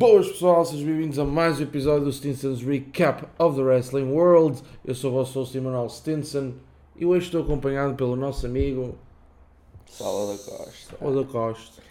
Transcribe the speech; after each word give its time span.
Boas 0.00 0.28
pessoal, 0.28 0.64
sejam 0.64 0.86
bem-vindos 0.86 1.18
a 1.18 1.26
mais 1.26 1.60
um 1.60 1.62
episódio 1.62 2.06
do 2.06 2.12
Stinson's 2.14 2.62
Recap 2.62 3.26
of 3.38 3.54
the 3.54 3.62
Wrestling 3.62 4.10
World. 4.10 4.62
Eu 4.82 4.94
sou 4.94 5.10
o 5.10 5.14
vosso 5.16 5.38
host 5.38 5.58
Emanuel 5.58 5.90
Stinson 5.90 6.54
e 6.96 7.04
hoje 7.04 7.26
estou 7.26 7.42
acompanhado 7.42 7.94
pelo 7.96 8.16
nosso 8.16 8.46
amigo 8.46 8.96
Sala 9.84 10.32
da 10.32 10.38
Costa. 10.38 10.96
Da 10.96 11.24
Costa. 11.24 11.82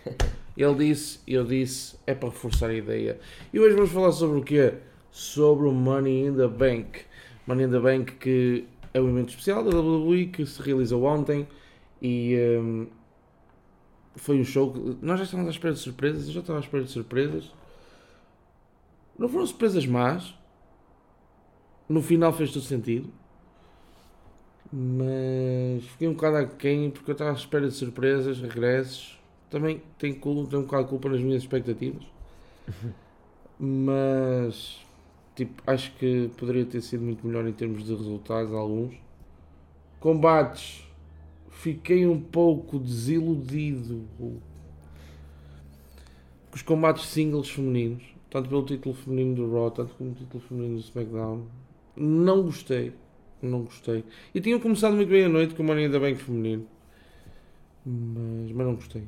Ele 0.57 0.73
disse, 0.73 1.19
eu 1.27 1.45
disse, 1.45 1.97
é 2.07 2.15
para 2.15 2.29
reforçar 2.29 2.71
a 2.71 2.73
ideia. 2.73 3.19
E 3.53 3.59
hoje 3.59 3.75
vamos 3.75 3.91
falar 3.91 4.11
sobre 4.11 4.39
o 4.39 4.43
quê? 4.43 4.73
Sobre 5.11 5.67
o 5.67 5.71
Money 5.71 6.25
in 6.25 6.33
the 6.33 6.47
Bank. 6.47 7.01
Money 7.45 7.67
in 7.67 7.69
the 7.69 7.79
Bank 7.79 8.13
que 8.13 8.65
é 8.91 8.99
um 8.99 9.07
evento 9.07 9.29
especial 9.29 9.63
da 9.63 9.69
WWE 9.69 10.25
que 10.25 10.47
se 10.47 10.59
realizou 10.63 11.03
ontem 11.03 11.47
e 12.01 12.35
hum, 12.59 12.87
foi 14.15 14.39
um 14.39 14.43
show 14.43 14.73
que 14.73 14.97
nós 14.99 15.19
já 15.19 15.25
estávamos 15.25 15.49
à 15.49 15.51
espera 15.51 15.75
de 15.75 15.79
surpresas, 15.79 16.25
eu 16.25 16.33
já 16.33 16.39
estava 16.39 16.57
à 16.57 16.61
espera 16.63 16.83
de 16.83 16.89
surpresas. 16.89 17.58
Não 19.19 19.29
foram 19.29 19.45
surpresas 19.45 19.85
más. 19.85 20.33
No 21.89 22.01
final 22.01 22.31
fez 22.33 22.51
todo 22.53 22.63
sentido. 22.63 23.11
Mas 24.71 25.83
fiquei 25.85 26.07
um 26.07 26.13
bocado 26.13 26.37
aquém 26.37 26.91
porque 26.91 27.09
eu 27.11 27.13
estava 27.13 27.31
à 27.31 27.33
espera 27.33 27.67
de 27.67 27.73
surpresas, 27.73 28.39
regressos. 28.39 29.19
Também 29.49 29.81
tenho, 29.97 30.15
cul- 30.19 30.45
tenho 30.47 30.61
um 30.61 30.65
bocado 30.65 30.83
de 30.83 30.89
culpa 30.89 31.09
nas 31.09 31.21
minhas 31.21 31.41
expectativas. 31.41 32.03
Mas 33.59 34.77
tipo, 35.35 35.61
acho 35.67 35.91
que 35.95 36.29
poderia 36.37 36.65
ter 36.65 36.81
sido 36.81 37.03
muito 37.03 37.25
melhor 37.25 37.47
em 37.47 37.53
termos 37.53 37.83
de 37.85 37.95
resultados, 37.95 38.53
alguns. 38.53 38.95
Combates, 39.99 40.83
fiquei 41.49 42.07
um 42.07 42.19
pouco 42.19 42.79
desiludido 42.79 44.05
com 44.17 44.39
os 46.53 46.61
combates 46.61 47.05
singles 47.05 47.49
femininos, 47.49 48.03
tanto 48.29 48.49
pelo 48.49 48.63
título 48.63 48.95
feminino 48.95 49.35
do 49.35 49.53
Raw, 49.53 49.71
tanto 49.71 49.93
pelo 49.95 50.13
título 50.13 50.43
feminino 50.43 50.75
do 50.75 50.81
SmackDown. 50.81 51.45
Não 51.95 52.43
gostei, 52.43 52.93
não 53.41 53.63
gostei. 53.63 54.03
E 54.33 54.39
tinham 54.39 54.59
começado 54.59 54.95
muito 54.95 55.09
bem 55.09 55.25
a 55.25 55.29
noite 55.29 55.55
com 55.55 55.63
o 55.63 55.65
Money 55.65 55.85
in 55.85 55.91
the 55.91 55.99
Bank 55.99 56.15
feminino, 56.17 56.67
mas, 57.85 58.51
mas 58.51 58.67
não 58.67 58.75
gostei. 58.75 59.03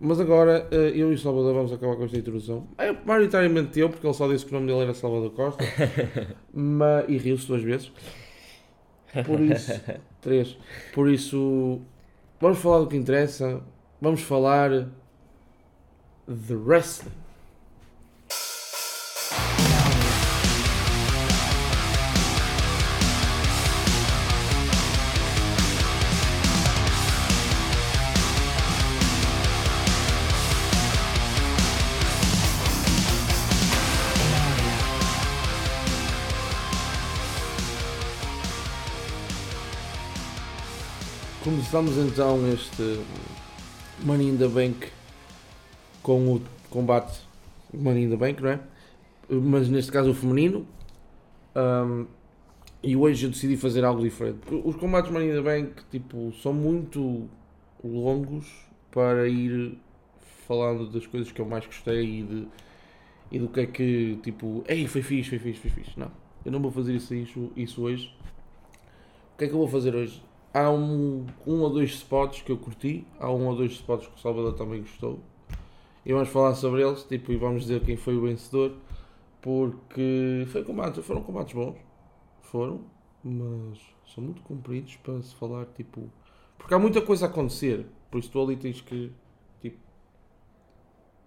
Mas 0.00 0.20
agora 0.20 0.68
eh, 0.70 0.92
eu 0.94 1.10
e 1.10 1.14
o 1.14 1.18
Salvador 1.18 1.54
vamos 1.54 1.72
acabar 1.72 1.96
com 1.96 2.04
esta 2.04 2.16
introdução. 2.16 2.68
É 2.78 2.92
maioritariamente 2.92 3.80
eu, 3.80 3.90
porque 3.90 4.06
ele 4.06 4.14
só 4.14 4.28
disse 4.28 4.46
que 4.46 4.52
o 4.52 4.54
nome 4.54 4.68
dele 4.68 4.84
era 4.84 4.94
Salvador 4.94 5.30
Costa. 5.32 5.64
mas, 6.54 7.04
e 7.08 7.18
riu-se 7.18 7.48
duas 7.48 7.62
vezes. 7.62 7.92
Por 9.26 9.40
isso, 9.40 9.72
três. 10.20 10.56
Por 10.94 11.10
isso, 11.10 11.80
vamos 12.40 12.58
falar 12.58 12.78
do 12.80 12.86
que 12.86 12.96
interessa. 12.96 13.60
Vamos 14.00 14.22
falar 14.22 14.88
de 16.28 16.54
wrestling. 16.54 17.27
Começamos 41.70 41.98
então 41.98 42.50
este 42.50 42.98
Money 44.02 44.28
in 44.28 44.38
the 44.38 44.48
Bank 44.48 44.88
com 46.02 46.36
o 46.36 46.42
combate 46.70 47.20
Money 47.74 48.04
in 48.04 48.08
the 48.08 48.16
Bank, 48.16 48.42
não 48.42 48.48
é? 48.48 48.60
Mas 49.28 49.68
neste 49.68 49.92
caso 49.92 50.12
o 50.12 50.14
feminino. 50.14 50.66
Ahm, 51.54 52.06
e 52.82 52.96
hoje 52.96 53.26
eu 53.26 53.30
decidi 53.30 53.54
fazer 53.58 53.84
algo 53.84 54.00
diferente. 54.00 54.38
Os 54.64 54.76
combates 54.76 55.10
Money 55.10 55.28
in 55.28 55.34
the 55.34 55.42
Bank 55.42 55.82
tipo, 55.90 56.32
são 56.42 56.54
muito 56.54 57.28
longos 57.84 58.46
para 58.90 59.28
ir 59.28 59.76
falando 60.46 60.90
das 60.90 61.06
coisas 61.06 61.30
que 61.30 61.38
eu 61.38 61.44
mais 61.44 61.66
gostei 61.66 62.20
e, 62.20 62.22
de, 62.22 62.48
e 63.30 63.38
do 63.38 63.46
que 63.46 63.60
é 63.60 63.66
que 63.66 64.18
tipo, 64.22 64.64
ei, 64.66 64.86
foi 64.86 65.02
fixe, 65.02 65.28
foi 65.28 65.38
fixe, 65.38 65.60
foi 65.60 65.70
fixe. 65.70 66.00
Não, 66.00 66.10
eu 66.46 66.50
não 66.50 66.62
vou 66.62 66.70
fazer 66.70 66.94
isso, 66.94 67.14
isso, 67.14 67.52
isso 67.54 67.82
hoje. 67.82 68.10
O 69.34 69.36
que 69.36 69.44
é 69.44 69.48
que 69.48 69.52
eu 69.52 69.58
vou 69.58 69.68
fazer 69.68 69.94
hoje? 69.94 70.26
Há 70.52 70.70
um, 70.70 71.26
um 71.46 71.60
ou 71.60 71.70
dois 71.70 71.90
spots 71.90 72.42
que 72.42 72.50
eu 72.50 72.56
curti, 72.56 73.06
há 73.20 73.30
um 73.30 73.46
ou 73.46 73.56
dois 73.56 73.72
spots 73.72 74.06
que 74.06 74.14
o 74.14 74.18
Salvador 74.18 74.54
também 74.54 74.80
gostou. 74.80 75.20
E 76.04 76.12
vamos 76.12 76.28
falar 76.30 76.54
sobre 76.54 76.82
eles, 76.82 77.02
tipo, 77.04 77.30
e 77.32 77.36
vamos 77.36 77.62
dizer 77.62 77.82
quem 77.82 77.96
foi 77.96 78.16
o 78.16 78.22
vencedor, 78.22 78.74
porque 79.42 80.46
foi 80.50 80.64
foram 81.02 81.22
combates 81.22 81.54
bons, 81.54 81.76
foram, 82.40 82.80
mas 83.22 83.78
são 84.14 84.24
muito 84.24 84.40
compridos 84.42 84.96
para 84.96 85.20
se 85.22 85.34
falar, 85.34 85.66
tipo, 85.66 86.10
porque 86.56 86.74
há 86.74 86.78
muita 86.78 87.00
coisa 87.00 87.26
a 87.26 87.28
acontecer, 87.28 87.86
por 88.10 88.18
isso 88.18 88.30
tu 88.30 88.42
ali 88.42 88.56
tens 88.56 88.80
que, 88.80 89.12
tipo, 89.60 89.78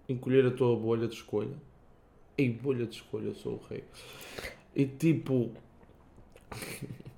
encolher 0.08 0.46
a 0.46 0.50
tua 0.50 0.76
bolha 0.76 1.08
de 1.08 1.14
escolha. 1.14 1.56
Ei, 2.36 2.50
bolha 2.50 2.86
de 2.86 2.96
escolha, 2.96 3.26
eu 3.28 3.34
sou 3.34 3.54
o 3.54 3.66
rei. 3.68 3.84
E 4.74 4.86
tipo, 4.86 5.50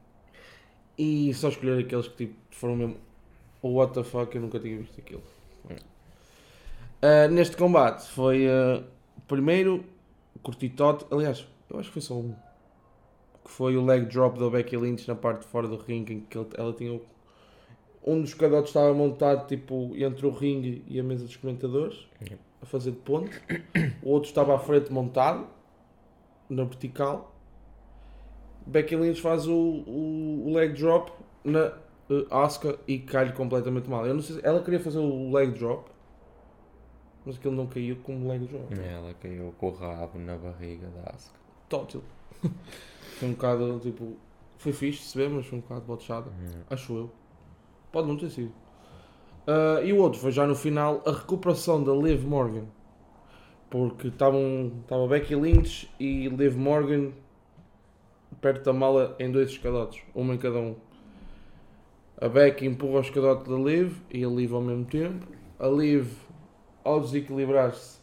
e 0.99 1.33
só 1.35 1.49
escolher 1.49 1.85
aqueles 1.85 2.09
que 2.09 2.27
tipo, 2.27 2.35
foram 2.51 2.77
mesmo 2.77 2.97
o 3.63 3.75
what 3.75 3.93
the 3.95 4.03
fuck, 4.05 4.35
eu 4.35 4.43
nunca 4.43 4.59
tinha 4.61 4.77
visto 4.79 4.99
aquilo. 5.01 5.23
Ah, 7.03 7.29
neste 7.29 7.57
combate 7.57 8.09
foi 8.09 8.47
ah, 8.49 8.83
primeiro 9.29 9.85
curti 10.43 10.69
Todd, 10.71 11.05
aliás, 11.11 11.47
eu 11.71 11.79
acho 11.79 11.89
que 11.89 11.95
foi 11.95 12.03
só 12.03 12.15
um. 12.15 12.35
Que 13.45 13.51
foi 13.51 13.77
o 13.77 13.85
leg 13.85 14.07
drop 14.07 14.39
da 14.39 14.49
Becky 14.49 14.77
Lynch 14.77 15.07
na 15.07 15.15
parte 15.15 15.41
de 15.43 15.47
fora 15.49 15.69
do 15.69 15.77
ringue 15.77 16.15
em 16.15 16.21
que 16.21 16.39
ele- 16.39 16.49
ela 16.57 16.73
tinha 16.73 16.93
o- 16.95 17.03
um 18.07 18.21
dos 18.23 18.33
cadotes 18.35 18.71
estava 18.71 18.93
montado 18.95 19.47
tipo 19.47 19.93
entre 19.97 20.27
o 20.27 20.31
ringue 20.31 20.83
e 20.87 20.99
a 20.99 21.03
mesa 21.03 21.25
dos 21.25 21.37
comentadores 21.37 22.07
Yep. 22.23 22.39
a 22.63 22.67
fazer 22.67 22.91
de 22.93 22.99
ponte. 22.99 23.31
O 24.03 24.11
outro 24.11 24.29
estava 24.31 24.55
à 24.55 24.59
frente 24.59 24.91
montado 24.93 25.47
na 26.49 26.65
vertical. 26.65 27.34
Becky 28.67 28.97
Lynch 28.97 29.21
faz 29.21 29.47
o, 29.47 29.55
o, 29.55 30.45
o 30.47 30.55
leg 30.55 30.73
drop 30.73 31.13
na 31.45 31.73
uh, 32.11 32.35
Asuka 32.35 32.79
e 32.87 32.99
cai 32.99 33.33
completamente 33.33 33.89
mal. 33.89 34.07
Eu 34.07 34.15
não 34.15 34.23
sei 34.23 34.37
se 34.37 34.47
ela 34.47 34.63
queria 34.63 34.81
fazer 34.81 34.99
o 34.99 35.33
leg 35.33 35.53
drop, 35.53 35.91
mas 37.25 37.37
aquilo 37.37 37.55
não 37.55 37.67
caiu 37.67 37.97
como 38.03 38.29
leg 38.29 38.47
drop. 38.47 38.75
Ela 38.75 39.15
caiu 39.15 39.55
com 39.59 39.69
o 39.69 39.73
rabo 39.73 40.19
na 40.19 40.37
barriga 40.37 40.89
da 40.89 41.11
Asuka. 41.11 41.39
Tótil. 41.69 42.03
foi 43.19 43.29
um 43.29 43.33
bocado 43.33 43.79
tipo. 43.81 44.17
Foi 44.59 44.73
fixe 44.73 45.03
se 45.03 45.19
ver, 45.19 45.29
mas 45.29 45.47
foi 45.47 45.59
um 45.59 45.61
bocado 45.61 45.83
botechada. 45.83 46.31
Hum. 46.31 46.63
Acho 46.71 46.95
eu. 46.95 47.11
Pode 47.93 48.09
não 48.09 48.17
ter 48.17 48.31
sido. 48.31 48.53
Ah, 49.47 49.81
e 49.83 49.93
o 49.93 49.99
outro 49.99 50.19
foi 50.21 50.33
já 50.33 50.47
no 50.47 50.55
final 50.55 51.03
a 51.07 51.13
recuperação 51.13 51.83
da 51.83 51.93
Liv 51.93 52.25
Morgan. 52.25 52.65
Porque 53.71 54.09
estavam 54.09 54.73
estava 54.83 55.07
Becky 55.07 55.35
Lynch 55.35 55.91
e 55.99 56.29
Liv 56.29 56.57
Morgan 56.57 57.13
perto 58.45 58.63
da 58.63 58.75
mala 58.75 59.17
em 59.19 59.33
dois 59.33 59.49
escadotes, 59.49 60.03
uma 60.15 60.35
em 60.35 60.37
cada 60.37 60.59
um. 60.59 60.77
A 62.21 62.29
Becky 62.29 62.67
empurra 62.67 62.99
o 62.99 63.01
escadote 63.01 63.49
da 63.49 63.57
Liv 63.57 63.97
e 64.11 64.23
a 64.23 64.29
Liv 64.29 64.53
ao 64.53 64.61
mesmo 64.61 64.85
tempo. 64.85 65.27
A 65.59 65.67
Liv, 65.67 66.13
ao 66.85 67.01
desequilibrar-se, 67.01 68.01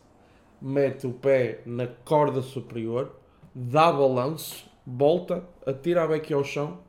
mete 0.59 1.06
o 1.06 1.13
pé 1.13 1.62
na 1.63 1.85
corda 1.85 2.41
superior, 2.41 3.16
dá 3.53 3.91
balanço, 3.91 4.66
volta, 4.84 5.47
atira 5.63 6.06
a 6.06 6.07
Becky 6.07 6.34
ao 6.34 6.44
chão 6.44 6.80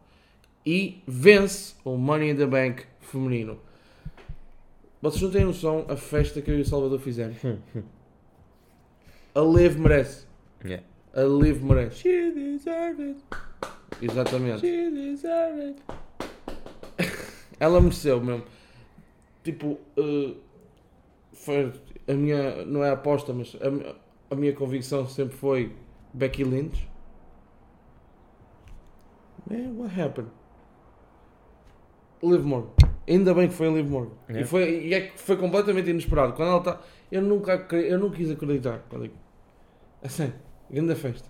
e 0.65 1.03
vence 1.07 1.75
o 1.85 1.99
Money 1.99 2.31
in 2.31 2.37
the 2.37 2.47
Bank 2.47 2.87
feminino. 3.01 3.59
Vocês 5.03 5.21
não 5.21 5.31
têm 5.31 5.45
noção 5.45 5.85
a 5.91 5.97
festa 5.97 6.41
que 6.41 6.51
eu 6.51 6.57
e 6.57 6.63
o 6.63 6.65
Salvador 6.65 7.01
fizemos. 7.01 7.37
A 9.35 9.41
Liv 9.41 9.79
merece. 9.79 10.27
Yeah. 10.65 10.92
A 11.15 11.23
Liv 11.23 11.63
merece. 11.63 11.97
She 11.97 12.31
deserve 12.33 13.01
it. 13.03 13.21
Exatamente. 14.01 14.61
She 14.61 14.91
deserve 14.91 15.61
it. 15.61 15.83
Ela 17.61 17.81
mereceu 17.81 18.21
mesmo. 18.21 18.45
Tipo, 19.45 19.79
eh, 19.97 20.35
foi 21.33 21.73
a 22.09 22.13
minha, 22.15 22.65
não 22.65 22.83
é 22.85 22.91
aposta, 22.91 23.33
mas 23.33 23.57
a, 23.57 24.35
a 24.35 24.37
minha 24.37 24.53
convicção 24.55 25.07
sempre 25.07 25.37
foi 25.37 25.75
Becky 26.15 26.45
Lynch. 26.45 26.89
Man, 29.51 29.75
what 29.77 30.01
happened? 30.01 30.31
Liv 32.23 32.45
Morgan. 32.45 32.71
Ainda 33.09 33.35
bem 33.35 33.49
que 33.49 33.55
foi 33.55 33.69
a 33.69 33.71
Liv 33.73 33.89
Morgan. 33.89 34.13
E, 34.29 34.33
Yeah. 34.33 34.49
foi, 34.49 34.87
e 34.87 34.95
é 34.95 35.01
que 35.09 35.19
foi 35.19 35.37
completamente 35.37 35.91
inesperado. 35.91 36.33
Quando 36.35 36.49
ela 36.49 36.59
está. 36.59 36.81
Eu 37.11 37.21
nunca 37.21 37.53
eu 37.77 37.99
não 37.99 38.11
quis 38.11 38.31
acreditar. 38.31 38.85
Quando 38.89 39.11
a 40.03 40.09
sério, 40.09 40.35
grande 40.73 40.95
festa. 40.95 41.29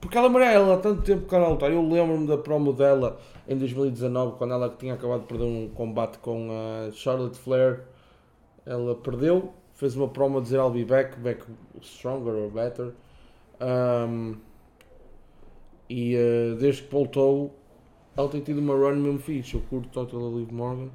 Porque 0.00 0.18
ela 0.18 0.28
merece, 0.28 0.56
ela 0.56 0.74
há 0.74 0.78
tanto 0.78 1.02
tempo 1.02 1.26
que 1.26 1.34
ela 1.34 1.48
lutar. 1.48 1.70
Eu 1.70 1.82
lembro-me 1.82 2.26
da 2.26 2.36
promo 2.36 2.72
dela 2.72 3.18
em 3.48 3.56
2019, 3.56 4.36
quando 4.36 4.52
ela 4.52 4.68
tinha 4.68 4.94
acabado 4.94 5.22
de 5.22 5.26
perder 5.26 5.44
um 5.44 5.68
combate 5.68 6.18
com 6.18 6.48
a 6.50 6.92
Charlotte 6.92 7.38
Flair. 7.38 7.84
Ela 8.66 8.94
perdeu 8.94 9.52
fez 9.74 9.96
uma 9.96 10.08
promo 10.08 10.38
a 10.38 10.40
dizer 10.40 10.56
I'll 10.56 10.70
be 10.70 10.84
back, 10.84 11.18
back 11.18 11.44
stronger 11.82 12.34
or 12.34 12.50
better. 12.50 12.94
Um, 13.60 14.36
e 15.88 16.16
uh, 16.16 16.56
desde 16.56 16.82
que 16.82 16.92
voltou, 16.92 17.54
ele 18.16 18.28
tem 18.28 18.40
tido 18.40 18.58
uma 18.58 18.74
run 18.74 18.96
mesmo 18.96 19.18
fixe. 19.18 19.54
Eu 19.54 19.62
curto 19.68 19.88
total 19.90 20.36
Liv 20.36 20.50
Morgan. 20.50 20.88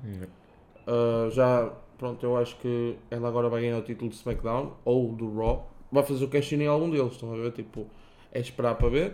Uh, 0.88 1.30
já, 1.30 1.72
pronto, 1.98 2.26
eu 2.26 2.38
acho 2.38 2.58
que 2.58 2.98
ela 3.12 3.28
agora 3.28 3.50
vai 3.50 3.62
ganhar 3.62 3.78
o 3.78 3.84
título 3.84 4.10
de 4.10 4.16
SmackDown 4.16 4.74
ou 4.84 5.10
do 5.10 5.38
Raw. 5.38 5.70
Vai 5.92 6.04
fazer 6.04 6.24
o 6.24 6.28
cash 6.28 6.54
em 6.54 6.68
algum 6.68 6.90
deles, 6.90 7.14
estão 7.14 7.34
a 7.34 7.36
ver? 7.36 7.52
Tipo, 7.52 7.88
é 8.32 8.40
esperar 8.40 8.76
para 8.76 8.90
ver. 8.90 9.14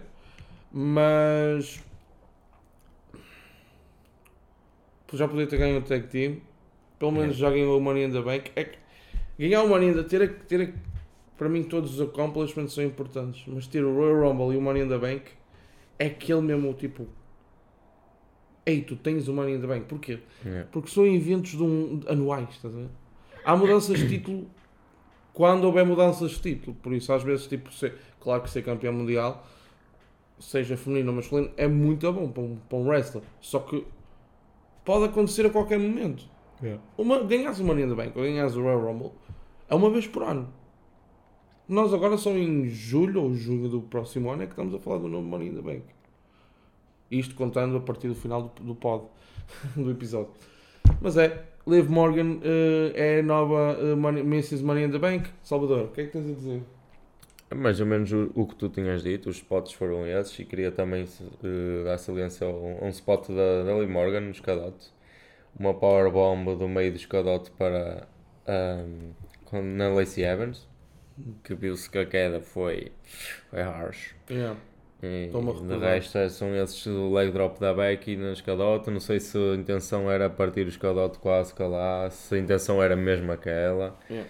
Mas 0.71 1.81
já 5.13 5.27
podia 5.27 5.47
ter 5.47 5.57
ganho 5.57 5.79
o 5.79 5.81
tag 5.81 6.07
team. 6.07 6.37
Pelo 6.99 7.11
menos 7.11 7.35
já 7.37 7.49
ganhou 7.49 7.77
o 7.77 7.81
Money 7.81 8.05
in 8.05 8.11
the 8.11 8.21
Bank. 8.21 8.51
É 8.55 8.63
que 8.65 8.77
ganhar 9.39 9.63
o 9.63 9.69
Money 9.69 9.89
in 9.89 9.93
the 9.93 10.03
ter, 10.03 10.39
ter 10.47 10.73
para 11.37 11.49
mim 11.49 11.63
todos 11.63 11.99
os 11.99 12.01
accomplishments 12.01 12.73
são 12.73 12.83
importantes, 12.83 13.43
mas 13.47 13.67
ter 13.67 13.83
o 13.83 13.93
Royal 13.93 14.29
Rumble 14.29 14.55
e 14.55 14.57
o 14.57 14.61
Money 14.61 14.83
in 14.83 14.89
the 14.89 14.97
Bank 14.97 15.23
é 15.99 16.07
aquele 16.07 16.41
mesmo 16.41 16.73
tipo. 16.73 17.07
Ei, 18.65 18.81
tu 18.81 18.95
tens 18.95 19.27
o 19.27 19.33
Money 19.33 19.55
in 19.55 19.61
the 19.61 19.67
Bank. 19.67 19.85
Porquê? 19.85 20.19
Yeah. 20.43 20.67
Porque 20.71 20.89
são 20.89 21.05
eventos 21.05 21.51
de 21.51 21.61
um, 21.61 22.01
anuais, 22.07 22.49
estás 22.49 22.73
a 22.73 22.77
ver? 22.77 22.89
Há 23.43 23.55
mudanças 23.55 23.99
de 23.99 24.07
título 24.07 24.49
quando 25.35 25.65
houver 25.65 25.85
mudanças 25.85 26.31
de 26.31 26.39
título. 26.39 26.75
Por 26.81 26.93
isso, 26.93 27.11
às 27.11 27.21
vezes, 27.21 27.45
tipo, 27.45 27.71
ser, 27.71 27.93
claro 28.21 28.41
que 28.41 28.49
ser 28.49 28.63
campeão 28.63 28.93
mundial, 28.93 29.45
seja 30.39 30.77
feminino 30.77 31.09
ou 31.09 31.17
masculino, 31.17 31.51
é 31.57 31.67
muito 31.67 32.11
bom 32.11 32.31
para 32.31 32.41
um, 32.41 32.55
para 32.55 32.77
um 32.77 32.87
wrestler. 32.87 33.23
Só 33.41 33.59
que 33.59 33.85
pode 34.85 35.05
acontecer 35.05 35.45
a 35.45 35.49
qualquer 35.49 35.77
momento. 35.77 36.25
Yeah. 36.63 36.81
Uma, 36.97 37.21
ganhas 37.21 37.59
o 37.59 37.65
Money 37.65 37.83
in 37.83 37.89
the 37.89 37.95
Bank 37.95 38.17
ou 38.17 38.23
ganhas 38.23 38.55
o 38.55 38.61
Royal 38.61 38.79
Rumble 38.81 39.11
é 39.69 39.75
uma 39.75 39.89
vez 39.89 40.07
por 40.07 40.23
ano. 40.23 40.47
Nós 41.67 41.93
agora 41.93 42.15
só 42.17 42.29
em 42.29 42.69
julho 42.69 43.23
ou 43.23 43.33
junho 43.33 43.67
do 43.67 43.81
próximo 43.81 44.31
ano 44.31 44.43
é 44.43 44.45
que 44.45 44.53
estamos 44.53 44.73
a 44.73 44.79
falar 44.79 44.99
do 44.99 45.09
novo 45.09 45.27
Money 45.27 45.49
in 45.49 45.55
the 45.55 45.61
Bank. 45.61 45.83
Isto 47.11 47.35
contando 47.35 47.75
a 47.75 47.81
partir 47.81 48.07
do 48.07 48.15
final 48.15 48.53
do, 48.55 48.63
do 48.63 48.75
pod, 48.75 49.05
do 49.75 49.91
episódio. 49.91 50.31
Mas 51.01 51.17
é, 51.17 51.45
Liv 51.67 51.89
Morgan 51.89 52.39
eh, 52.43 52.91
é 52.95 53.19
a 53.19 53.23
nova 53.23 53.77
eh, 53.79 53.95
money, 53.95 54.21
Mrs. 54.21 54.63
Money 54.63 54.83
in 54.85 54.91
the 54.91 54.99
Bank. 54.99 55.29
Salvador, 55.43 55.85
o 55.85 55.87
que 55.89 56.01
é 56.01 56.05
que 56.05 56.11
tens 56.11 56.29
a 56.29 56.33
dizer? 56.33 56.61
Mais 57.53 57.79
ou 57.79 57.85
menos 57.85 58.11
o, 58.11 58.31
o 58.35 58.45
que 58.45 58.55
tu 58.55 58.69
tinhas 58.69 59.03
dito, 59.03 59.29
os 59.29 59.37
spots 59.37 59.71
foram 59.73 60.05
esses 60.05 60.37
e 60.39 60.45
queria 60.45 60.71
também 60.71 61.05
eh, 61.43 61.83
dar 61.83 61.97
saliência 61.97 62.45
a 62.45 62.49
um, 62.49 62.85
um 62.85 62.89
spot 62.89 63.29
da, 63.29 63.63
da 63.63 63.75
Lee 63.77 63.87
Morgan 63.87 64.21
no 64.21 64.31
escadote. 64.31 64.93
Uma 65.57 65.73
powerbomb 65.73 66.55
do 66.57 66.67
meio 66.67 66.91
do 66.91 66.97
escadote 66.97 67.49
para 67.51 68.07
ahm, 68.47 69.11
com- 69.45 69.61
na 69.63 69.89
Lacey 69.89 70.23
Evans, 70.23 70.67
que 71.43 71.55
viu-se 71.55 71.89
que 71.89 71.97
a 71.97 72.05
queda 72.05 72.41
foi, 72.41 72.91
foi 73.49 73.61
harsh. 73.61 74.13
Yeah. 74.29 74.59
E, 75.03 75.25
Estou-me 75.25 75.51
a 75.51 75.53
de 75.77 75.77
resto 75.85 76.17
é- 76.17 76.29
são 76.29 76.55
esses 76.55 76.85
o 76.87 77.13
leg 77.13 77.31
drop 77.31 77.59
da 77.59 77.73
Becky 77.73 78.15
na 78.15 78.31
escadote. 78.31 78.89
Não 78.89 78.99
sei 78.99 79.19
se 79.19 79.37
a 79.37 79.55
intenção 79.55 80.09
era 80.09 80.29
partir 80.29 80.65
o 80.65 80.69
escadote 80.69 81.19
a 81.27 81.39
Asuka 81.39 81.67
lá, 81.67 82.09
se 82.09 82.35
a 82.35 82.37
intenção 82.39 82.81
era 82.81 82.95
mesmo 82.95 83.31
aquela. 83.31 83.95
Yeah. 84.09 84.29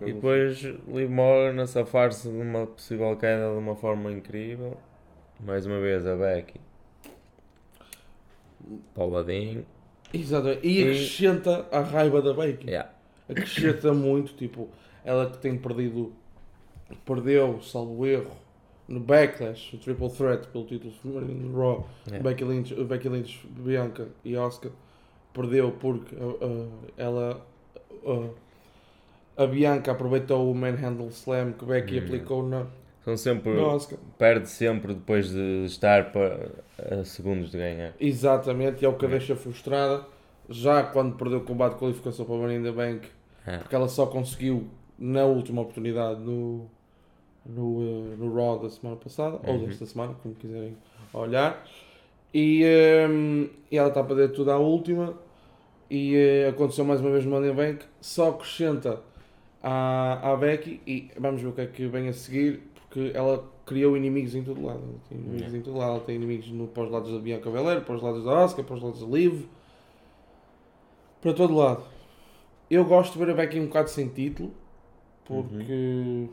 E 0.00 0.12
depois 0.14 0.62
Liv 0.88 1.10
Morgan 1.10 1.60
a 1.62 1.66
safar-se 1.66 2.28
de 2.30 2.36
uma 2.36 2.66
possível 2.66 3.14
queda 3.16 3.50
de 3.52 3.58
uma 3.58 3.76
forma 3.76 4.10
incrível. 4.12 4.76
Mais 5.40 5.66
uma 5.66 5.80
vez 5.80 6.06
a 6.06 6.14
Becky. 6.16 6.58
Pauladinho. 8.94 9.66
Exatamente. 10.12 10.66
E 10.66 10.78
E- 10.80 10.82
acrescenta 10.84 11.66
a 11.70 11.80
raiva 11.80 12.22
da 12.22 12.32
Becky. 12.32 12.68
Yeah. 12.68 12.90
acrescenta 13.28 13.92
muito, 13.92 14.34
tipo, 14.34 14.68
ela 15.04 15.28
que 15.30 15.38
tem 15.38 15.56
perdido, 15.58 16.12
perdeu, 17.06 17.60
salvo 17.62 18.06
erro, 18.06 18.30
no 18.88 19.00
Backlash, 19.00 19.74
o 19.74 19.78
Triple 19.78 20.10
Threat 20.10 20.46
pelo 20.48 20.64
título 20.64 20.92
feminino 20.92 21.48
no 21.48 21.58
Raw, 21.58 21.88
Yeah. 22.06 22.22
Becky, 22.28 22.44
Lynch, 22.44 22.74
Becky 22.84 23.08
Lynch, 23.08 23.46
Bianca 23.46 24.08
e 24.24 24.36
Asuka, 24.36 24.70
perdeu 25.32 25.72
porque 25.72 26.14
uh, 26.14 26.38
uh, 26.44 26.72
ela, 26.96 27.46
uh, 28.04 28.30
a 29.36 29.46
Bianca 29.46 29.92
aproveitou 29.92 30.50
o 30.50 30.54
Manhandle 30.54 31.08
Slam 31.08 31.52
que 31.52 31.64
Becky 31.64 31.98
aplicou 31.98 32.46
na, 32.46 32.66
São 33.04 33.16
sempre. 33.16 33.52
Perde 34.18 34.48
sempre 34.48 34.94
depois 34.94 35.30
de 35.30 35.64
estar 35.64 36.12
para, 36.12 36.50
a 36.78 37.04
segundos 37.04 37.50
de 37.50 37.58
ganhar. 37.58 37.94
Exatamente, 37.98 38.82
e 38.82 38.86
é 38.86 38.88
o 38.88 38.94
que 38.94 39.06
a 39.06 39.08
deixa 39.08 39.34
frustrada, 39.34 40.06
já 40.48 40.82
quando 40.82 41.16
perdeu 41.16 41.38
o 41.38 41.42
combate 41.42 41.72
de 41.72 41.78
qualificação 41.78 42.24
para 42.26 42.36
a 42.36 42.62
the 42.62 42.70
Bank, 42.70 43.08
Ah, 43.46 43.58
porque 43.58 43.74
ela 43.74 43.88
só 43.88 44.06
conseguiu 44.06 44.68
na 44.98 45.24
última 45.24 45.62
oportunidade 45.62 46.20
no, 46.20 46.70
no, 47.46 47.82
eh, 47.82 48.16
no 48.16 48.34
Raw 48.34 48.58
da 48.58 48.68
semana 48.70 48.96
passada, 48.96 49.38
ou 49.46 49.54
Uhum. 49.54 49.66
desta 49.66 49.86
semana, 49.86 50.14
como 50.22 50.34
quiserem 50.34 50.76
olhar. 51.12 51.64
E, 52.32 52.62
ehm, 52.64 53.46
e 53.70 53.76
ela 53.78 53.88
está 53.88 54.02
para 54.02 54.16
dentro 54.16 54.36
tudo 54.36 54.50
à 54.50 54.58
última. 54.58 55.14
E 55.90 56.16
eh, 56.16 56.48
aconteceu 56.48 56.84
mais 56.84 57.00
uma 57.00 57.10
vez 57.10 57.24
no 57.24 57.30
Money 57.30 57.52
Bank. 57.52 57.84
Só 58.00 58.30
acrescenta 58.30 59.00
à, 59.62 60.32
à 60.32 60.36
Becky. 60.36 60.80
E 60.86 61.10
vamos 61.18 61.40
ver 61.42 61.48
o 61.48 61.52
que 61.52 61.60
é 61.60 61.66
que 61.66 61.86
vem 61.86 62.08
a 62.08 62.12
seguir. 62.12 62.62
Porque 62.74 63.12
ela 63.14 63.44
criou 63.66 63.96
inimigos 63.96 64.34
em 64.34 64.42
todo 64.42 64.60
lado. 64.64 64.80
Ela 64.82 64.98
tem 65.08 65.18
inimigos 65.18 65.40
Yeah. 65.42 65.58
em 65.58 65.62
todo 65.62 65.78
lado. 65.78 65.90
Ela 65.92 66.00
tem 66.00 66.16
inimigos 66.16 66.48
no, 66.50 66.66
para 66.66 66.82
os 66.84 66.90
lados 66.90 67.12
da 67.12 67.18
Bianca 67.18 67.50
Belair, 67.50 67.82
para 67.82 67.94
os 67.94 68.02
lados 68.02 68.24
da 68.24 68.42
Asuka, 68.44 68.62
para 68.64 68.74
os 68.76 68.82
lados 68.82 69.00
da 69.00 69.06
Liv. 69.06 69.44
Para 71.20 71.32
todo 71.34 71.54
lado. 71.54 71.82
Eu 72.70 72.84
gosto 72.84 73.12
de 73.12 73.18
ver 73.24 73.30
a 73.30 73.34
Becky 73.34 73.60
um 73.60 73.66
bocado 73.66 73.88
sem 73.90 74.08
título. 74.08 74.50
Porque 75.24 76.28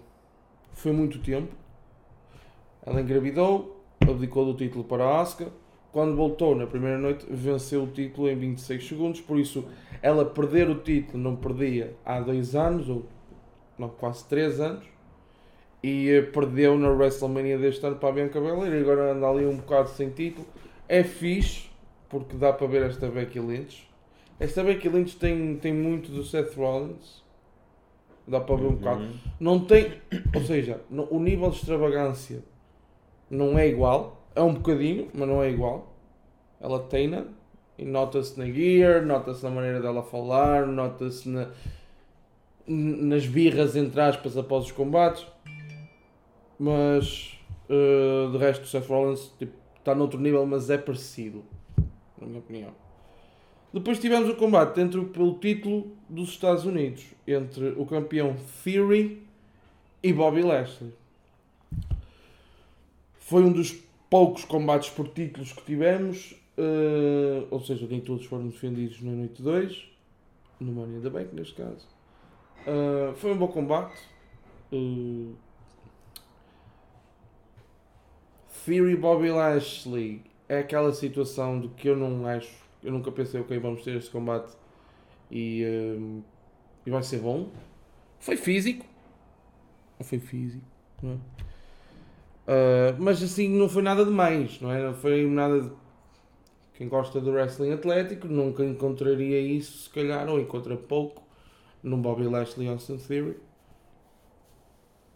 foi 0.74 0.92
muito 0.92 1.20
tempo. 1.20 1.54
Ela 2.86 3.02
engravidou, 3.02 3.84
abdicou 4.02 4.46
do 4.46 4.54
título 4.56 4.84
para 4.84 5.06
a 5.06 5.22
Asuka. 5.22 5.52
Quando 5.92 6.16
voltou 6.16 6.56
na 6.56 6.66
primeira 6.66 6.98
noite, 6.98 7.26
venceu 7.30 7.84
o 7.84 7.88
título 7.88 8.30
em 8.30 8.36
26 8.36 8.88
segundos. 8.88 9.22
Por 9.22 9.38
isso, 9.38 9.66
ela 10.02 10.26
perder 10.26 10.70
o 10.70 10.76
título 10.76 11.22
não 11.22 11.36
perdia 11.36 11.96
há 12.06 12.20
dois 12.22 12.56
anos, 12.56 12.88
ou 12.90 13.06
não, 13.78 13.90
quase 13.90 14.26
três 14.26 14.60
anos. 14.60 14.86
E 15.84 16.10
eh, 16.10 16.22
perdeu 16.22 16.78
na 16.78 16.90
WrestleMania 16.90 17.58
deste 17.58 17.86
ano 17.86 17.98
para 17.98 18.10
a 18.10 18.12
Bianca 18.14 18.40
Belair. 18.40 18.82
Agora 18.82 19.14
anda 19.14 19.28
ali 19.28 19.46
um 19.46 19.58
bocado 19.58 19.90
sem 19.90 20.10
título. 20.10 20.48
É 20.88 21.04
fixe, 21.04 21.70
porque 22.10 22.36
dá 22.38 22.54
para 22.54 22.68
ver 22.68 22.84
esta 22.84 23.08
Becky 23.08 23.40
Lynch. 23.40 23.90
Esta 24.40 24.64
Becky 24.64 24.90
Lynch 24.90 25.18
tem, 25.18 25.56
tem 25.58 25.74
muito 25.74 26.12
do 26.12 26.24
Seth 26.24 26.56
Rollins. 26.56 27.22
Dá 28.28 28.40
para 28.40 28.56
ver 28.56 28.68
um 28.68 28.76
bocado. 28.76 29.02
uhum. 29.02 29.14
Não 29.40 29.60
tem, 29.66 29.94
ou 30.36 30.42
seja, 30.42 30.82
no- 30.90 31.08
o 31.12 31.20
nível 31.20 31.50
de 31.50 31.58
extravagância 31.58 32.44
não 33.30 33.58
é 33.58 33.68
igual, 33.68 34.24
é 34.36 34.42
um 34.42 34.54
bocadinho, 34.54 35.10
mas 35.14 35.28
não 35.28 35.42
é 35.44 35.50
igual. 35.50 35.94
Ela 36.60 36.80
tem-na 36.80 37.26
e 37.78 37.84
nota-se 37.86 38.38
na 38.38 38.46
gear, 38.46 39.04
nota-se 39.06 39.44
na 39.44 39.50
maneira 39.50 39.82
dela 39.82 40.04
falar, 40.04 40.68
nota-se 40.68 41.28
na, 41.28 41.50
nas 42.68 43.26
birras 43.26 43.76
entre 43.76 44.00
aspas 44.00 44.38
após 44.38 44.66
os 44.66 44.72
combates. 44.72 45.26
Mas 46.60 47.38
eh, 47.70 48.30
de 48.32 48.38
resto 48.38 48.64
o 48.64 48.68
Seth 48.68 48.88
Rollins 48.88 49.32
tipo, 49.40 49.54
está 49.80 49.96
noutro 49.96 50.20
nível, 50.20 50.46
mas 50.46 50.70
é 50.70 50.78
parecido, 50.78 51.44
na 52.20 52.28
minha 52.28 52.40
opinião. 52.40 52.70
Depois 53.74 54.00
tivemos 54.00 54.30
o 54.30 54.36
combate 54.36 54.80
entre, 54.82 55.04
pelo 55.06 55.36
título 55.36 55.92
dos 56.10 56.30
Estados 56.30 56.66
Unidos 56.66 57.06
entre 57.26 57.70
o 57.78 57.86
campeão 57.86 58.36
Theory 58.64 59.24
e 60.04 60.12
Bobby 60.12 60.42
Lashley. 60.42 60.94
Foi 63.20 63.44
um 63.44 63.52
dos 63.52 63.72
poucos 64.10 64.44
combates 64.44 64.90
por 64.90 65.08
títulos 65.08 65.54
que 65.54 65.64
tivemos, 65.64 66.36
eh, 66.58 67.46
ou 67.50 67.62
seja, 67.62 67.88
nem 67.88 68.02
todos 68.02 68.26
foram 68.26 68.50
defendidos 68.50 69.02
na 69.02 69.12
noite 69.12 69.42
2, 69.42 69.86
no 70.60 70.74
Money 70.74 70.98
in 70.98 71.02
the 71.02 71.10
Bank 71.10 71.34
neste 71.34 71.56
caso. 71.56 71.88
Eh, 72.68 73.14
foi 73.16 73.32
um 73.32 73.38
bom 73.38 73.48
combate. 73.48 73.98
Eh, 74.74 75.34
Theory 78.66 78.96
Bobby 78.96 79.32
Lashley 79.32 80.22
é 80.48 80.60
aquela 80.60 80.94
situação 80.94 81.60
de 81.60 81.70
que 81.70 81.88
eu 81.88 81.96
não 81.96 82.28
acho, 82.28 82.54
eu 82.84 82.92
nunca 82.92 83.12
pensei, 83.12 83.40
ok, 83.42 83.58
vamos 83.60 83.84
ter 83.84 83.96
este 83.96 84.10
combate 84.10 84.54
e, 85.30 85.64
hum, 85.66 86.22
e 86.86 86.92
vai 86.92 87.04
ser 87.04 87.20
bom. 87.20 87.50
Foi 88.20 88.38
físico, 88.38 88.86
não 90.00 90.06
foi 90.06 90.20
físico, 90.20 90.66
não 91.02 91.14
é? 91.14 91.18
Ah, 92.48 92.96
mas 93.00 93.22
assim, 93.24 93.48
não 93.50 93.70
foi 93.70 93.82
nada 93.82 94.04
demais, 94.04 94.60
não 94.60 94.72
é? 94.72 94.84
Não 94.84 94.94
foi 94.94 95.26
nada 95.26 95.62
de. 95.62 95.72
Quem 96.74 96.88
gosta 96.90 97.22
do 97.22 97.32
wrestling 97.32 97.72
atlético 97.72 98.28
nunca 98.28 98.66
encontraria 98.66 99.40
isso, 99.40 99.84
se 99.84 99.90
calhar, 99.90 100.28
ou 100.28 100.40
encontra 100.40 100.76
pouco, 100.76 101.24
no 101.84 101.98
Bobby 101.98 102.24
Lashley 102.24 102.68
Austin 102.68 102.98
Theory. 102.98 103.38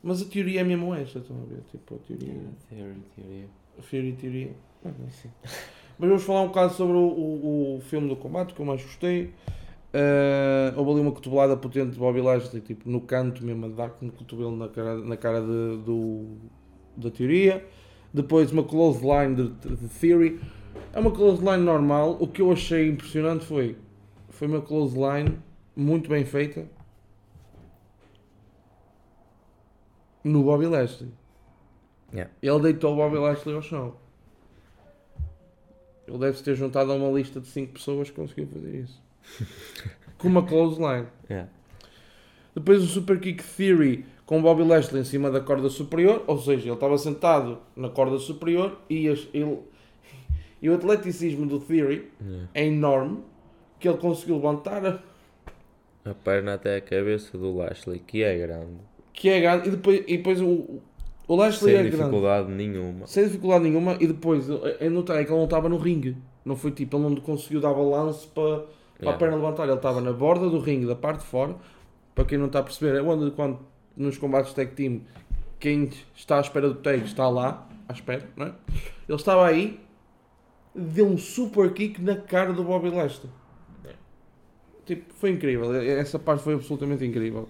Mas 0.03 0.21
a 0.21 0.25
teoria 0.25 0.61
é 0.61 0.63
mesmo 0.63 0.93
esta, 0.93 1.19
estão 1.19 1.41
a 1.41 1.45
ver? 1.45 1.61
Tipo, 1.71 1.95
a 1.95 1.97
teoria. 1.97 2.33
Teoria, 2.69 2.95
teoria. 3.15 3.47
Fury 3.81 4.13
Teoria. 4.13 4.55
Ah, 4.85 4.91
não 4.97 5.09
sei. 5.09 5.31
Mas 5.97 6.09
vamos 6.09 6.23
falar 6.23 6.41
um 6.41 6.47
bocado 6.47 6.73
sobre 6.73 6.95
o, 6.95 6.99
o, 6.99 7.77
o 7.77 7.81
filme 7.81 8.09
do 8.09 8.15
combate 8.15 8.53
que 8.53 8.59
eu 8.59 8.65
mais 8.65 8.81
gostei. 8.81 9.33
Uh, 9.95 10.77
houve 10.77 10.91
ali 10.91 10.99
uma 10.99 11.11
cotovelada 11.11 11.55
potente 11.55 11.91
de 11.91 11.99
Bobby 11.99 12.19
Lashley, 12.19 12.61
tipo, 12.61 12.89
no 12.89 12.99
canto 12.99 13.45
mesmo, 13.45 13.65
a 13.65 13.69
dar 13.69 13.89
com 13.91 14.07
o 14.07 14.11
cotovelo 14.11 14.55
na 14.55 14.67
cara, 14.67 14.95
na 14.97 15.15
cara 15.15 15.39
de, 15.39 15.77
do, 15.85 16.25
da 16.97 17.09
teoria. 17.09 17.65
Depois 18.13 18.51
uma 18.51 18.63
close 18.63 19.01
line 19.01 19.35
de, 19.35 19.75
de 19.75 19.87
Theory. 19.87 20.39
É 20.91 20.99
uma 20.99 21.11
close 21.11 21.41
line 21.41 21.63
normal. 21.63 22.17
O 22.19 22.27
que 22.27 22.41
eu 22.41 22.51
achei 22.51 22.89
impressionante 22.89 23.45
foi, 23.45 23.77
foi 24.29 24.47
uma 24.47 24.61
close 24.61 24.97
line 24.97 25.37
muito 25.75 26.09
bem 26.09 26.25
feita 26.25 26.67
no 30.25 30.43
Bobby 30.43 30.65
Lashley. 30.65 31.09
Yeah. 32.13 32.31
Ele 32.41 32.59
deitou 32.59 32.93
o 32.93 32.95
Bobby 32.97 33.17
Lashley 33.17 33.55
ao 33.55 33.61
chão. 33.61 34.04
Ele 36.07 36.17
deve 36.19 36.41
ter 36.43 36.55
juntado 36.55 36.91
a 36.91 36.95
uma 36.95 37.11
lista 37.17 37.39
de 37.39 37.47
5 37.47 37.73
pessoas 37.73 38.09
que 38.09 38.15
conseguiu 38.15 38.47
fazer 38.47 38.81
isso. 38.81 39.01
Com 40.17 40.27
uma 40.27 40.43
close 40.45 40.79
line. 40.79 41.07
Yeah. 41.29 41.49
Depois 42.55 42.81
o 42.83 42.87
Super 42.87 43.19
Kick 43.19 43.43
Theory 43.43 44.05
com 44.25 44.39
o 44.39 44.41
Bobby 44.41 44.63
Lashley 44.63 45.01
em 45.01 45.03
cima 45.03 45.29
da 45.29 45.39
corda 45.41 45.69
superior, 45.69 46.23
ou 46.25 46.39
seja, 46.39 46.63
ele 46.65 46.73
estava 46.73 46.97
sentado 46.97 47.59
na 47.75 47.89
corda 47.89 48.17
superior 48.17 48.79
e, 48.89 49.07
as- 49.09 49.27
ele, 49.33 49.59
e 50.61 50.69
o 50.69 50.73
atleticismo 50.75 51.45
do 51.45 51.59
Theory 51.59 52.09
Yeah. 52.21 52.49
é 52.53 52.65
enorme 52.65 53.19
que 53.79 53.87
ele 53.89 53.97
conseguiu 53.97 54.35
levantar 54.37 54.85
a, 54.85 54.99
A 56.09 56.13
perna 56.13 56.53
até 56.53 56.77
a 56.77 56.81
cabeça 56.81 57.37
do 57.37 57.55
Lashley, 57.57 57.99
que 57.99 58.23
é 58.23 58.37
grande. 58.37 58.77
que 59.13 59.27
é 59.29 59.41
grande 59.41 59.67
e 59.67 59.71
depois, 59.71 60.03
e 60.07 60.17
depois 60.17 60.41
o, 60.41 60.79
o 61.27 61.35
Lashley 61.35 61.71
Sem 61.71 61.79
é 61.79 61.83
grande. 61.83 61.97
dificuldade 61.97 62.51
nenhuma. 62.51 63.07
Sem 63.07 63.23
dificuldade 63.25 63.63
nenhuma, 63.63 63.97
e 63.99 64.07
depois 64.07 64.47
é 64.79 64.89
notar 64.89 65.17
que 65.23 65.29
ele 65.31 65.37
não 65.37 65.45
estava 65.45 65.67
no 65.69 65.77
ringue. 65.77 66.15
Não 66.43 66.55
foi 66.55 66.71
tipo, 66.71 66.97
ele 66.97 67.03
não 67.09 67.15
conseguiu 67.17 67.59
dar 67.59 67.73
balanço 67.73 68.27
para, 68.29 68.57
para 68.59 68.65
a 68.65 68.75
Yeah. 69.01 69.17
perna 69.17 69.35
levantar. 69.35 69.63
Ele 69.63 69.73
estava 69.73 69.99
na 70.01 70.13
borda 70.13 70.49
do 70.49 70.59
ringue, 70.59 70.85
da 70.85 70.95
parte 70.95 71.19
de 71.21 71.25
fora. 71.25 71.55
Para 72.13 72.23
quem 72.25 72.37
não 72.37 72.45
está 72.45 72.59
a 72.59 72.63
perceber, 72.63 72.95
é 72.97 73.01
onde 73.01 73.31
quando 73.31 73.59
nos 73.97 74.17
combates 74.17 74.53
tag 74.53 74.71
team, 74.73 75.01
quem 75.59 75.89
está 76.15 76.37
à 76.37 76.41
espera 76.41 76.69
do 76.69 76.75
tag 76.75 77.03
está 77.03 77.27
lá, 77.27 77.67
à 77.89 77.93
espera, 77.93 78.29
não 78.37 78.45
é? 78.47 78.53
Ele 79.09 79.17
estava 79.17 79.45
aí, 79.47 79.79
deu 80.73 81.07
um 81.07 81.17
super 81.17 81.73
kick 81.73 82.01
na 82.01 82.15
cara 82.15 82.53
do 82.53 82.63
Bobby 82.63 82.89
Lashley. 82.89 83.29
Tipo, 84.85 85.13
foi 85.15 85.31
incrível. 85.31 85.73
Essa 85.75 86.19
parte 86.19 86.43
foi 86.43 86.53
absolutamente 86.53 87.03
incrível. 87.03 87.49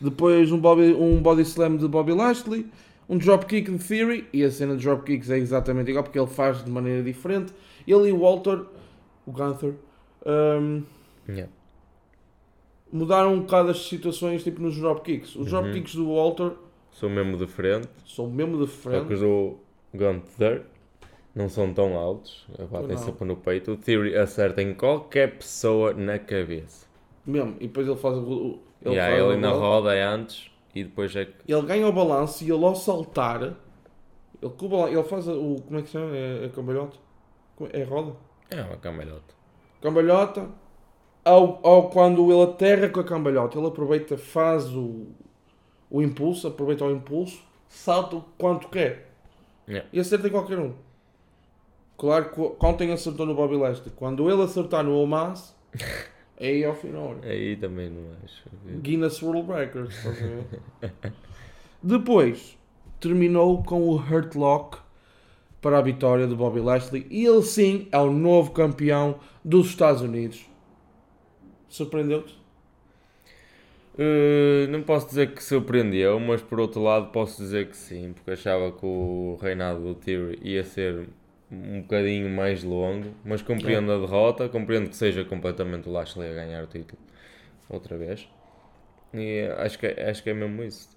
Depois 0.00 0.52
um 0.52 0.58
body, 0.58 0.94
um 0.94 1.20
body 1.20 1.42
slam 1.42 1.76
de 1.76 1.88
Bobby 1.88 2.12
Lashley, 2.12 2.66
um 3.08 3.16
dropkick 3.18 3.70
de 3.70 3.78
Theory, 3.78 4.28
e 4.32 4.44
a 4.44 4.50
cena 4.50 4.76
de 4.76 4.84
dropkicks 4.84 5.30
é 5.30 5.38
exatamente 5.38 5.90
igual 5.90 6.04
porque 6.04 6.18
ele 6.18 6.26
faz 6.26 6.62
de 6.64 6.70
maneira 6.70 7.02
diferente. 7.02 7.52
Ele 7.86 8.08
e 8.08 8.12
o 8.12 8.18
Walter, 8.20 8.64
o 9.26 9.32
Gunther, 9.32 9.74
hum, 10.26 10.82
Yeah. 11.28 11.52
mudaram 12.92 13.34
um 13.34 13.40
bocado 13.40 13.70
as 13.70 13.86
situações 13.86 14.42
tipo 14.42 14.60
nos 14.62 14.76
dropkicks. 14.76 15.30
Os 15.36 15.52
Uhum. 15.52 15.62
dropkicks 15.62 15.94
do 15.94 16.14
Walter 16.14 16.52
Sou 16.90 17.08
mesmo 17.10 17.36
de 17.36 17.46
frente. 17.46 17.88
são 18.06 18.28
mesmo 18.30 18.56
Só 18.58 18.64
que 18.64 18.70
diferentes. 18.76 19.12
os 19.12 19.20
do 19.20 19.58
Gunther 19.94 20.62
não 21.34 21.48
são 21.48 21.72
tão 21.72 21.96
altos. 21.96 22.46
Batem 22.70 22.96
sempre 22.96 23.24
no 23.26 23.36
peito. 23.36 23.72
O 23.72 23.76
Theory 23.76 24.16
acerta 24.16 24.62
em 24.62 24.74
qualquer 24.74 25.36
pessoa 25.36 25.92
na 25.94 26.18
cabeça. 26.18 26.86
Mesmo. 27.26 27.56
E 27.60 27.66
depois 27.68 27.86
ele 27.86 27.96
faz 27.96 28.16
o. 28.16 28.58
Ele, 28.82 28.94
yeah, 28.94 29.16
faz 29.16 29.34
ele 29.36 29.46
roda 29.46 29.94
é 29.94 30.02
antes 30.04 30.50
e 30.80 30.84
depois 30.84 31.14
é 31.16 31.24
que. 31.26 31.34
Ele 31.52 31.62
ganha 31.62 31.86
o 31.88 31.92
balanço 31.92 32.44
e 32.44 32.50
ele 32.50 32.64
ao 32.64 32.74
saltar. 32.74 33.42
Ele, 33.42 33.54
ele 34.90 35.02
faz 35.04 35.26
o. 35.28 35.56
Como 35.66 35.78
é 35.78 35.82
que 35.82 35.88
se 35.88 35.92
chama? 35.92 36.14
É, 36.16 36.44
é 36.44 36.48
cambalhota? 36.48 36.96
Como- 37.56 37.70
É 37.72 37.82
roda? 37.82 38.14
É 38.50 38.62
uma 38.62 38.76
camalhota. 38.76 39.34
cambalhota, 39.82 40.48
ao, 41.24 41.60
ao, 41.66 41.90
quando 41.90 42.30
ele 42.32 42.42
aterra 42.50 42.88
com 42.88 43.00
a 43.00 43.04
cambalhota, 43.04 43.58
ele 43.58 43.66
aproveita, 43.66 44.16
faz 44.16 44.74
o, 44.74 45.06
o 45.90 46.00
impulso, 46.00 46.46
aproveita 46.48 46.84
o 46.84 46.90
impulso, 46.90 47.42
salta 47.68 48.16
o 48.16 48.22
quanto 48.38 48.68
quer 48.68 49.06
Yeah. 49.68 49.86
e 49.92 50.00
acerta 50.00 50.28
em 50.28 50.30
qualquer 50.30 50.58
um. 50.58 50.72
Claro 51.98 52.30
que 52.30 52.48
contem 52.56 52.90
acertou 52.90 53.26
no 53.26 53.34
Bobby 53.34 53.56
Lashley. 53.56 53.92
Quando 53.94 54.30
ele 54.30 54.40
acertar 54.42 54.82
no 54.82 54.96
Omas, 54.96 55.54
aí 56.40 56.64
ao 56.64 56.74
final. 56.74 57.16
Aí 57.22 57.56
também 57.56 57.90
não 57.90 58.02
acho. 58.24 58.44
Guinness 58.80 59.22
World 59.22 59.50
Records. 59.50 59.96
estás 59.96 60.22
a 60.22 60.26
ver? 60.26 61.12
Depois 61.82 62.58
terminou 63.00 63.62
com 63.62 63.82
o 63.82 63.96
Hurt 63.96 64.34
Lock 64.34 64.78
para 65.60 65.78
a 65.78 65.82
vitória 65.82 66.26
de 66.26 66.34
Bobby 66.34 66.60
Lashley 66.60 67.06
e 67.10 67.24
ele 67.24 67.42
sim 67.42 67.88
é 67.90 67.98
o 67.98 68.12
novo 68.12 68.52
campeão 68.52 69.18
dos 69.44 69.68
Estados 69.68 70.02
Unidos. 70.02 70.44
Surpreendeu-te? 71.68 72.38
Uh, 73.94 74.70
não 74.70 74.82
posso 74.82 75.08
dizer 75.08 75.34
que 75.34 75.42
surpreendeu, 75.42 76.20
mas 76.20 76.40
por 76.40 76.60
outro 76.60 76.80
lado 76.80 77.10
posso 77.10 77.42
dizer 77.42 77.68
que 77.68 77.76
sim, 77.76 78.12
porque 78.12 78.30
achava 78.30 78.70
que 78.70 78.86
o 78.86 79.36
reinado 79.42 79.80
do 79.80 79.94
Theory 79.96 80.38
ia 80.40 80.62
ser 80.62 81.08
um 81.50 81.82
bocadinho 81.82 82.28
mais 82.30 82.62
longo, 82.64 83.14
mas 83.24 83.42
compreendo 83.42 83.92
a 83.92 83.98
derrota, 83.98 84.48
compreendo 84.48 84.90
que 84.90 84.96
seja 84.96 85.24
completamente 85.24 85.88
o 85.88 85.92
Lashley 85.92 86.30
a 86.30 86.34
ganhar 86.34 86.64
o 86.64 86.66
título 86.66 87.00
outra 87.68 87.96
vez. 87.98 88.28
E 89.14 89.48
acho 89.58 89.78
que, 89.78 89.86
é- 89.86 90.10
acho 90.10 90.22
que 90.22 90.30
é 90.30 90.34
mesmo 90.34 90.62
isso. 90.64 90.90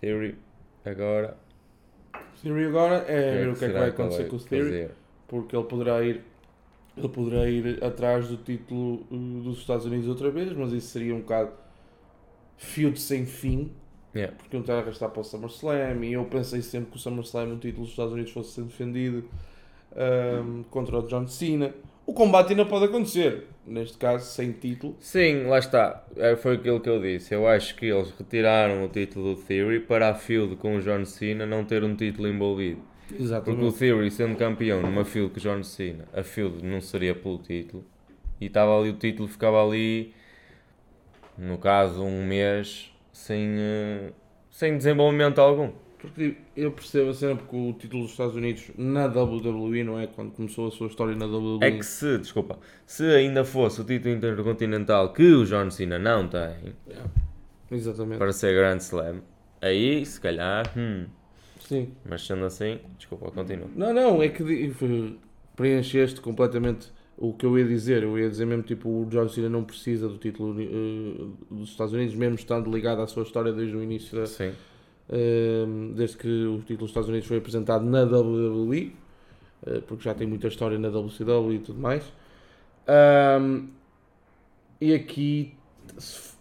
Theory 0.00 0.36
agora 0.84 1.36
Theory 2.42 2.66
agora 2.66 2.96
é 3.08 3.46
ver 3.46 3.48
o 3.48 3.56
que 3.56 3.64
é 3.64 3.70
que 3.70 3.76
vai 3.78 3.88
acontecer 3.88 4.24
com 4.26 4.36
o 4.36 4.40
Theory, 4.40 4.74
fazer? 4.74 4.90
porque 5.28 5.56
ele 5.56 5.64
poderá 5.66 6.02
ir 6.02 6.22
ele 6.96 7.08
poderá 7.08 7.48
ir 7.48 7.82
atrás 7.84 8.28
do 8.28 8.36
título 8.38 9.06
uh, 9.10 9.42
dos 9.42 9.58
Estados 9.58 9.86
Unidos 9.86 10.08
outra 10.08 10.30
vez, 10.30 10.52
mas 10.52 10.72
isso 10.72 10.88
seria 10.88 11.14
um 11.14 11.20
bocado 11.20 11.52
feud 12.56 12.98
sem 13.00 13.26
fim. 13.26 13.70
Yeah. 14.14 14.34
porque 14.36 14.54
não 14.54 14.60
está 14.60 14.74
a 14.74 14.80
arrastar 14.80 15.08
para 15.08 15.20
o 15.20 15.24
SummerSlam 15.24 16.04
e 16.04 16.12
eu 16.12 16.24
pensei 16.26 16.60
sempre 16.60 16.90
que 16.90 16.96
o 16.96 17.00
SummerSlam, 17.00 17.54
o 17.54 17.58
título 17.58 17.82
dos 17.82 17.90
Estados 17.90 18.12
Unidos, 18.12 18.30
fosse 18.30 18.52
ser 18.52 18.62
defendido 18.64 19.24
ahm, 19.96 20.62
contra 20.70 20.98
o 20.98 21.02
John 21.06 21.26
Cena. 21.26 21.74
O 22.04 22.12
combate 22.12 22.50
ainda 22.50 22.66
pode 22.66 22.84
acontecer, 22.86 23.46
neste 23.66 23.96
caso 23.96 24.26
sem 24.26 24.52
título. 24.52 24.96
Sim, 25.00 25.44
lá 25.44 25.58
está. 25.58 26.04
É, 26.16 26.34
Foi 26.36 26.56
aquilo 26.56 26.80
que 26.80 26.88
eu 26.88 27.00
disse. 27.00 27.32
Eu 27.34 27.46
acho 27.46 27.74
que 27.76 27.86
eles 27.86 28.10
retiraram 28.18 28.84
o 28.84 28.88
título 28.88 29.34
do 29.34 29.40
Theory 29.40 29.80
para 29.80 30.10
a 30.10 30.14
feud 30.14 30.56
com 30.56 30.76
o 30.76 30.80
John 30.82 31.04
Cena 31.04 31.46
não 31.46 31.64
ter 31.64 31.84
um 31.84 31.94
título 31.94 32.28
envolvido. 32.28 32.82
Porque 33.06 33.22
o 33.22 33.24
Exatamente. 33.24 33.78
Theory 33.78 34.10
sendo 34.10 34.36
campeão 34.36 34.82
numa 34.82 35.04
feud 35.04 35.30
com 35.32 35.38
o 35.38 35.40
John 35.40 35.62
Cena, 35.62 36.04
a 36.12 36.22
feud 36.22 36.64
não 36.64 36.80
seria 36.80 37.14
pelo 37.14 37.38
título. 37.38 37.84
E 38.40 38.46
estava 38.46 38.78
ali, 38.78 38.90
o 38.90 38.94
título 38.94 39.28
ficava 39.28 39.64
ali, 39.64 40.12
no 41.38 41.56
caso, 41.58 42.02
um 42.02 42.26
mês 42.26 42.91
sem, 43.12 43.56
eh, 43.58 44.12
sem 44.50 44.76
desenvolvimento 44.76 45.40
algum. 45.40 45.70
Porque 45.98 46.36
eu 46.56 46.72
percebo 46.72 47.14
sempre 47.14 47.46
que 47.46 47.54
o 47.54 47.72
título 47.74 48.02
dos 48.02 48.10
Estados 48.10 48.34
Unidos 48.34 48.72
na 48.76 49.06
WWE, 49.06 49.84
não 49.84 50.00
é? 50.00 50.08
Quando 50.08 50.32
começou 50.32 50.66
a 50.66 50.70
sua 50.72 50.88
história 50.88 51.14
na 51.14 51.26
WWE. 51.26 51.58
É 51.62 51.70
que 51.70 51.86
se, 51.86 52.18
desculpa, 52.18 52.58
se 52.84 53.04
ainda 53.04 53.44
fosse 53.44 53.80
o 53.80 53.84
título 53.84 54.12
intercontinental 54.12 55.12
que 55.12 55.22
o 55.22 55.44
John 55.44 55.70
Cena 55.70 56.00
não 56.00 56.26
tem, 56.26 56.74
Exatamente. 57.70 58.18
para 58.18 58.32
ser 58.32 58.52
Grand 58.52 58.78
Slam, 58.78 59.22
aí 59.60 60.04
se 60.04 60.20
calhar, 60.20 60.72
hum, 60.76 61.06
Sim. 61.60 61.92
mas 62.04 62.26
sendo 62.26 62.46
assim, 62.46 62.80
desculpa, 62.98 63.30
continua. 63.30 63.68
Não, 63.76 63.94
não, 63.94 64.20
é 64.20 64.28
que 64.28 64.74
preencheste 65.54 66.20
completamente 66.20 66.90
o 67.16 67.32
que 67.32 67.46
eu 67.46 67.58
ia 67.58 67.64
dizer. 67.64 68.02
Eu 68.02 68.18
ia 68.18 68.28
dizer 68.28 68.46
mesmo, 68.46 68.62
tipo, 68.62 68.88
o 68.88 69.06
John 69.06 69.28
Cena 69.28 69.48
não 69.48 69.64
precisa 69.64 70.08
do 70.08 70.18
título 70.18 70.60
eh, 70.60 71.26
dos 71.50 71.70
Estados 71.70 71.92
Unidos, 71.92 72.14
mesmo 72.14 72.34
estando 72.34 72.70
ligado 72.70 73.00
à 73.00 73.06
sua 73.06 73.22
história 73.22 73.52
desde 73.52 73.76
o 73.76 73.82
início 73.82 74.18
da, 74.18 74.26
Sim. 74.26 74.52
Um, 75.10 75.92
desde 75.94 76.16
que 76.16 76.28
o 76.28 76.60
título 76.60 76.78
dos 76.78 76.90
Estados 76.90 77.08
Unidos 77.08 77.26
foi 77.26 77.36
apresentado 77.36 77.84
na 77.84 78.02
WWE, 78.04 78.94
uh, 79.66 79.82
porque 79.82 80.04
já 80.04 80.14
tem 80.14 80.26
muita 80.26 80.48
história 80.48 80.78
na 80.78 80.88
WCW 80.88 81.52
e 81.52 81.58
tudo 81.58 81.78
mais. 81.78 82.04
Um, 82.88 83.68
e 84.80 84.94
aqui 84.94 85.54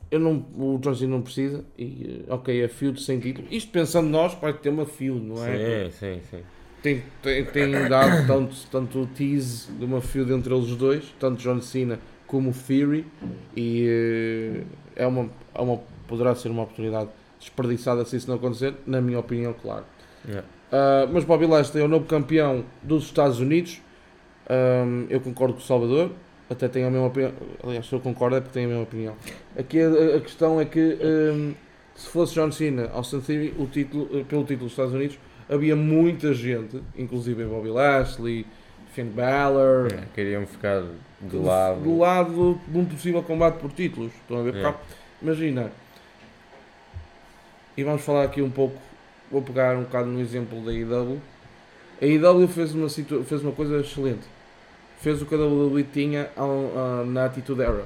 eu 0.09 0.19
não, 0.19 0.45
o 0.57 0.77
John 0.79 0.95
Cena 0.95 1.11
não 1.11 1.21
precisa, 1.21 1.65
e 1.77 2.23
uh, 2.29 2.33
ok, 2.35 2.63
é 2.63 2.67
feud 2.67 3.01
sem 3.01 3.19
título. 3.19 3.47
Isto 3.51 3.71
pensando 3.71 4.09
nós, 4.09 4.33
vai 4.35 4.53
ter 4.53 4.69
uma 4.69 4.85
feud, 4.85 5.19
não 5.19 5.43
é? 5.45 5.89
Sim, 5.89 5.91
sim, 5.91 6.21
sim. 6.29 6.43
Tem, 6.81 7.03
tem, 7.21 7.45
tem 7.45 7.71
dado 7.87 8.25
tanto, 8.25 8.55
tanto 8.71 9.01
o 9.01 9.05
tease 9.05 9.71
de 9.71 9.85
uma 9.85 10.01
feud 10.01 10.33
entre 10.33 10.53
eles 10.53 10.75
dois, 10.75 11.13
tanto 11.19 11.41
John 11.41 11.61
Cena 11.61 11.99
como 12.25 12.51
Theory, 12.53 13.05
e 13.55 13.87
uh, 13.87 14.65
é 14.95 15.05
uma, 15.05 15.29
é 15.53 15.61
uma, 15.61 15.79
poderá 16.07 16.33
ser 16.33 16.49
uma 16.49 16.63
oportunidade 16.63 17.09
desperdiçada 17.39 18.03
se 18.05 18.15
isso 18.15 18.27
não 18.27 18.37
acontecer, 18.37 18.73
na 18.87 19.01
minha 19.01 19.19
opinião, 19.19 19.53
claro. 19.53 19.85
Yeah. 20.25 20.47
Uh, 20.71 21.11
mas 21.11 21.23
Bobby 21.23 21.45
Lashley 21.45 21.83
é 21.83 21.85
o 21.85 21.89
novo 21.89 22.05
campeão 22.05 22.63
dos 22.81 23.03
Estados 23.03 23.39
Unidos. 23.39 23.81
Um, 24.49 25.05
eu 25.09 25.19
concordo 25.19 25.55
com 25.55 25.59
o 25.59 25.63
Salvador, 25.63 26.11
até 26.49 26.67
tenho 26.67 26.87
a 26.87 26.91
mesma 26.91 27.07
opinião. 27.07 27.33
Aliás, 27.63 27.85
se 27.85 27.93
eu 27.93 27.99
concordo 27.99 28.37
é 28.37 28.41
porque 28.41 28.53
tenho 28.53 28.67
a 28.67 28.69
mesma 28.69 28.83
opinião. 28.83 29.15
Aqui 29.57 29.79
a, 29.81 30.17
a 30.17 30.21
questão 30.21 30.59
é 30.59 30.65
que 30.65 30.97
um, 31.03 31.53
se 31.95 32.07
fosse 32.09 32.33
John 32.33 32.51
Cena, 32.51 32.89
Austin 32.93 33.19
Theory, 33.19 33.53
o 33.57 33.67
título, 33.67 34.09
eh, 34.13 34.23
pelo 34.23 34.43
título 34.43 34.65
dos 34.65 34.71
Estados 34.71 34.93
Unidos, 34.93 35.19
havia 35.51 35.75
muita 35.75 36.33
gente, 36.33 36.81
inclusive 36.97 37.43
Bobby 37.43 37.69
Lashley, 37.69 38.45
Finn 38.93 39.09
Balor, 39.09 39.87
É, 39.93 40.03
Queriam 40.15 40.45
ficar 40.47 40.83
de 41.21 41.35
lado. 41.37 41.81
do 41.81 41.97
lado 41.99 42.59
de 42.67 42.77
um 42.77 42.85
possível 42.85 43.21
combate 43.21 43.59
por 43.59 43.71
títulos. 43.71 44.11
Estão 44.13 44.39
a 44.39 44.43
ver? 44.43 44.55
É. 44.55 44.73
Imagina. 45.21 45.71
E 47.77 47.83
vamos 47.83 48.01
falar 48.01 48.23
aqui 48.23 48.41
um 48.41 48.49
pouco. 48.49 48.77
Vou 49.31 49.41
pegar 49.41 49.77
um 49.77 49.83
bocado 49.83 50.07
no 50.09 50.19
exemplo 50.19 50.59
da 50.65 50.73
IW. 50.73 51.21
A 52.01 52.05
IW 52.05 52.47
fez 52.47 52.73
uma, 52.73 52.89
situa- 52.89 53.23
fez 53.23 53.41
uma 53.41 53.51
coisa 53.51 53.79
excelente. 53.79 54.27
Fez 54.99 55.21
o 55.21 55.25
que 55.25 55.33
a 55.35 55.37
WWE 55.37 55.83
tinha 55.83 56.29
na 57.07 57.25
Attitude 57.25 57.61
Era. 57.61 57.85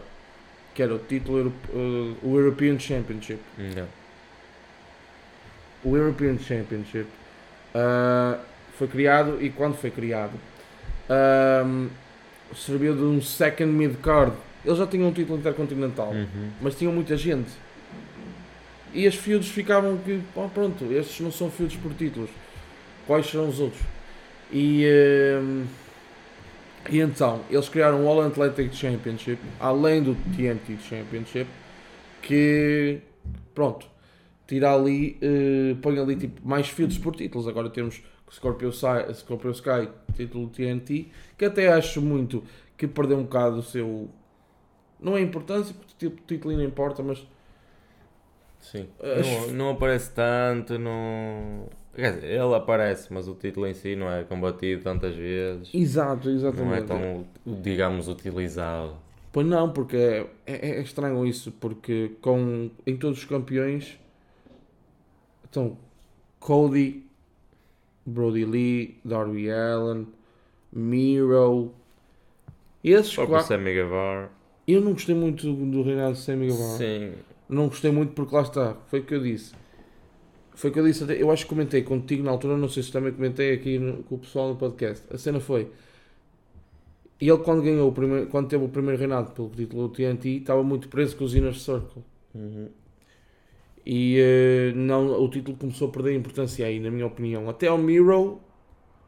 Que 0.73 0.81
era 0.83 0.93
o 0.95 0.99
título 0.99 1.53
eh, 1.73 2.13
o 2.23 2.37
European 2.37 2.77
Championship. 2.79 3.39
Não. 3.57 3.87
O 5.83 5.95
European 5.95 6.37
Championship 6.39 7.07
ah, 7.75 8.39
foi 8.77 8.87
criado 8.87 9.37
e 9.41 9.49
quando 9.49 9.75
foi 9.75 9.91
criado 9.91 10.33
ahm, 11.09 11.87
serviu 12.55 12.95
de 12.95 13.03
um 13.03 13.21
second 13.21 13.71
mid 13.71 13.95
card. 14.01 14.31
Eles 14.63 14.77
já 14.79 14.87
tinham 14.87 15.09
um 15.09 15.13
título 15.13 15.37
intercontinental, 15.37 16.09
Uhum. 16.11 16.49
mas 16.61 16.73
tinham 16.75 16.91
muita 16.91 17.15
gente. 17.15 17.51
E 18.93 19.05
as 19.05 19.13
feuds 19.15 19.49
ficavam 19.49 19.97
que, 19.97 20.21
pá, 20.33 20.47
pronto, 20.51 20.85
estes 20.91 21.19
não 21.19 21.31
são 21.31 21.51
feuds 21.51 21.75
por 21.77 21.93
títulos. 21.93 22.29
Quais 23.05 23.27
serão 23.27 23.49
os 23.49 23.59
outros? 23.59 23.81
E, 24.51 24.85
ahm, 24.87 25.65
e 26.89 26.99
então, 26.99 27.41
eles 27.49 27.67
criaram 27.69 28.03
o 28.05 28.07
All 28.07 28.21
Athletic 28.21 28.73
Championship, 28.73 29.39
além 29.59 30.01
do 30.01 30.15
TNT 30.35 30.77
Championship, 30.87 31.47
que, 32.21 32.99
pronto, 33.53 33.85
tira 34.47 34.73
ali, 34.73 35.17
eh, 35.21 35.75
põe 35.81 35.97
ali 35.99 36.15
tipo, 36.15 36.47
mais 36.47 36.67
feuds 36.69 36.97
por 36.97 37.15
títulos. 37.15 37.47
Agora 37.47 37.69
temos 37.69 38.01
Scorpio, 38.31 38.69
Sky, 38.69 39.13
Scorpio 39.13 39.51
Sky, 39.51 39.89
título 40.15 40.47
TNT, 40.49 41.07
que 41.37 41.45
até 41.45 41.67
acho 41.71 42.01
muito 42.01 42.43
que 42.77 42.87
perdeu 42.87 43.17
um 43.17 43.23
bocado 43.23 43.57
o 43.59 43.63
seu. 43.63 44.09
Não 44.99 45.15
é 45.17 45.21
importância, 45.21 45.73
porque 45.73 45.93
tipo, 45.97 46.21
o 46.21 46.25
título 46.25 46.51
ainda 46.51 46.63
importa, 46.63 47.03
mas 47.03 47.25
Sim. 48.59 48.87
As- 48.99 49.47
Não, 49.47 49.53
não 49.53 49.69
aparece 49.71 50.11
tanto, 50.11 50.79
não. 50.79 51.67
Quer 51.93 52.15
dizer, 52.15 52.27
ele 52.31 52.55
aparece, 52.55 53.13
mas 53.13 53.27
o 53.27 53.35
título 53.35 53.67
em 53.67 53.73
si 53.73 53.95
não 53.95 54.11
é 54.11 54.23
combatido 54.23 54.81
tantas 54.83 55.15
vezes. 55.15 55.69
Exato, 55.73 56.27
Não 56.27 56.33
é 56.33 56.79
exatamente. 56.79 56.87
tão, 56.87 57.25
digamos, 57.45 58.07
utilizado. 58.07 58.95
Pois 59.31 59.45
não, 59.47 59.71
porque 59.71 59.95
é, 59.95 60.27
é, 60.45 60.69
é 60.77 60.81
estranho 60.81 61.25
isso, 61.25 61.51
porque 61.53 62.11
com, 62.21 62.69
em 62.85 62.97
todos 62.97 63.19
os 63.19 63.25
campeões 63.25 63.97
estão 65.59 65.77
Cody, 66.39 67.03
Brody 68.05 68.45
Lee, 68.45 68.99
Darby 69.03 69.49
Allen, 69.51 70.07
Miro. 70.71 71.71
Esses 72.83 73.15
quatro. 73.15 73.47
Sammy 73.47 73.73
Guevara. 73.73 74.29
Eu 74.67 74.81
não 74.81 74.93
gostei 74.93 75.15
muito 75.15 75.51
do, 75.51 75.65
do 75.71 75.81
reinado 75.83 76.13
de 76.13 76.19
Sammy 76.19 76.47
Guevara. 76.47 76.77
Sim. 76.77 77.13
Não 77.49 77.67
gostei 77.67 77.91
muito 77.91 78.13
porque 78.13 78.35
lá 78.35 78.41
está, 78.41 78.75
foi 78.87 78.99
o 78.99 79.03
que 79.03 79.13
eu 79.15 79.21
disse. 79.23 79.53
Foi 80.53 80.69
o 80.69 80.73
que 80.73 80.79
eu 80.79 80.85
disse, 80.85 81.03
eu 81.19 81.29
acho 81.31 81.43
que 81.43 81.49
comentei 81.49 81.81
contigo 81.83 82.23
na 82.23 82.31
altura, 82.31 82.55
não 82.57 82.69
sei 82.69 82.81
se 82.81 82.91
também 82.91 83.11
comentei 83.11 83.53
aqui 83.53 83.77
no- 83.77 84.03
com 84.03 84.15
o 84.15 84.19
pessoal 84.19 84.49
no 84.49 84.55
podcast. 84.55 85.05
A 85.13 85.17
cena 85.17 85.39
foi, 85.41 85.69
e 87.19 87.27
ele 87.29 87.37
quando 87.39 87.61
ganhou 87.61 87.89
o 87.89 87.91
primeiro, 87.91 88.27
quando 88.27 88.47
teve 88.47 88.63
o 88.63 88.69
primeiro 88.69 88.97
reinado 88.97 89.31
pelo 89.31 89.49
título 89.49 89.87
do 89.89 89.93
TNT, 89.93 90.29
estava 90.37 90.63
muito 90.63 90.87
preso 90.87 91.17
com 91.17 91.25
os 91.25 91.35
Inner 91.35 91.53
Circle. 91.53 92.01
Uhum. 92.33 92.69
E 93.85 94.17
eh, 94.19 94.73
não, 94.75 95.21
o 95.21 95.29
título 95.29 95.55
começou 95.57 95.89
a 95.89 95.91
perder 95.91 96.15
importância 96.15 96.65
aí, 96.65 96.79
na 96.79 96.89
minha 96.89 97.05
opinião. 97.05 97.47
Até 97.49 97.67
ao 97.67 97.77
Miro, 97.77 98.39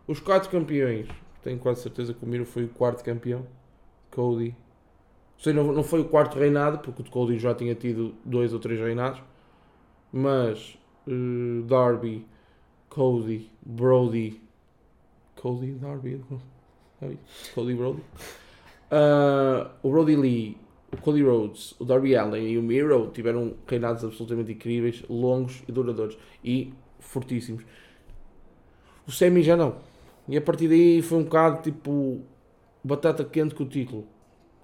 os 0.08 0.20
quatro 0.20 0.50
campeões. 0.50 1.08
Tenho 1.42 1.58
quase 1.58 1.82
certeza 1.82 2.14
que 2.14 2.24
o 2.24 2.28
Miro 2.28 2.46
foi 2.46 2.66
o 2.66 2.70
quarto 2.70 3.04
campeão. 3.04 3.46
Cody. 4.12 4.56
Sei, 5.38 5.54
não, 5.54 5.72
não 5.72 5.84
foi 5.84 6.02
o 6.02 6.06
quarto 6.06 6.38
reinado, 6.38 6.80
porque 6.80 7.02
o 7.02 7.06
Cody 7.06 7.40
já 7.40 7.54
tinha 7.56 7.74
tido 7.76 8.14
dois 8.24 8.54
ou 8.54 8.60
três 8.60 8.80
reinados. 8.80 9.22
Mas 10.12 10.78
eh, 11.08 11.62
Darby, 11.66 12.26
Cody, 12.90 13.50
Brody. 13.66 14.42
Cody, 15.36 15.72
Darby, 15.74 16.22
Cody, 17.54 17.74
Brody. 17.74 18.04
Ah, 18.90 19.72
o 19.84 19.92
Brody 19.92 20.16
Lee, 20.16 20.58
o 20.92 20.98
Cody 20.98 21.24
Rhodes, 21.24 21.76
o 21.80 21.86
Darby 21.86 22.16
Allen 22.16 22.48
e 22.48 22.58
o 22.58 22.64
Miro 22.64 23.12
tiveram 23.14 23.56
reinados 23.68 24.04
absolutamente 24.04 24.52
incríveis, 24.54 25.04
longos 25.10 25.64
e 25.68 25.72
duradouros 25.72 26.18
e 26.44 26.74
fortíssimos. 27.00 27.64
O 29.06 29.12
Semi 29.12 29.44
já 29.44 29.56
não. 29.56 29.76
E 30.28 30.38
a 30.38 30.42
partir 30.42 30.68
daí 30.68 31.02
foi 31.02 31.20
um 31.20 31.24
bocado 31.24 31.62
tipo 31.62 32.22
batata 32.84 33.24
quente 33.24 33.56
com 33.56 33.64
o 33.64 33.68
título. 33.68 34.06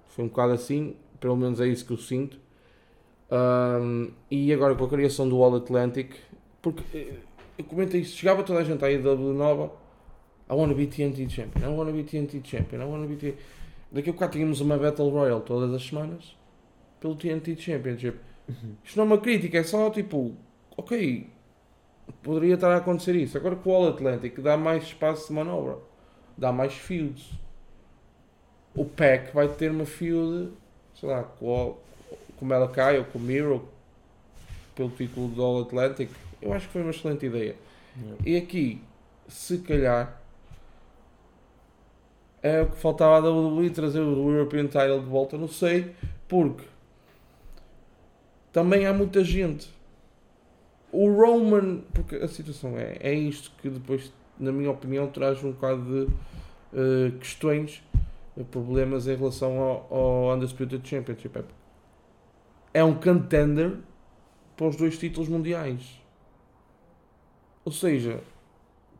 Foi 0.08 0.24
um 0.24 0.28
bocado 0.28 0.52
assim, 0.52 0.96
pelo 1.20 1.36
menos 1.36 1.60
é 1.60 1.66
isso 1.66 1.84
que 1.84 1.92
eu 1.92 1.96
sinto. 1.96 2.38
Ahm, 3.30 4.10
e 4.30 4.52
agora 4.52 4.74
com 4.74 4.84
a 4.84 4.88
criação 4.88 5.28
do 5.28 5.42
All 5.42 5.56
Atlantic, 5.56 6.14
porque 6.60 6.82
eh, 6.94 7.14
eu 7.58 7.64
comentei 7.64 8.02
isso, 8.02 8.16
chegava 8.16 8.42
toda 8.42 8.60
a 8.60 8.64
gente 8.64 8.84
aí 8.84 8.98
da 8.98 9.14
nova. 9.14 9.72
I 10.48 10.52
wanna 10.52 10.74
be 10.74 10.86
TNT 10.86 11.28
Champion, 11.28 11.64
I 11.64 11.74
wanna 11.74 11.90
be 11.90 12.04
TNT 12.04 12.42
Champion, 12.44 12.82
I 12.82 12.84
wanna 12.84 13.06
be 13.06 13.16
TNT. 13.16 13.38
Daqui 13.92 14.10
a 14.10 14.12
bocado 14.12 14.32
tínhamos 14.32 14.60
uma 14.60 14.76
Battle 14.76 15.08
Royale 15.10 15.42
todas 15.42 15.72
as 15.72 15.86
semanas 15.86 16.36
pelo 17.00 17.14
TNT 17.14 17.56
Championship. 17.56 18.18
Isto 18.84 18.96
não 18.96 19.04
é 19.04 19.06
uma 19.06 19.18
crítica, 19.18 19.58
é 19.58 19.62
só 19.62 19.88
tipo, 19.90 20.34
ok, 20.76 21.28
poderia 22.22 22.54
estar 22.54 22.72
a 22.72 22.76
acontecer 22.78 23.14
isso. 23.14 23.36
Agora 23.38 23.56
com 23.56 23.70
o 23.70 23.74
All 23.74 23.88
Atlantic 23.88 24.38
dá 24.40 24.56
mais 24.56 24.84
espaço 24.84 25.28
de 25.28 25.32
manobra, 25.34 25.78
dá 26.36 26.52
mais 26.52 26.74
feuds. 26.74 27.30
O 28.74 28.84
Pack 28.84 29.32
vai 29.32 29.48
ter 29.48 29.70
uma 29.70 29.86
feud, 29.86 30.50
sei 30.98 31.08
lá, 31.08 31.22
com, 31.22 31.46
o- 31.70 31.76
com 32.36 32.44
Malakai 32.44 32.98
ou 32.98 33.04
com 33.04 33.18
o 33.18 33.22
Miro 33.22 33.68
pelo 34.74 34.90
título 34.90 35.28
do 35.28 35.42
All 35.42 35.62
Atlantic. 35.62 36.10
Eu 36.42 36.52
acho 36.52 36.66
que 36.66 36.72
foi 36.72 36.82
uma 36.82 36.90
excelente 36.90 37.24
ideia. 37.24 37.54
E 38.26 38.36
aqui, 38.36 38.82
se 39.28 39.58
calhar, 39.58 40.20
é 42.44 42.60
o 42.60 42.66
que 42.66 42.76
faltava 42.76 43.16
a 43.16 43.30
WWE 43.30 43.70
trazer 43.70 44.00
o 44.00 44.30
European 44.30 44.66
Title 44.66 45.00
de 45.00 45.06
volta, 45.06 45.38
não 45.38 45.48
sei, 45.48 45.94
porque 46.28 46.62
também 48.52 48.86
há 48.86 48.92
muita 48.92 49.24
gente. 49.24 49.72
O 50.92 51.10
Roman, 51.10 51.78
porque 51.94 52.16
a 52.16 52.28
situação 52.28 52.76
é, 52.76 52.98
é 53.00 53.14
isto 53.14 53.50
que 53.62 53.70
depois, 53.70 54.12
na 54.38 54.52
minha 54.52 54.70
opinião, 54.70 55.06
traz 55.06 55.42
um 55.42 55.52
bocado 55.52 56.06
de 56.06 56.12
eh, 56.74 57.12
questões, 57.18 57.82
problemas 58.50 59.08
em 59.08 59.16
relação 59.16 59.58
ao, 59.58 59.88
ao 59.90 60.36
Undisputed 60.36 60.86
Championship. 60.86 61.44
É 62.74 62.84
um 62.84 62.94
contender 62.94 63.78
para 64.54 64.66
os 64.66 64.76
dois 64.76 64.98
títulos 64.98 65.30
mundiais. 65.30 65.98
Ou 67.64 67.72
seja, 67.72 68.20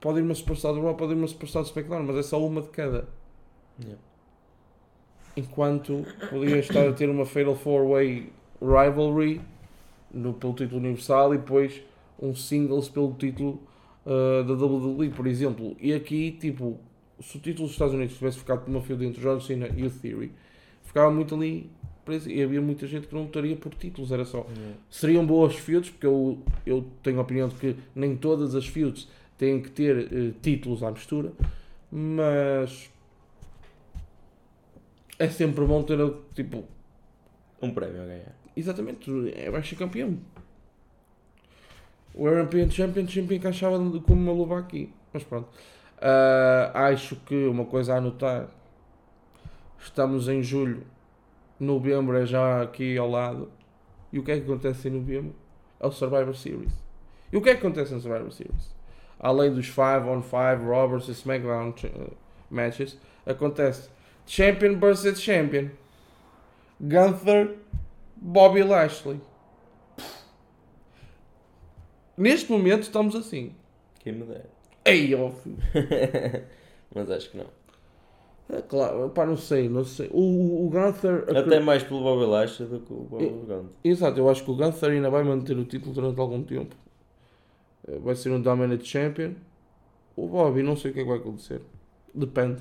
pode 0.01 0.21
ir 0.21 0.23
uma 0.23 0.35
superstar 0.35 0.73
do 0.73 0.81
Raw, 0.81 0.95
pode 0.95 1.13
ir 1.13 1.17
uma 1.17 1.29
superstar 1.29 1.63
do 1.63 1.69
SmackDown, 1.69 2.05
mas 2.05 2.17
é 2.17 2.23
só 2.23 2.43
uma 2.43 2.63
de 2.63 2.69
cada. 2.71 3.07
Yeah. 3.79 4.01
Enquanto 5.37 6.05
podia 6.31 6.59
estar 6.59 6.89
a 6.89 6.93
ter 6.93 7.09
uma 7.11 7.27
Fatal 7.27 7.57
4-Way 7.57 8.33
Rivalry 8.61 9.41
no, 10.13 10.33
pelo 10.33 10.55
título 10.55 10.81
universal 10.81 11.35
e 11.35 11.39
depois 11.39 11.83
um 12.21 12.35
singles 12.35 12.89
pelo 12.89 13.13
título 13.15 13.61
uh, 14.07 14.45
da 14.45 14.55
WWE, 14.55 15.11
por 15.11 15.27
exemplo. 15.27 15.77
E 15.81 15.93
aqui, 15.93 16.33
tipo, 16.33 16.79
se 17.21 17.37
o 17.37 17.41
título 17.41 17.67
dos 17.67 17.73
Estados 17.73 17.95
Unidos 17.95 18.17
tivesse 18.17 18.39
ficado 18.39 18.61
por 18.61 18.71
uma 18.71 19.05
entre 19.05 19.21
John 19.21 19.41
Cena 19.41 19.69
e 19.77 19.85
o 19.85 19.91
Theory, 19.91 20.31
ficava 20.85 21.11
muito 21.11 21.35
ali 21.35 21.69
preso 22.05 22.31
e 22.31 22.43
havia 22.43 22.61
muita 22.61 22.87
gente 22.87 23.07
que 23.07 23.15
não 23.15 23.23
lutaria 23.23 23.57
por 23.57 23.75
títulos, 23.75 24.13
era 24.13 24.25
só. 24.25 24.47
Seriam 24.91 25.27
boas 25.27 25.57
feuds, 25.57 25.91
porque 25.91 26.07
eu, 26.07 26.39
eu 26.65 26.85
tenho 27.03 27.19
a 27.19 27.23
opinião 27.23 27.49
de 27.49 27.55
que 27.55 27.77
nem 27.95 28.15
todas 28.17 28.55
as 28.55 28.67
feuds 28.67 29.09
têm 29.39 29.61
que 29.61 29.71
ter 29.71 30.13
eh, 30.13 30.33
títulos 30.43 30.83
à 30.83 30.91
mistura, 30.91 31.33
mas 31.91 32.91
é 35.19 35.29
sempre 35.29 35.65
bom 35.65 35.83
ter 35.83 35.99
tipo, 36.35 36.65
Um 37.63 37.73
prémio 37.73 38.03
a 38.03 38.07
ganhar. 38.07 38.35
exatamente, 38.57 39.11
é, 39.35 39.51
vai 39.51 39.63
ser 39.63 39.77
campeão. 39.77 40.19
O 42.15 42.29
European 42.29 42.71
Championship 42.71 43.35
encaixava 43.35 43.77
como 43.79 44.21
uma 44.21 44.33
luva 44.33 44.59
aqui, 44.59 44.93
mas 45.13 45.25
pronto. 45.25 45.49
Ah, 46.01 46.89
acho 46.89 47.17
que 47.17 47.47
uma 47.47 47.65
coisa 47.65 47.95
a 47.95 47.97
anotar, 47.97 48.49
estamos 49.79 50.29
em 50.29 50.43
julho, 50.43 50.83
novembro 51.59 52.17
é 52.17 52.27
já 52.27 52.63
aqui 52.63 52.97
ao 52.99 53.09
lado, 53.09 53.51
e 54.13 54.19
o 54.19 54.23
que 54.23 54.33
é 54.33 54.37
que 54.37 54.43
acontece 54.43 54.89
em 54.89 54.93
novembro? 54.93 55.35
É 55.81 55.87
o 55.87 55.91
Survivor 55.91 56.37
Series. 56.37 56.73
E 57.33 57.37
o 57.37 57.43
que 57.43 57.51
é 57.51 57.55
que 57.55 57.67
acontece 57.67 57.93
no 57.95 58.01
Survivor 58.01 58.31
Series? 58.31 58.75
Além 59.19 59.53
dos 59.53 59.67
5 59.67 59.83
on 60.09 60.23
5 60.23 60.35
Roberts 60.65 61.09
e 61.09 61.13
SmackDown 61.13 61.71
uh, 61.71 62.17
matches, 62.51 62.99
acontece 63.27 63.89
Champion 64.27 64.79
vs 64.79 65.21
Champion. 65.21 65.69
Gunther, 66.81 67.57
Bobby 68.17 68.63
Lashley. 68.63 69.21
Neste 72.17 72.51
momento 72.51 72.83
estamos 72.83 73.15
assim. 73.17 73.55
Quem 74.01 74.13
me 74.13 74.25
dera. 74.25 74.49
Ei, 74.85 75.15
ó, 75.15 75.31
filho. 75.31 75.57
Mas 76.95 77.11
acho 77.11 77.31
que 77.31 77.39
não. 77.39 77.47
É 78.51 78.61
claro, 78.61 79.09
pá, 79.11 79.25
não 79.25 79.37
sei, 79.39 79.69
não 79.71 79.85
sei. 79.85 80.09
O, 80.13 80.67
o 80.67 80.71
Gunther. 80.71 81.25
Até 81.35 81.59
mais 81.61 81.83
pelo 81.83 82.03
Bobby 82.03 82.27
Lashley 82.27 82.69
do 82.69 82.81
que 82.81 82.93
o 82.93 82.97
Bobby 82.97 83.27
Gunther. 83.27 83.63
Exato, 83.83 84.19
eu 84.21 84.29
acho 84.29 84.45
que 84.45 84.51
o 84.51 84.55
Gunther 84.57 84.91
ainda 84.91 85.09
vai 85.11 85.25
manter 85.25 85.57
o 85.57 85.65
título 85.65 85.95
durante 85.95 86.21
algum 86.21 86.43
tempo. 86.43 86.77
Eh, 87.89 87.99
Vai 87.99 88.15
ser 88.15 88.31
um 88.31 88.41
Dominant 88.41 88.83
Champion. 88.85 89.33
O 90.15 90.29
Bobby, 90.29 90.63
não 90.63 90.77
sei 90.77 90.91
o 90.91 90.95
que 90.95 91.01
é 91.01 91.03
que 91.03 91.09
vai 91.09 91.19
acontecer. 91.19 91.63
Depende. 92.15 92.61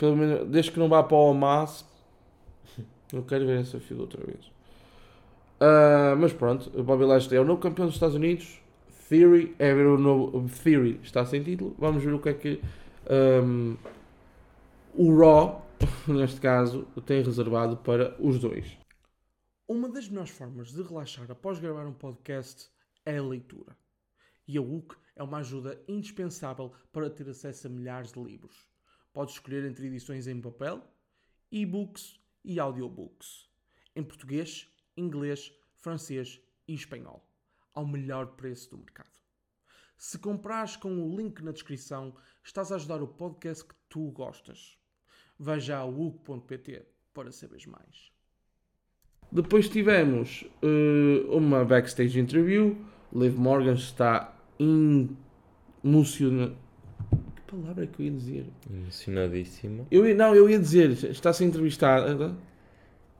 Pelo 0.00 0.16
menos, 0.16 0.48
desde 0.48 0.72
que 0.72 0.78
não 0.78 0.88
vá 0.88 1.02
para 1.02 1.14
o 1.14 1.30
Hamas, 1.30 1.84
eu 3.12 3.22
quero 3.22 3.46
ver 3.46 3.60
essa 3.60 3.78
fila 3.78 4.00
outra 4.00 4.24
vez. 4.24 4.50
Ah, 5.60 6.16
mas 6.18 6.32
pronto, 6.32 6.70
o 6.74 6.82
Bobby 6.82 7.04
Lashley 7.04 7.36
é 7.36 7.40
o 7.40 7.44
novo 7.44 7.60
campeão 7.60 7.84
dos 7.84 7.96
Estados 7.96 8.16
Unidos. 8.16 8.58
Theory 9.10 9.54
é 9.58 9.74
ver 9.74 9.86
o 9.86 9.98
novo. 9.98 10.48
Theory 10.48 10.98
está 11.02 11.26
sem 11.26 11.42
título. 11.42 11.76
Vamos 11.78 12.02
ver 12.02 12.14
o 12.14 12.18
que 12.18 12.30
é 12.30 12.34
que 12.34 12.62
ahm, 13.10 13.74
o 14.94 15.14
Raw, 15.18 15.66
neste 16.08 16.40
caso, 16.40 16.86
tem 17.04 17.22
reservado 17.22 17.76
para 17.76 18.16
os 18.18 18.38
dois. 18.38 18.78
Uma 19.68 19.88
das 19.90 20.08
melhores 20.08 20.30
formas 20.30 20.72
de 20.72 20.82
relaxar 20.82 21.30
após 21.30 21.58
gravar 21.58 21.86
um 21.86 21.92
podcast 21.92 22.70
é 23.04 23.18
a 23.18 23.22
leitura. 23.22 23.76
E 24.48 24.56
a 24.56 24.62
UC 24.62 24.96
é 25.14 25.22
uma 25.22 25.38
ajuda 25.38 25.78
indispensável 25.86 26.72
para 26.90 27.10
ter 27.10 27.28
acesso 27.28 27.66
a 27.66 27.70
milhares 27.70 28.12
de 28.12 28.22
livros. 28.22 28.69
Podes 29.12 29.34
escolher 29.34 29.64
entre 29.64 29.86
edições 29.86 30.26
em 30.26 30.40
papel, 30.40 30.82
e-books 31.50 32.20
e 32.44 32.60
audiobooks. 32.60 33.48
Em 33.94 34.02
português, 34.04 34.68
inglês, 34.96 35.52
francês 35.74 36.40
e 36.68 36.74
espanhol. 36.74 37.26
Ao 37.74 37.86
melhor 37.86 38.36
preço 38.36 38.70
do 38.70 38.78
mercado. 38.78 39.10
Se 39.96 40.18
comprares 40.18 40.76
com 40.76 40.94
o 40.94 41.16
link 41.16 41.42
na 41.42 41.52
descrição, 41.52 42.14
estás 42.42 42.72
a 42.72 42.76
ajudar 42.76 43.02
o 43.02 43.08
podcast 43.08 43.64
que 43.64 43.74
tu 43.88 44.10
gostas. 44.10 44.78
Veja 45.38 45.78
a 45.78 45.84
UC.pt 45.84 46.86
para 47.12 47.30
saberes 47.32 47.66
mais. 47.66 48.10
Depois 49.32 49.68
tivemos 49.68 50.44
eh, 50.62 51.24
uma 51.28 51.64
backstage 51.64 52.18
interview. 52.18 52.76
Liv 53.12 53.36
Morgan 53.36 53.74
está 53.74 54.34
emocionada. 55.84 56.56
Palavra 57.50 57.86
que 57.86 58.00
eu 58.00 58.06
ia 58.06 58.12
dizer? 58.12 58.46
Emocionadíssima. 58.70 59.86
Eu 59.90 60.06
ia, 60.06 60.14
não, 60.14 60.34
eu 60.34 60.48
ia 60.48 60.58
dizer, 60.58 60.90
está 60.90 61.30
a 61.30 61.32
ser 61.32 61.44
entrevistada, 61.44 62.34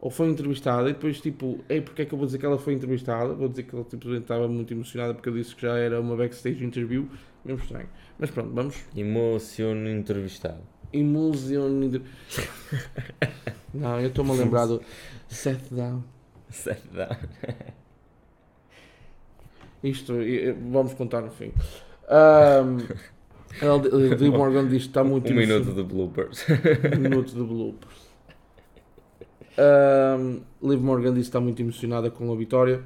ou 0.00 0.10
foi 0.10 0.28
entrevistada, 0.28 0.88
e 0.88 0.92
depois 0.92 1.20
tipo, 1.20 1.58
ei, 1.68 1.80
porque 1.80 2.02
é 2.02 2.04
que 2.04 2.14
eu 2.14 2.18
vou 2.18 2.26
dizer 2.26 2.38
que 2.38 2.46
ela 2.46 2.58
foi 2.58 2.74
entrevistada? 2.74 3.34
Vou 3.34 3.48
dizer 3.48 3.64
que 3.64 3.74
ela 3.74 3.84
tipo, 3.84 4.08
estava 4.14 4.46
muito 4.46 4.72
emocionada 4.72 5.14
porque 5.14 5.28
eu 5.28 5.34
disse 5.34 5.54
que 5.54 5.62
já 5.62 5.76
era 5.76 6.00
uma 6.00 6.16
backstage 6.16 6.64
interview, 6.64 7.08
mesmo 7.44 7.62
estranho. 7.62 7.88
Mas 8.18 8.30
pronto, 8.30 8.54
vamos. 8.54 8.76
Emociono 8.96 9.88
entrevistado. 9.88 10.60
Emotion. 10.92 11.80
Não, 13.74 14.00
eu 14.00 14.08
estou-me 14.08 14.30
a 14.30 14.34
lembrar 14.34 14.66
do 14.66 14.80
Seth 15.28 15.72
Down. 15.72 16.02
Set 16.50 16.82
down. 16.92 17.16
Isto, 19.84 20.20
e- 20.20 20.48
e- 20.48 20.52
vamos 20.52 20.94
contar 20.94 21.20
no 21.20 21.30
fim. 21.30 21.52
ela, 23.60 23.78
Liv 23.78 24.32
Morgan 24.32 24.68
diz 24.68 24.82
que 24.82 24.88
está 24.88 25.02
muito 25.04 25.30
Um 25.32 25.36
minuto 25.36 25.72
de 25.72 25.82
bloopers. 25.82 26.46
Um 26.96 27.00
minuto 27.00 27.32
de 27.32 27.42
bloopers. 27.42 28.10
Um, 29.58 30.40
Liv 30.62 30.80
Morgan 30.80 31.12
disse 31.12 31.24
que 31.24 31.28
está 31.28 31.40
muito 31.40 31.60
emocionada 31.60 32.10
com 32.10 32.32
a 32.32 32.36
vitória 32.36 32.82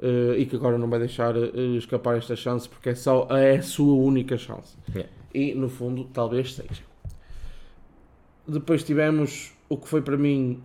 eh, 0.00 0.36
e 0.38 0.46
que 0.46 0.56
agora 0.56 0.78
não 0.78 0.88
vai 0.88 0.98
deixar 1.00 1.36
eh, 1.36 1.76
escapar 1.76 2.16
esta 2.16 2.36
chance 2.36 2.68
porque 2.68 2.90
é, 2.90 2.94
só, 2.94 3.26
é 3.30 3.56
a 3.56 3.62
sua 3.62 3.94
única 3.94 4.36
chance. 4.38 4.76
Yeah. 4.94 5.10
E 5.34 5.54
no 5.54 5.68
fundo, 5.68 6.04
talvez 6.12 6.54
seja. 6.54 6.82
Depois 8.46 8.82
tivemos 8.82 9.52
o 9.68 9.76
que 9.76 9.88
foi 9.88 10.00
para 10.00 10.16
mim 10.16 10.62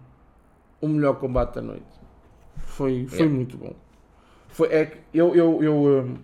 o 0.80 0.88
melhor 0.88 1.16
combate 1.20 1.56
da 1.56 1.62
noite. 1.62 1.84
Foi, 2.60 3.06
foi 3.08 3.20
Yeah. 3.20 3.36
muito 3.36 3.58
bom. 3.58 3.76
Foi, 4.50 4.68
é 4.70 4.98
eu, 5.14 5.36
eu, 5.36 5.64
eu, 5.64 5.76
um, 5.76 6.18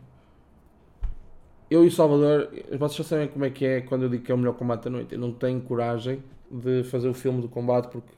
eu 1.70 1.84
e 1.84 1.88
o 1.88 1.92
Salvador, 1.92 2.50
vocês 2.78 2.96
já 2.96 3.04
sabem 3.04 3.28
como 3.28 3.46
é 3.46 3.50
que 3.50 3.66
é 3.66 3.82
quando 3.82 4.04
eu 4.04 4.10
digo 4.10 4.24
que 4.24 4.32
é 4.32 4.36
o 4.36 4.38
melhor 4.38 4.54
combate 4.56 4.84
da 4.86 4.90
noite. 4.90 5.14
Eu 5.14 5.20
não 5.20 5.34
tenho 5.34 5.62
coragem 5.62 6.24
de 6.50 6.84
fazer 6.86 7.08
o 7.08 7.14
filme 7.14 7.42
de 7.42 7.48
combate 7.48 7.90
porque 7.92 8.12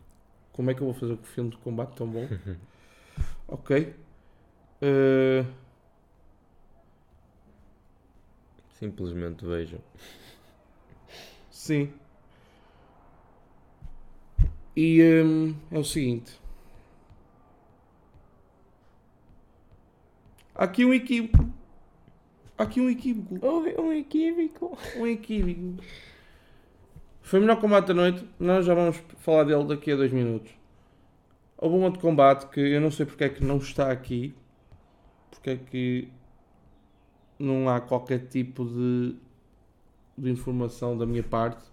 como 0.54 0.72
é 0.72 0.74
que 0.74 0.82
eu 0.82 0.86
vou 0.86 0.94
fazer 0.94 1.14
o 1.14 1.18
filme 1.18 1.50
de 1.50 1.58
combate 1.58 1.96
tão 1.96 2.08
bom? 2.08 2.28
ok. 3.48 3.94
Eh, 4.82 5.46
Simplesmente 8.80 9.46
vejam. 9.46 9.80
sim. 11.52 11.92
E 14.76 15.02
hum, 15.24 15.56
é 15.72 15.78
o 15.80 15.84
seguinte. 15.84 16.40
Há 20.56 20.64
aqui 20.66 20.86
um 20.86 20.94
equívoco. 20.94 21.46
Há 22.62 22.64
aqui 22.64 22.80
um 22.80 22.92
equívoco. 22.92 23.40
um 23.44 23.92
equívoco. 23.92 24.78
Um 24.96 25.08
equívoco. 25.08 25.84
Foi 27.24 27.40
o 27.40 27.42
melhor 27.42 27.60
combate 27.60 27.88
da 27.88 27.94
noite. 27.96 28.24
Nós 28.40 28.64
já 28.68 28.76
vamos 28.76 28.98
falar 29.18 29.46
dele 29.46 29.64
daqui 29.66 29.92
a 29.92 29.96
dois 29.96 30.12
minutos. 30.12 30.52
Houve 31.58 31.76
um 31.76 31.84
outro 31.84 32.00
combate 32.00 32.46
que 32.50 32.60
eu 32.60 32.80
não 32.80 32.92
sei 32.92 33.08
porque 33.08 33.24
é 33.24 33.30
que 33.30 33.44
não 33.44 33.58
está 33.58 33.92
aqui. 33.92 34.36
Porque 35.32 35.50
é 35.50 35.58
que 35.58 36.08
não 37.40 37.68
há 37.68 37.82
qualquer 37.82 38.28
tipo 38.28 38.64
de, 38.64 39.16
de 40.16 40.30
informação 40.30 40.96
da 40.96 41.04
minha 41.08 41.24
parte. 41.24 41.66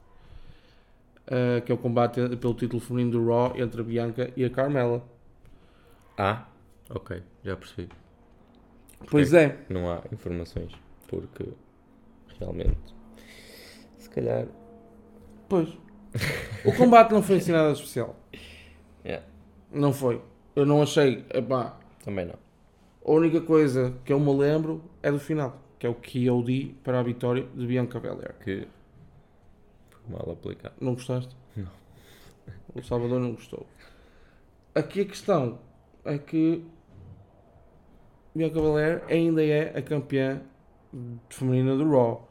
ah, 1.26 1.60
que 1.60 1.70
é 1.70 1.74
o 1.74 1.78
combate 1.78 2.34
pelo 2.36 2.54
título 2.54 2.80
feminino 2.80 3.10
do 3.10 3.26
Raw 3.26 3.52
entre 3.58 3.82
a 3.82 3.84
Bianca 3.84 4.32
e 4.34 4.42
a 4.42 4.48
Carmela. 4.48 5.06
Ah, 6.16 6.46
ok, 6.88 7.22
já 7.44 7.54
percebi. 7.56 7.90
Pois 9.10 9.32
é. 9.32 9.58
Não 9.68 9.90
há 9.90 10.02
informações. 10.12 10.72
Porque 11.06 11.48
realmente. 12.38 12.94
Se 13.98 14.08
calhar. 14.10 14.46
Pois. 15.48 15.68
O 16.64 16.72
combate 16.76 17.12
não 17.12 17.22
foi 17.22 17.36
assim 17.36 17.52
nada 17.52 17.72
especial. 17.72 18.16
Yeah, 19.04 19.24
Não 19.72 19.92
foi. 19.92 20.20
Eu 20.56 20.66
não 20.66 20.82
achei. 20.82 21.24
Epá, 21.32 21.78
também 22.04 22.26
não. 22.26 22.34
A 23.04 23.10
única 23.12 23.40
coisa 23.40 23.94
que 24.04 24.12
eu 24.12 24.20
me 24.20 24.34
lembro 24.36 24.82
é 25.02 25.10
do 25.10 25.18
final, 25.18 25.62
que 25.78 25.86
é 25.86 25.90
o 25.90 25.94
KOD 25.94 26.74
para 26.82 27.00
a 27.00 27.02
vitória 27.02 27.46
de 27.54 27.66
Bianca 27.66 28.00
Belair. 28.00 28.34
Que. 28.42 28.66
Foi 29.90 30.16
mal 30.16 30.30
aplicado. 30.30 30.74
Não 30.80 30.94
gostaste? 30.94 31.34
Não. 31.56 31.70
O 32.74 32.82
Salvador 32.82 33.20
não 33.20 33.32
gostou. 33.32 33.66
Aqui 34.74 35.02
a 35.02 35.04
questão 35.04 35.58
é 36.04 36.18
que 36.18 36.64
Bianca 38.38 38.60
Belair 38.60 39.02
ainda 39.08 39.44
é 39.44 39.76
a 39.76 39.82
campeã 39.82 40.40
feminina 41.28 41.76
do 41.76 41.90
Raw. 41.90 42.28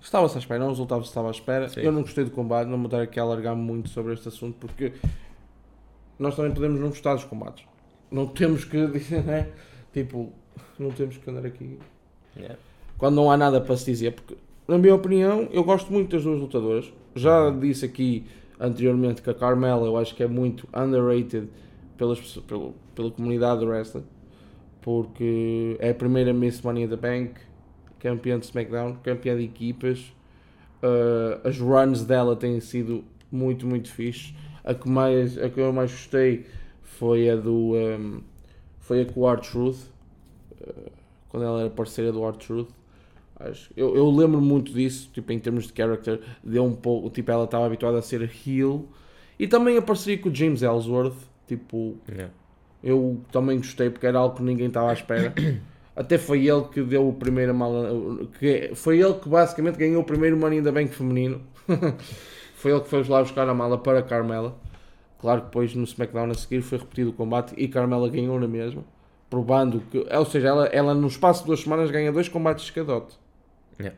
Estava-se 0.00 0.36
à 0.36 0.38
espera, 0.38 0.62
o 0.66 0.68
resultado 0.68 1.02
estava 1.02 1.28
à 1.28 1.30
espera. 1.30 1.66
Sim. 1.66 1.80
Eu 1.80 1.90
não 1.90 2.02
gostei 2.02 2.24
do 2.24 2.30
combate, 2.30 2.68
não 2.68 2.76
vou 2.76 2.86
estar 2.86 3.00
aqui 3.00 3.18
a 3.18 3.22
alargar 3.22 3.56
muito 3.56 3.88
sobre 3.88 4.12
este 4.12 4.28
assunto 4.28 4.54
porque 4.60 4.92
nós 6.18 6.36
também 6.36 6.52
podemos 6.52 6.78
não 6.78 6.88
gostar 6.88 7.14
dos 7.14 7.24
combates. 7.24 7.64
Não 8.10 8.26
temos 8.26 8.66
que 8.66 8.86
dizer, 8.86 9.24
né? 9.24 9.48
Tipo, 9.94 10.30
não 10.78 10.90
temos 10.90 11.16
que 11.16 11.30
andar 11.30 11.46
aqui 11.46 11.78
Yeah. 12.36 12.58
quando 12.98 13.14
não 13.14 13.30
há 13.30 13.36
nada 13.36 13.60
para 13.60 13.76
se 13.76 13.84
dizer, 13.86 14.10
porque 14.10 14.36
na 14.66 14.76
minha 14.76 14.92
opinião 14.92 15.48
eu 15.52 15.62
gosto 15.62 15.92
muito 15.92 16.10
das 16.10 16.24
duas 16.24 16.40
lutadoras. 16.40 16.92
Já 17.14 17.48
disse 17.48 17.84
aqui 17.84 18.26
anteriormente 18.58 19.22
que 19.22 19.30
a 19.30 19.34
Carmela 19.34 19.86
eu 19.86 19.96
acho 19.96 20.16
que 20.16 20.22
é 20.22 20.26
muito 20.26 20.68
underrated 20.74 21.48
pelas, 21.96 22.18
pelo, 22.40 22.74
pela 22.94 23.10
comunidade 23.10 23.60
do 23.60 23.66
wrestling, 23.66 24.04
porque 24.80 25.76
é 25.80 25.90
a 25.90 25.94
primeira 25.94 26.32
Miss 26.32 26.60
Money 26.62 26.84
in 26.84 26.88
the 26.88 26.96
Bank, 26.96 27.34
campeã 27.98 28.38
de 28.38 28.46
SmackDown, 28.46 28.96
campeã 29.02 29.36
de 29.36 29.44
equipas. 29.44 30.00
Uh, 30.82 31.46
as 31.48 31.58
runs 31.58 32.04
dela 32.04 32.36
têm 32.36 32.60
sido 32.60 33.04
muito, 33.32 33.66
muito 33.66 33.90
fixe. 33.90 34.34
A 34.62 34.74
que, 34.74 34.88
mais, 34.88 35.38
a 35.38 35.48
que 35.48 35.60
eu 35.60 35.72
mais 35.72 35.90
gostei 35.90 36.46
foi 36.82 37.28
a 37.28 37.36
do 37.36 37.74
um, 37.74 38.20
foi 38.78 39.02
a 39.02 39.04
com 39.04 39.20
o 39.20 39.30
R-Truth 39.30 39.90
uh, 40.60 40.90
quando 41.28 41.44
ela 41.44 41.60
era 41.62 41.70
parceira 41.70 42.12
do 42.12 42.24
R-Truth 42.26 42.68
eu, 43.76 43.96
eu 43.96 44.08
lembro 44.10 44.40
muito 44.40 44.72
disso 44.72 45.10
tipo 45.12 45.32
em 45.32 45.38
termos 45.38 45.66
de 45.66 45.72
character 45.76 46.20
deu 46.42 46.64
um 46.64 46.74
pouco 46.74 47.10
tipo 47.10 47.30
ela 47.30 47.44
estava 47.44 47.66
habituada 47.66 47.98
a 47.98 48.02
ser 48.02 48.30
heel 48.46 48.88
e 49.38 49.46
também 49.48 49.76
a 49.76 49.82
parceria 49.82 50.22
com 50.22 50.28
o 50.28 50.34
James 50.34 50.62
Ellsworth 50.62 51.16
tipo 51.46 51.98
Yeah. 52.08 52.32
Eu 52.84 53.20
também 53.32 53.56
gostei 53.56 53.88
porque 53.88 54.06
era 54.06 54.18
algo 54.18 54.36
que 54.36 54.42
ninguém 54.42 54.66
estava 54.66 54.90
à 54.90 54.92
espera. 54.92 55.32
Até 55.96 56.18
foi 56.18 56.46
ele 56.46 56.64
que 56.64 56.82
deu 56.82 57.08
o 57.08 57.12
primeiro 57.12 57.54
mala, 57.54 57.88
que 58.38 58.72
foi 58.74 59.00
ele 59.00 59.14
que 59.14 59.28
basicamente 59.28 59.76
ganhou 59.76 60.02
o 60.02 60.04
primeiro 60.04 60.36
Money 60.36 60.60
the 60.60 60.70
Bank 60.70 60.88
feminino. 60.88 61.40
foi 62.56 62.72
ele 62.72 62.80
que 62.80 62.88
foi 62.88 63.02
lá 63.04 63.22
buscar 63.22 63.48
a 63.48 63.54
mala 63.54 63.78
para 63.78 64.02
Carmela. 64.02 64.56
Claro 65.18 65.40
que 65.40 65.46
depois 65.46 65.74
no 65.74 65.84
SmackDown 65.84 66.30
a 66.30 66.34
seguir 66.34 66.60
foi 66.60 66.78
repetido 66.78 67.10
o 67.10 67.12
combate 67.14 67.54
e 67.56 67.66
Carmela 67.68 68.08
ganhou 68.10 68.38
na 68.38 68.48
mesma, 68.48 68.84
provando 69.30 69.80
que, 69.90 69.98
ou 69.98 70.24
seja, 70.26 70.48
ela, 70.48 70.66
ela 70.66 70.92
no 70.92 71.06
espaço 71.06 71.40
de 71.40 71.46
duas 71.46 71.60
semanas 71.60 71.90
ganha 71.90 72.12
dois 72.12 72.28
combates 72.28 72.64
de 72.64 72.70
escadote. 72.70 73.16
Yeah. 73.80 73.96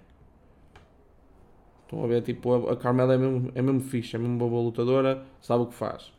Estão 1.83 2.05
a 2.05 2.07
ver, 2.07 2.23
tipo, 2.23 2.69
a, 2.69 2.77
Carmela 2.77 3.15
é 3.15 3.19
mesmo, 3.19 3.51
é 3.55 3.63
mesmo 3.63 3.81
fixe, 3.81 4.15
é 4.15 4.19
mesmo 4.19 4.39
boa 4.39 4.63
lutadora, 4.63 5.25
sabe 5.41 5.65
o 5.65 5.67
que 5.67 5.75
faz. 5.75 6.13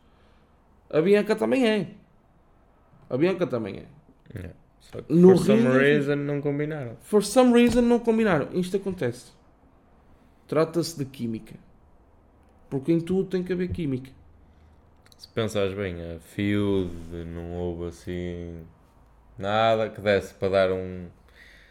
A 0.90 1.00
Bianca 1.00 1.34
também 1.34 1.66
é. 1.66 1.88
A 3.10 3.16
Bianca 3.16 3.46
também 3.46 3.76
é. 3.78 3.86
Yeah. 4.34 4.54
Só 4.80 5.02
que 5.02 5.12
No 5.12 5.36
for 5.36 5.46
some 5.46 5.68
reason 5.68 6.16
não 6.16 6.40
combinaram. 6.40 6.96
For 7.00 7.22
some 7.22 7.52
reason 7.52 7.82
não 7.82 7.98
combinaram. 7.98 8.48
Isto 8.52 8.76
acontece. 8.76 9.32
Trata-se 10.46 10.98
de 10.98 11.04
química. 11.04 11.54
Porque 12.70 12.92
em 12.92 13.00
tudo 13.00 13.28
tem 13.28 13.42
que 13.42 13.52
haver 13.52 13.68
química. 13.70 14.10
Se 15.16 15.28
pensares 15.28 15.74
bem, 15.74 15.96
a 16.14 16.20
feud 16.20 16.90
não 17.26 17.54
houve 17.54 17.86
assim 17.86 18.64
nada 19.36 19.88
que 19.88 20.00
desse 20.00 20.34
para 20.34 20.48
dar 20.48 20.72
um, 20.72 21.06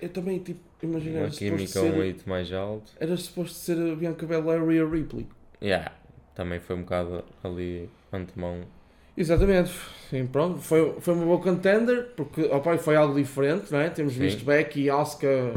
Eu 0.01 0.09
também, 0.09 0.39
tipo, 0.39 0.59
imagina, 0.81 1.19
uma 1.19 1.29
química, 1.29 1.81
um 1.81 2.03
hito 2.03 2.27
mais 2.27 2.51
alto. 2.51 2.91
era 2.99 3.15
suposto 3.15 3.55
ser 3.57 3.77
a 3.77 3.95
Bianca 3.95 4.25
Belair 4.25 4.69
e 4.71 4.79
a 4.79 4.85
Ripley. 4.85 5.27
Yeah. 5.61 5.91
Também 6.35 6.59
foi 6.59 6.75
um 6.75 6.81
bocado 6.81 7.23
ali 7.43 7.89
antemão. 8.13 8.61
Exatamente. 9.17 9.71
Sim, 10.09 10.27
pronto. 10.27 10.59
Foi, 10.59 10.95
foi 11.01 11.13
uma 11.15 11.25
boa 11.25 11.41
contender, 11.41 12.13
porque 12.15 12.43
opa, 12.43 12.77
foi 12.77 12.95
algo 12.95 13.15
diferente, 13.15 13.71
não 13.71 13.79
é? 13.79 13.89
Temos 13.89 14.13
Sim. 14.13 14.19
visto 14.19 14.45
Becky 14.45 14.83
e 14.83 14.89
Asuka, 14.89 15.53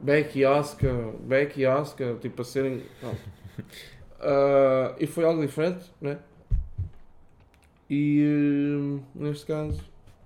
Becky 0.00 0.40
e 0.40 0.44
Asuka, 0.44 1.12
Becky 1.20 1.60
e 1.60 1.66
Asuka, 1.66 2.16
tipo, 2.20 2.42
a 2.42 2.44
serem... 2.44 2.82
Ah, 4.18 4.94
e 4.98 5.06
foi 5.06 5.24
algo 5.24 5.42
diferente, 5.42 5.84
não 6.00 6.12
é? 6.12 6.18
E 7.88 8.22
eh, 8.22 9.00
neste 9.14 9.46
caso 9.46 9.78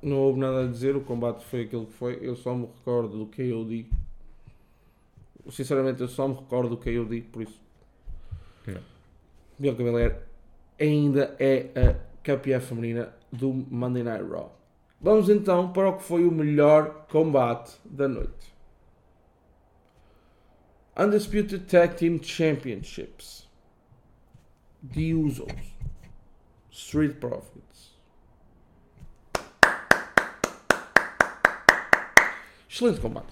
não 0.03 0.17
houve 0.17 0.39
nada 0.39 0.65
a 0.65 0.67
dizer, 0.67 0.97
o 0.97 1.01
combate 1.01 1.45
foi 1.45 1.63
aquilo 1.63 1.87
que 1.87 1.93
foi. 1.93 2.19
Eu 2.23 2.37
só 2.37 2.55
me 2.55 2.67
recordo 2.67 3.19
do 3.19 3.27
KOD. 3.27 3.87
Sinceramente, 5.51 6.01
eu 6.01 6.09
só 6.09 6.29
me 6.29 6.35
recordo 6.35 6.71
do 6.71 6.77
KOD, 6.77 7.23
por 7.33 7.43
isso. 7.43 7.61
Não. 8.67 8.81
Bianca 9.59 9.83
Belair 9.83 10.17
ainda 10.79 11.35
é 11.39 11.67
a 11.77 12.10
campeã 12.23 12.61
feminina 12.61 13.15
do 13.33 13.53
Monday 13.53 14.03
Night 14.03 14.25
Raw. 14.25 14.57
Vamos 15.01 15.29
então 15.31 15.73
para 15.73 15.89
o 15.89 15.97
que 15.97 16.03
foi 16.03 16.25
o 16.25 16.31
melhor 16.31 17.07
combate 17.09 17.73
da 17.85 18.07
noite. 18.07 18.55
Undisputed 20.97 21.65
Tag 21.67 21.97
Team 21.97 22.23
Championships. 22.23 23.49
The 24.93 25.15
Usos. 25.15 25.53
Street 26.71 27.17
Profits. 27.17 27.99
Excelente 32.69 33.01
combate. 33.01 33.27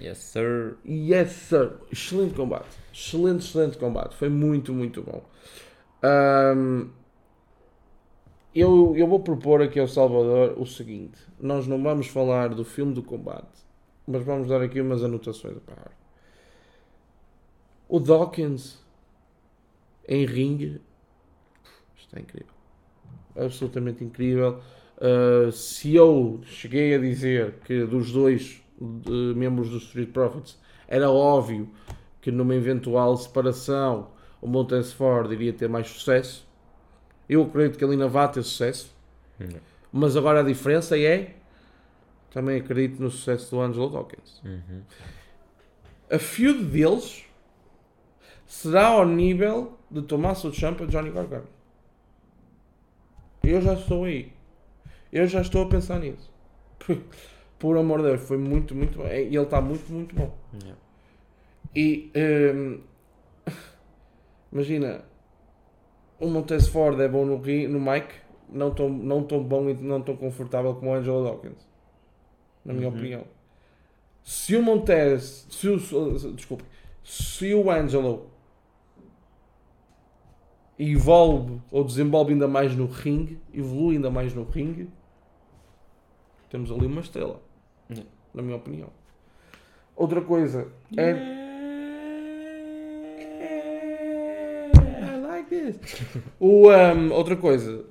Yes, 0.00 0.18
sir. 0.18 0.76
Yes, 0.84 1.32
sir. 1.32 1.78
Excelente 1.90 2.34
combate. 2.34 2.76
Excelente, 2.92 3.46
excelente 3.46 3.78
combate. 3.78 4.16
Foi 4.16 4.28
muito, 4.28 4.72
muito 4.72 5.02
bom. 5.02 5.24
Ahm, 6.02 6.90
eu, 8.54 8.94
eu 8.96 9.06
vou 9.06 9.20
propor 9.20 9.62
aqui 9.62 9.78
ao 9.80 9.88
Salvador 9.88 10.54
o 10.58 10.66
seguinte: 10.66 11.18
nós 11.40 11.66
não 11.66 11.82
vamos 11.82 12.06
falar 12.08 12.48
do 12.54 12.64
filme 12.64 12.94
do 12.94 13.02
combate, 13.02 13.64
mas 14.06 14.24
vamos 14.24 14.48
dar 14.48 14.60
aqui 14.62 14.80
umas 14.80 15.02
anotações 15.02 15.56
a 15.56 15.60
parar. 15.60 15.92
O 17.88 18.00
Dawkins 18.00 18.78
em 20.08 20.24
ringue 20.24 20.80
está 21.96 22.20
incrível. 22.20 22.52
Absolutamente 23.36 24.04
incrível. 24.04 24.60
Uh, 24.98 25.50
se 25.50 25.94
eu 25.94 26.40
cheguei 26.44 26.94
a 26.94 26.98
dizer 26.98 27.54
que 27.64 27.84
dos 27.84 28.12
dois 28.12 28.62
de- 28.80 29.34
membros 29.34 29.70
do 29.70 29.78
Street 29.78 30.10
Profits 30.10 30.58
era 30.86 31.10
óbvio 31.10 31.68
que 32.20 32.30
numa 32.30 32.54
eventual 32.54 33.16
separação 33.16 34.10
o 34.40 34.46
Montez 34.46 34.92
Ford 34.92 35.30
iria 35.32 35.52
ter 35.52 35.68
mais 35.68 35.88
sucesso, 35.88 36.46
eu 37.32 37.42
acredito 37.42 37.78
que 37.78 37.84
ele 37.84 37.92
ainda 37.92 38.08
vai 38.08 38.30
ter 38.30 38.42
sucesso, 38.42 38.94
Não. 39.38 39.60
mas 39.92 40.16
agora 40.16 40.40
a 40.40 40.42
diferença 40.42 40.98
é 40.98 41.34
também 42.30 42.60
acredito 42.60 43.00
no 43.00 43.10
sucesso 43.10 43.50
do 43.50 43.60
Angelo 43.60 43.90
Dawkins. 43.90 44.40
Uhum. 44.44 44.82
A 46.10 46.18
feud 46.18 46.64
deles 46.64 47.24
será 48.46 48.86
ao 48.88 49.06
nível 49.06 49.78
de 49.90 50.02
Tommaso 50.02 50.52
Ciampa 50.52 50.84
e 50.84 50.86
Johnny 50.86 51.10
Gargano. 51.10 51.46
Eu 53.42 53.60
já 53.60 53.74
estou 53.74 54.04
aí. 54.04 54.32
Eu 55.12 55.26
já 55.26 55.40
estou 55.40 55.64
a 55.64 55.68
pensar 55.68 55.98
nisso. 55.98 56.30
Por 57.58 57.76
amor 57.76 58.00
de 58.00 58.08
Deus, 58.08 58.22
foi 58.22 58.38
muito, 58.38 58.74
muito 58.74 58.98
bom. 58.98 59.06
E 59.06 59.10
ele 59.10 59.38
está 59.38 59.60
muito, 59.60 59.92
muito 59.92 60.14
bom. 60.14 60.36
Yeah. 60.54 60.80
E 61.74 62.10
hum, 62.54 62.80
imagina, 64.52 65.04
o 66.22 66.30
Montez 66.30 66.68
Ford 66.68 66.98
é 67.00 67.08
bom 67.08 67.24
no, 67.26 67.36
no 67.38 67.80
mic, 67.80 68.06
não 68.48 68.70
tão, 68.72 68.88
não 68.88 69.22
tão 69.24 69.42
bom 69.42 69.68
e 69.68 69.74
não 69.74 70.00
tão 70.00 70.16
confortável 70.16 70.74
como 70.74 70.90
o 70.90 70.94
Angelo 70.94 71.24
Dawkins. 71.24 71.66
Na 72.64 72.72
minha 72.72 72.88
Uhum. 72.88 72.94
opinião. 72.94 73.24
Se 74.22 74.54
o 74.54 74.62
Montez, 74.62 75.46
se 75.50 75.68
o, 75.68 75.76
desculpe, 76.34 76.64
se 77.02 77.52
o 77.54 77.70
Angelo 77.70 78.30
evolve 80.78 81.60
ou 81.70 81.84
desenvolve 81.84 82.32
ainda 82.32 82.48
mais 82.48 82.74
no 82.76 82.86
ringue, 82.86 83.40
evolui 83.52 83.96
ainda 83.96 84.10
mais 84.10 84.34
no 84.34 84.44
ringue, 84.44 84.88
temos 86.48 86.70
ali 86.70 86.86
uma 86.86 87.00
estrela. 87.00 87.40
Yeah. 87.90 88.08
Na 88.32 88.42
minha 88.42 88.56
opinião. 88.56 88.88
Outra 89.96 90.20
coisa 90.22 90.72
é. 90.96 91.41
Like 95.52 95.78
this. 95.78 96.02
O, 96.40 96.70
um, 96.70 97.12
outra 97.12 97.36
coisa. 97.36 97.84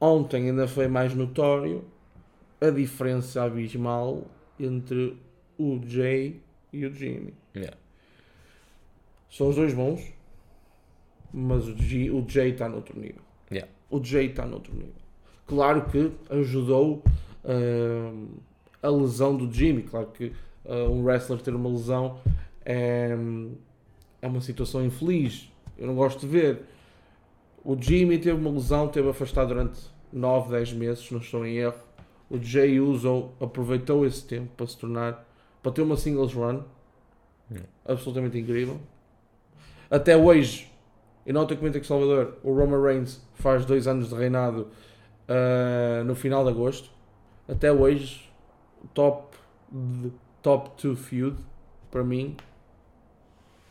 Ontem 0.00 0.48
ainda 0.48 0.66
foi 0.66 0.88
mais 0.88 1.14
notório 1.14 1.84
a 2.60 2.70
diferença 2.70 3.42
abismal 3.42 4.26
entre 4.58 5.16
o 5.58 5.80
Jay 5.86 6.40
e 6.72 6.84
o 6.86 6.94
Jimmy. 6.94 7.34
Yeah. 7.54 7.76
São 9.30 9.48
os 9.48 9.56
dois 9.56 9.72
bons, 9.72 10.12
mas 11.32 11.68
o, 11.68 11.76
G, 11.76 12.10
o 12.10 12.24
Jay 12.26 12.50
está 12.50 12.68
noutro 12.68 12.98
nível. 12.98 13.22
Yeah. 13.50 13.70
O 13.90 14.02
Jay 14.02 14.26
está 14.26 14.46
noutro 14.46 14.74
nível. 14.74 14.94
Claro 15.46 15.86
que 15.86 16.12
ajudou 16.30 17.02
hum, 17.44 18.28
a 18.82 18.88
lesão 18.88 19.36
do 19.36 19.52
Jimmy. 19.52 19.82
Claro 19.82 20.08
que 20.08 20.32
uh, 20.64 20.90
um 20.90 21.02
wrestler 21.02 21.40
ter 21.40 21.54
uma 21.54 21.68
lesão 21.68 22.20
é, 22.64 23.10
é 24.22 24.26
uma 24.26 24.40
situação 24.40 24.84
infeliz. 24.84 25.49
Eu 25.80 25.86
não 25.86 25.94
gosto 25.96 26.20
de 26.20 26.26
ver. 26.28 26.62
O 27.64 27.76
Jimmy 27.80 28.18
teve 28.18 28.38
uma 28.38 28.50
lesão, 28.50 28.86
teve 28.88 29.08
afastado 29.08 29.48
durante 29.48 29.80
9, 30.12 30.50
10 30.50 30.72
meses, 30.74 31.04
se 31.06 31.12
não 31.12 31.20
estou 31.20 31.44
em 31.44 31.56
erro. 31.56 31.74
O 32.28 32.38
Jay 32.38 32.78
Uso 32.78 33.30
aproveitou 33.40 34.06
esse 34.06 34.24
tempo 34.24 34.50
para 34.56 34.66
se 34.66 34.78
tornar, 34.78 35.26
para 35.62 35.72
ter 35.72 35.82
uma 35.82 35.96
singles 35.96 36.32
run 36.32 36.62
Yeah. 37.50 37.68
absolutamente 37.84 38.38
incrível. 38.38 38.78
Até 39.90 40.16
hoje, 40.16 40.70
e 41.26 41.32
não 41.32 41.44
te 41.48 41.56
comenta 41.56 41.80
que 41.80 41.86
Salvador, 41.86 42.38
o 42.44 42.54
Roman 42.54 42.80
Reigns 42.80 43.20
faz 43.34 43.64
dois 43.64 43.88
anos 43.88 44.08
de 44.08 44.14
reinado 44.14 44.68
ah, 45.26 46.04
no 46.04 46.14
final 46.14 46.44
de 46.44 46.50
agosto. 46.50 46.88
Até 47.48 47.72
hoje, 47.72 48.30
top 48.94 49.36
de- 49.72 50.12
top 50.40 50.70
2 50.80 50.96
feud 50.96 51.36
para 51.90 52.04
mim, 52.04 52.36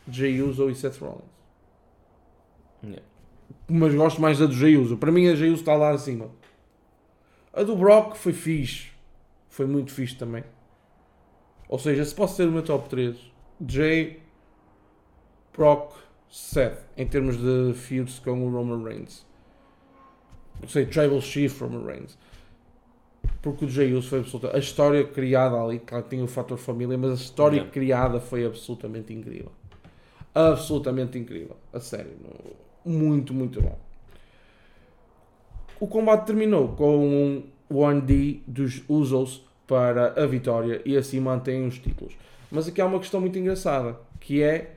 Jay 0.10 0.42
Uso 0.42 0.70
e 0.70 0.76
Seth 0.76 0.98
Rollins. 0.98 1.39
Yeah. 2.84 3.04
Mas 3.68 3.94
gosto 3.94 4.22
mais 4.22 4.40
da 4.40 4.46
do 4.46 4.54
Jay 4.54 4.78
Uso. 4.78 4.98
Para 4.98 5.12
mim 5.12 5.28
a 5.28 5.36
Jay 5.36 5.50
Uso 5.50 5.62
está 5.62 5.76
lá 5.76 5.92
acima. 5.92 6.30
A 7.54 7.64
do 7.64 7.76
Brock 7.76 8.16
foi 8.16 8.34
fixe. 8.34 8.88
Foi 9.48 9.66
muito 9.66 9.92
fixe 9.92 10.16
também. 10.16 10.44
Ou 11.68 11.78
seja, 11.78 12.04
se 12.06 12.16
posso 12.16 12.38
ter 12.38 12.48
o 12.48 12.52
meu 12.52 12.64
top 12.64 12.90
3, 12.90 13.18
Jay, 13.68 14.20
Brock, 15.56 15.94
Seth, 16.30 16.86
em 16.98 17.06
termos 17.06 17.38
de 17.38 17.74
feuds 17.74 18.20
com 18.20 18.46
o 18.46 18.52
Roman 18.52 18.84
Reigns. 18.84 19.26
Ou 20.62 20.68
seja, 20.68 20.90
Tribal 20.90 21.22
Chief 21.22 21.60
Roman 21.62 21.86
Reigns. 21.86 22.18
Porque 23.42 23.66
o 23.66 23.70
Jay 23.70 23.94
Uso 23.94 24.10
foi 24.10 24.20
absoluta. 24.20 24.56
A 24.56 24.60
história 24.60 25.06
criada 25.06 25.56
ali, 25.62 25.80
claro 25.80 26.04
que 26.04 26.10
tem 26.12 26.22
o 26.22 26.28
fator 26.28 26.58
família, 26.58 26.98
mas 26.98 27.12
a 27.12 27.16
história 27.16 27.58
Yeah. 27.58 27.72
criada 27.72 28.20
foi 28.20 28.46
absolutamente 28.46 29.14
incrível. 29.14 29.52
Absolutamente 30.34 31.18
incrível. 31.18 31.56
A 31.74 31.80
sério. 31.80 32.12
não- 32.24 32.69
Muito, 32.86 33.34
muito 33.34 33.62
bom. 33.62 33.78
O 35.80 35.88
combate 35.88 36.26
terminou 36.26 36.70
com 36.70 36.98
um 36.98 37.44
1D 37.72 38.42
dos 38.48 38.84
Usos 38.88 39.46
para 39.68 40.22
a 40.22 40.26
vitória 40.26 40.82
e 40.84 40.98
assim 40.98 41.20
mantém 41.20 41.66
os 41.66 41.78
títulos. 41.78 42.18
Mas 42.52 42.68
aqui 42.68 42.82
há 42.82 42.86
uma 42.86 43.00
questão 43.00 43.22
muito 43.22 43.38
engraçada, 43.38 43.98
que 44.20 44.42
é 44.42 44.76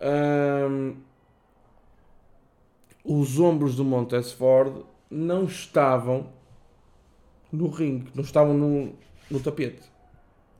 ahm, 0.00 0.94
os 3.04 3.38
ombros 3.38 3.74
do 3.74 3.84
Montez 3.84 4.32
Ford 4.32 4.84
não 5.10 5.44
estavam 5.44 6.28
no 7.52 7.68
ringue, 7.68 8.10
não 8.14 8.22
estavam 8.22 8.54
no, 8.54 8.92
no 9.30 9.40
tapete. 9.40 9.82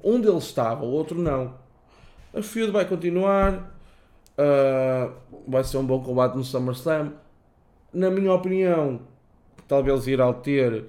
Um 0.03 0.21
deles 0.21 0.45
estava, 0.45 0.85
o 0.85 0.91
outro 0.91 1.19
não. 1.19 1.55
A 2.35 2.43
feud 2.43 2.71
vai 2.71 2.87
continuar. 2.87 3.74
Uh, 4.37 5.13
vai 5.47 5.63
ser 5.63 5.77
um 5.79 5.87
bom 5.87 6.03
combate 6.03 6.37
no 6.37 6.43
SummerSlam. 6.45 7.13
Na 7.93 8.11
minha 8.11 8.33
opinião, 8.33 9.01
talvez 9.69 10.07
irá 10.07 10.33
ter 10.33 10.87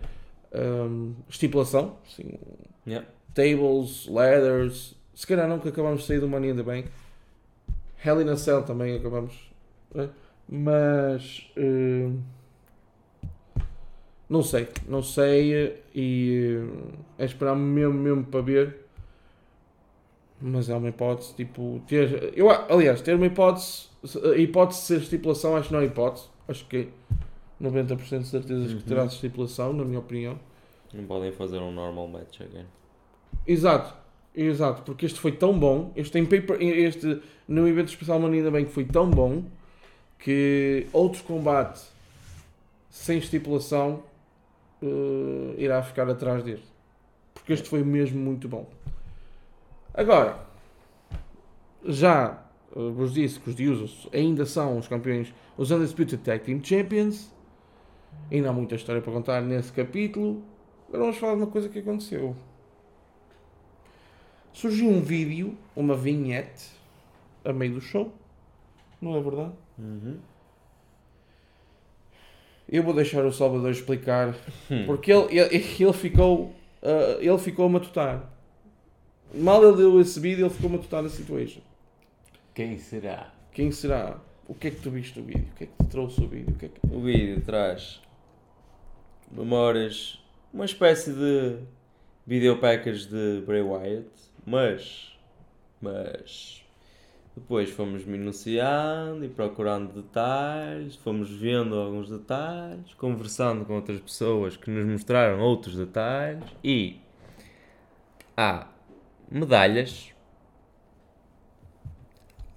um, 0.53 1.13
estipulação. 1.29 1.97
Assim, 2.07 2.37
Yeah. 2.87 3.07
tables, 3.33 4.07
ladders. 4.07 4.95
Se 5.15 5.25
calhar 5.25 5.47
não 5.47 5.57
que 5.59 5.69
acabamos 5.69 6.01
de 6.01 6.07
sair 6.07 6.19
do 6.19 6.27
Money 6.27 6.51
in 6.51 6.55
the 6.55 6.61
Bank. 6.63 6.87
Hell 8.03 8.21
in 8.21 8.29
a 8.29 8.37
Cell 8.37 8.61
também 8.63 8.95
acabamos. 8.95 9.33
né? 9.93 10.09
Mas 10.47 11.49
eh, 11.57 12.11
não 14.29 14.43
sei, 14.43 14.67
não 14.87 15.01
sei 15.01 15.81
e 15.95 16.59
eh, 17.17 17.23
é 17.23 17.25
esperar 17.25 17.55
mesmo, 17.55 17.93
mesmo 17.95 18.23
para 18.25 18.41
ver. 18.41 18.84
Mas 20.47 20.69
é 20.69 20.75
uma 20.75 20.89
hipótese, 20.89 21.33
tipo, 21.33 21.81
ter, 21.87 22.31
eu, 22.37 22.49
aliás, 22.51 23.01
ter 23.01 23.15
uma 23.15 23.25
hipótese, 23.25 23.87
a 24.31 24.37
hipótese 24.37 24.81
de 24.81 24.85
ser 24.85 24.97
estipulação, 24.99 25.55
acho 25.55 25.69
que 25.69 25.73
não 25.73 25.81
é 25.81 25.85
hipótese. 25.85 26.25
Acho 26.47 26.65
que 26.67 26.87
90% 27.59 28.19
de 28.19 28.27
certezas 28.27 28.71
Uhum. 28.71 28.77
que 28.77 28.83
terá 28.83 29.05
estipulação, 29.05 29.73
na 29.73 29.83
minha 29.83 29.97
opinião. 29.97 30.37
Não 30.93 31.03
podem 31.05 31.31
fazer 31.31 31.57
um 31.57 31.71
normal 31.71 32.07
match 32.07 32.41
again. 32.41 32.65
Exato, 33.47 33.95
exato, 34.35 34.83
porque 34.83 35.07
este 35.07 35.19
foi 35.19 35.31
tão 35.31 35.57
bom, 35.57 35.91
este, 35.95 36.17
em 36.19 36.25
paper, 36.25 36.61
este 36.61 37.21
no 37.47 37.67
evento 37.67 37.87
especial 37.89 38.19
Money 38.19 38.41
in 38.41 38.43
the 38.43 38.51
Bank 38.51 38.69
foi 38.71 38.85
tão 38.85 39.09
bom 39.09 39.43
que 40.19 40.85
outro 40.93 41.23
combate 41.23 41.81
sem 42.89 43.17
estipulação 43.17 44.03
eh, 44.83 45.55
irá 45.57 45.81
ficar 45.81 46.07
atrás 46.09 46.43
deste. 46.43 46.67
Porque 47.33 47.53
este 47.53 47.67
foi 47.67 47.83
mesmo 47.83 48.19
muito 48.19 48.47
bom. 48.47 48.67
Agora, 49.97 50.37
já 51.85 52.43
eh, 52.75 52.89
vos 52.89 53.13
disse 53.13 53.39
que 53.39 53.49
os 53.49 53.55
de 53.55 53.69
Usos 53.69 54.09
ainda 54.13 54.45
são 54.45 54.77
os 54.77 54.87
campeões, 54.87 55.33
os 55.57 55.71
Undisputed 55.71 56.21
Tag 56.21 56.43
Team 56.43 56.61
Champions. 56.63 57.33
Ainda 58.29 58.49
há 58.49 58.53
muita 58.53 58.75
história 58.75 59.01
para 59.01 59.13
contar 59.13 59.41
nesse 59.41 59.71
capítulo. 59.71 60.43
Agora 60.89 61.03
vamos 61.03 61.17
falar 61.17 61.35
de 61.35 61.41
uma 61.41 61.47
coisa 61.47 61.69
que 61.69 61.79
aconteceu. 61.79 62.35
Surgiu 64.51 64.89
um 64.89 65.01
vídeo, 65.01 65.57
uma 65.75 65.95
vinhete, 65.95 66.71
a 67.43 67.51
meio 67.53 67.75
do 67.75 67.81
show. 67.81 68.11
Não 69.01 69.15
é 69.15 69.21
verdade? 69.21 69.53
Uhum. 69.77 70.17
Eu 72.67 72.83
vou 72.83 72.93
deixar 72.93 73.23
o 73.25 73.31
Salvador 73.31 73.69
explicar, 73.71 74.35
Hum. 74.71 74.85
porque 74.85 75.11
ele, 75.11 75.37
ele, 75.39 75.55
ele 75.79 75.93
ficou 75.93 76.53
ah, 76.81 77.17
ele 77.19 77.37
ficou 77.37 77.65
a 77.65 77.69
matutar. 77.69 78.31
Mal 79.35 79.63
ele 79.63 79.77
deu 79.77 79.99
esse 79.99 80.19
vídeo, 80.19 80.45
ele 80.45 80.53
ficou 80.53 80.69
a 80.69 80.73
matutar 80.73 81.03
na 81.03 81.09
situation. 81.09 81.61
Quem 82.53 82.77
será? 82.77 83.33
Quem 83.51 83.71
será? 83.71 84.19
O 84.47 84.53
que 84.53 84.67
é 84.67 84.71
que 84.71 84.79
tu 84.79 84.89
viste 84.89 85.19
do 85.19 85.25
vídeo? 85.25 85.47
O 85.51 85.55
que 85.55 85.63
é 85.65 85.67
que 85.67 85.83
te 85.83 85.89
trouxe 85.89 86.21
o 86.21 86.27
vídeo? 86.27 86.53
O 86.53 86.57
que 86.57 86.65
é 86.67 86.69
que... 86.69 86.79
O 86.89 87.01
vídeo 87.01 87.41
traz 87.41 88.01
memórias, 89.31 90.23
uma 90.53 90.65
espécie 90.65 91.11
de 91.11 91.57
video 92.25 92.57
package 92.59 93.07
de 93.07 93.43
Bray 93.45 93.61
Wyatt, 93.61 94.09
mas, 94.45 95.11
mas 95.81 96.63
depois 97.35 97.69
fomos 97.69 98.05
minuciando 98.05 99.25
e 99.25 99.27
procurando 99.27 99.91
detalhes, 100.01 100.95
fomos 100.95 101.29
vendo 101.29 101.75
alguns 101.75 102.09
detalhes, 102.09 102.93
conversando 102.93 103.65
com 103.65 103.73
outras 103.75 103.99
pessoas 103.99 104.55
que 104.55 104.71
nos 104.71 104.85
mostraram 104.85 105.41
outros 105.41 105.75
detalhes 105.75 106.43
e 106.63 107.01
há 108.37 108.67
medalhas, 109.29 110.13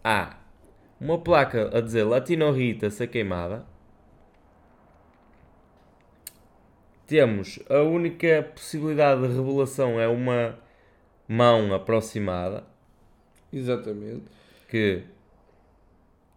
há 0.03 0.37
uma 1.01 1.19
placa 1.19 1.77
a 1.77 1.81
dizer 1.81 2.05
Latino 2.05 2.51
Rita 2.51 2.91
ser 2.91 3.09
queimada. 3.09 3.67
Temos 7.07 7.59
a 7.71 7.81
única 7.83 8.43
possibilidade 8.55 9.23
de 9.23 9.29
revelação 9.29 9.99
é 9.99 10.07
uma 10.07 10.59
mão 11.27 11.73
aproximada 11.73 12.65
Exatamente. 13.53 14.25
que 14.69 15.05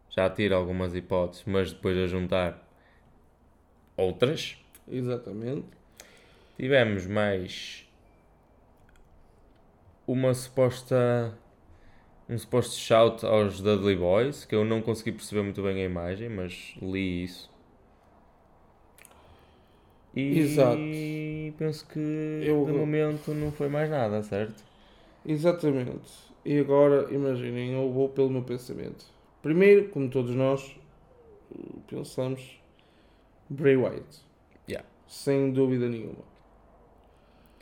já 0.10 0.30
tira 0.30 0.56
algumas 0.56 0.96
hipóteses, 0.96 1.44
mas 1.46 1.72
depois 1.74 1.98
a 1.98 2.08
juntar 2.08 2.68
outras. 3.98 4.58
Exatamente. 4.88 5.68
Tivemos 6.58 7.06
mais 7.06 7.86
uma 10.12 10.34
suposta 10.34 11.34
um 12.30 12.38
suposto 12.38 12.76
shout 12.76 13.26
aos 13.26 13.62
Dudley 13.62 13.96
Boys, 13.96 14.46
que 14.46 14.56
eu 14.56 14.64
não 14.66 14.82
consegui 14.82 15.12
perceber 15.12 15.44
muito 15.44 15.62
bem 15.62 15.82
a 15.82 15.86
imagem, 15.86 16.30
mas 16.30 16.76
li 16.82 17.24
isso. 17.26 17.50
E 20.16 20.40
Exato. 20.40 20.82
penso 21.58 21.86
que 21.88 22.00
Eu- 22.46 22.66
de 22.66 22.72
momento 22.72 23.34
não 23.34 23.52
foi 23.52 23.70
mais 23.70 23.90
nada, 23.90 24.22
certo? 24.24 24.64
Exatamente. 25.26 26.12
E 26.44 26.58
agora, 26.60 27.14
imaginem, 27.14 27.74
eu 27.74 27.92
vou 27.92 28.10
pelo 28.10 28.30
meu 28.30 28.42
pensamento. 28.44 29.06
Primeiro, 29.42 29.90
como 29.90 30.10
todos 30.10 30.34
nós, 30.36 30.76
pensamos 31.88 32.60
Bray 33.50 33.78
Wyatt. 33.78 34.20
Yeah. 34.68 34.86
Sem 35.08 35.52
dúvida 35.52 35.88
nenhuma. 35.90 36.24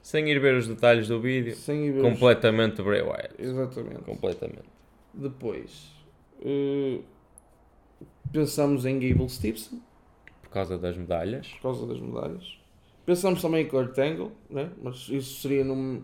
Sem 0.09 0.27
ir 0.27 0.39
ver 0.39 0.55
os 0.55 0.67
detalhes 0.67 1.07
do 1.07 1.19
vídeo, 1.21 1.55
Sem 1.55 1.85
ir 1.85 1.91
ver 1.91 1.99
os- 1.99 2.09
completamente 2.13 2.81
Bray 2.81 3.03
Wyatt. 3.03 3.35
Exatamente. 3.37 4.01
Completamente. 4.05 4.67
Depois, 5.13 5.91
eh, 6.43 6.99
pensamos 8.31 8.85
em 8.87 8.97
Gable 8.99 9.29
Stevenson, 9.29 9.77
Por 10.41 10.49
causa 10.49 10.79
das 10.79 10.97
medalhas. 10.97 11.47
por 11.49 11.61
causa 11.61 11.85
das 11.85 11.99
medalhas. 11.99 12.57
Pensamos 13.05 13.39
também 13.39 13.65
em 13.65 13.67
Kurt 13.67 13.95
Angle, 13.99 14.31
né? 14.49 14.71
mas 14.81 15.07
isso 15.09 15.41
seria 15.41 15.63
num... 15.63 16.01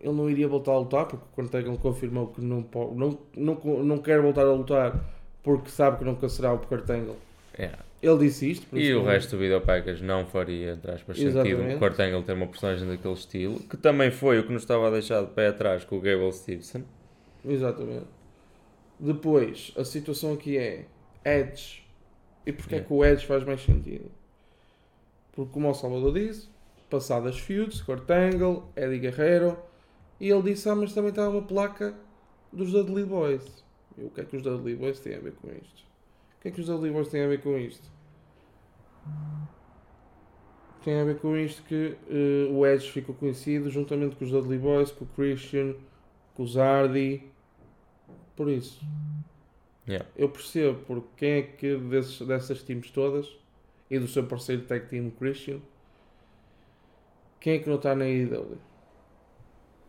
Ele 0.00 0.12
não 0.14 0.30
iria 0.30 0.46
voltar 0.46 0.70
a 0.72 0.78
lutar, 0.78 1.06
porque 1.06 1.24
o 1.24 1.28
Kurt 1.34 1.52
Angle 1.56 1.78
confirmou 1.78 2.28
que 2.28 2.40
não, 2.40 2.64
não, 2.94 3.18
não, 3.36 3.82
não 3.84 3.98
quer 3.98 4.20
voltar 4.22 4.42
a 4.46 4.52
lutar 4.52 5.04
porque 5.42 5.70
sabe 5.70 5.98
que 5.98 6.04
nunca 6.04 6.28
será 6.28 6.52
o 6.52 6.58
Kurt 6.60 6.88
Angle. 6.88 7.16
Yeah. 7.58 7.78
Ele 8.02 8.18
disse 8.18 8.50
isto. 8.50 8.66
por 8.66 8.78
E 8.78 8.90
isso 8.90 8.98
o 8.98 9.04
resto 9.04 9.30
do 9.30 9.38
video 9.38 9.60
package 9.60 10.02
não 10.02 10.26
faria, 10.26 10.72
entre 10.72 10.90
aspas, 10.90 11.16
sentido 11.16 11.62
o 11.62 11.78
Kurt 11.78 12.00
Angle 12.00 12.22
ter 12.24 12.32
uma 12.32 12.48
personagem 12.48 12.88
daquele 12.88 13.14
estilo, 13.14 13.60
que 13.60 13.76
também 13.76 14.10
foi 14.10 14.40
o 14.40 14.46
que 14.46 14.52
nos 14.52 14.62
estava 14.62 14.88
a 14.88 14.90
deixar 14.90 15.22
de 15.22 15.30
pé 15.30 15.48
atrás 15.48 15.84
com 15.84 15.96
o 15.98 16.00
Gable 16.00 16.32
Stevenson. 16.32 16.82
Exatamente. 17.44 18.06
Depois, 18.98 19.72
a 19.76 19.84
situação 19.84 20.32
aqui 20.32 20.58
é 20.58 20.86
Edge. 21.24 21.82
E 22.44 22.52
porquê 22.52 22.74
é 22.74 22.78
Yeah. 22.78 22.88
que 22.88 22.92
o 22.92 23.04
Edge 23.04 23.24
faz 23.24 23.44
mais 23.44 23.60
sentido? 23.62 24.10
Porque, 25.32 25.52
como 25.52 25.70
o 25.70 25.74
Salvador 25.74 26.12
disse, 26.12 26.48
passadas 26.90 27.38
feuds, 27.38 27.80
Kurt 27.80 28.10
Angle, 28.10 28.64
Eddie 28.76 28.98
Guerrero, 28.98 29.56
e 30.20 30.28
ele 30.28 30.42
disse, 30.42 30.68
ah, 30.68 30.74
mas 30.74 30.92
também 30.92 31.10
está 31.10 31.28
uma 31.28 31.42
placa 31.42 31.94
dos 32.52 32.72
Dudley 32.72 33.04
Boys. 33.04 33.64
E 33.96 34.04
o 34.04 34.10
que 34.10 34.20
é 34.20 34.24
que 34.24 34.36
os 34.36 34.42
Dudley 34.42 34.74
Boys 34.74 34.98
têm 35.00 35.14
a 35.14 35.20
ver 35.20 35.32
com 35.34 35.48
isto? 35.48 35.82
O 36.42 36.44
que 36.44 36.48
é 36.48 36.50
que 36.50 36.60
os 36.60 36.68
Boys 36.68 37.06
têm 37.06 37.22
a 37.22 37.28
ver 37.28 37.40
com 37.40 37.56
isto? 37.56 37.88
Tem 40.82 41.00
a 41.00 41.04
ver 41.04 41.20
com 41.20 41.36
isto 41.36 41.62
que 41.62 41.96
eh, 42.10 42.48
o 42.50 42.66
Edge 42.66 42.90
ficou 42.90 43.14
conhecido 43.14 43.70
juntamente 43.70 44.16
com 44.16 44.24
os 44.24 44.32
Dudley 44.32 44.58
Boys, 44.58 44.90
com 44.90 45.04
o 45.04 45.08
Christian, 45.14 45.76
com 46.34 46.42
os 46.42 46.56
Hardy. 46.56 47.22
Por 48.34 48.48
isso, 48.50 48.84
Yeah. 49.86 50.04
eu 50.16 50.28
percebo 50.28 50.80
porque 50.84 51.08
quem 51.16 51.30
é 51.30 51.42
que 51.42 51.76
desses, 51.76 52.26
dessas 52.26 52.60
teams 52.64 52.90
todas 52.90 53.28
e 53.88 54.00
do 54.00 54.08
seu 54.08 54.24
parceiro 54.26 54.62
tag 54.62 54.88
team 54.88 55.10
Christian, 55.10 55.60
quem 57.38 57.54
é 57.54 57.58
que 57.60 57.68
não 57.68 57.76
está 57.76 57.94
na 57.94 58.08
IW? 58.08 58.58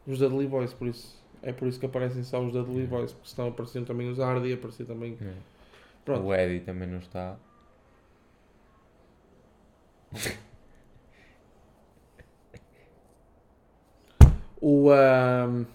Os 0.06 0.20
Dudley 0.20 0.46
Boys, 0.48 0.72
por 0.72 0.88
isso. 0.88 1.20
É 1.42 1.52
por 1.52 1.68
isso 1.68 1.80
que 1.80 1.88
aparecem 1.88 2.24
só 2.24 2.40
os 2.46 2.54
Dudley 2.54 2.86
Boys, 2.86 3.12
porque 3.12 3.30
senão 3.30 3.48
apareciam 3.50 3.84
também 3.84 4.08
os 4.08 4.20
Hardy 4.20 4.54
apareciam 4.54 4.86
também. 4.86 5.18
Yeah. 5.20 5.42
Pronto. 6.06 6.26
O 6.26 6.34
Eddie 6.34 6.60
também 6.60 6.88
não 6.88 7.00
está. 7.00 7.38
O, 14.62 14.92
ahm, 14.92 15.66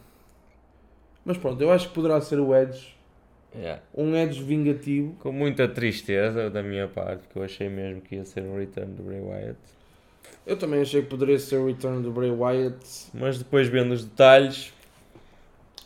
Mas 1.25 1.37
pronto, 1.37 1.61
eu 1.61 1.71
acho 1.71 1.89
que 1.89 1.95
poderá 1.95 2.21
ser 2.21 2.41
o 2.41 2.57
Edge. 2.57 2.97
Yeah. 3.55 3.83
Um 3.95 4.17
Edge 4.17 4.43
vingativo. 4.43 5.15
Com 5.21 5.33
muita 5.33 5.69
tristeza 5.69 6.49
da 6.49 6.63
minha 6.63 6.89
parte, 6.89 7.21
porque 7.25 7.39
eu 7.39 7.43
achei 7.43 7.69
mesmo 7.69 8.01
que 8.01 8.15
ia 8.15 8.25
ser 8.25 8.45
o 8.45 8.57
return 8.57 8.95
do 8.95 9.03
Bray 9.03 9.21
Wyatt. 9.21 9.59
Eu 10.47 10.59
também 10.59 10.81
achei 10.81 11.03
que 11.03 11.09
poderia 11.09 11.39
ser 11.39 11.57
o 11.57 11.67
return 11.67 12.03
do 12.03 12.11
Bray 12.11 12.31
Wyatt. 12.31 13.11
Mas 13.13 13.39
depois 13.39 13.69
vendo 13.69 13.93
os 13.93 14.05
detalhes, 14.05 14.73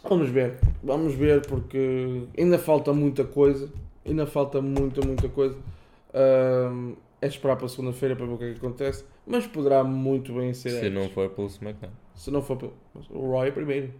Vamos 0.04 0.30
ver, 0.30 0.58
vamos 0.82 1.14
ver 1.14 1.46
porque 1.46 2.24
ainda 2.36 2.58
falta 2.58 2.92
muita 2.92 3.22
coisa, 3.22 3.70
ainda 4.06 4.26
falta 4.26 4.60
muita, 4.60 5.00
muita 5.06 5.28
coisa. 5.28 5.56
Ahm, 6.14 6.94
é 7.20 7.26
esperar 7.26 7.56
para 7.56 7.68
segunda-feira 7.68 8.16
para 8.16 8.26
ver 8.26 8.32
o 8.32 8.38
que 8.38 8.44
é 8.44 8.52
que 8.52 8.58
acontece, 8.58 9.04
mas 9.26 9.46
poderá 9.46 9.82
muito 9.84 10.32
bem 10.34 10.52
ser 10.52 10.70
se 10.70 10.76
Edge. 10.86 10.90
não 10.90 11.08
for 11.08 11.28
pelo 11.30 11.46
SmackDown. 11.46 11.90
se 12.14 12.30
não 12.30 12.42
for 12.42 12.56
pelo- 12.56 12.74
mas 12.94 13.08
o 13.10 13.18
Roy 13.30 13.48
é 13.48 13.50
primeiro. 13.52 13.90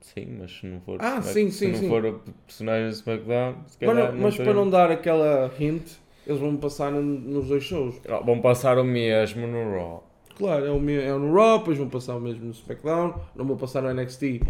Sim, 0.00 0.36
mas 0.40 0.52
se 0.52 0.66
não 0.66 0.80
for, 0.80 0.98
Ah, 1.00 1.18
Smack- 1.18 1.24
sim, 1.32 1.50
se 1.50 1.58
sim, 1.58 1.68
não 1.72 1.78
sim. 1.78 1.88
for 1.88 2.04
o 2.04 2.20
personagem 2.46 2.88
de 2.90 2.94
SmackDown, 2.96 3.52
se 3.66 3.78
Mas, 3.84 3.94
calhar 3.96 4.12
não- 4.12 4.20
mas 4.22 4.36
para 4.36 4.54
não 4.54 4.70
dar 4.70 4.90
aquela 4.90 5.52
hint, 5.58 5.92
eles 6.26 6.40
vão 6.40 6.56
passar 6.56 6.90
no- 6.92 7.02
nos 7.02 7.48
dois 7.48 7.62
shows. 7.64 8.00
Ah, 8.08 8.18
Vão 8.20 8.40
passar 8.40 8.78
o 8.78 8.84
mesmo 8.84 9.46
no 9.46 9.72
Raw. 9.76 10.06
Claro, 10.36 10.64
é, 10.66 10.70
o, 10.70 10.90
é 10.90 11.12
no 11.18 11.34
Raw, 11.34 11.58
depois 11.58 11.78
vão 11.78 11.88
passar 11.88 12.16
o 12.16 12.20
mesmo 12.20 12.44
no 12.44 12.50
SmackDown, 12.52 13.14
não 13.34 13.44
vou 13.46 13.56
passar 13.56 13.82
no 13.82 13.88
NXT, 13.92 14.40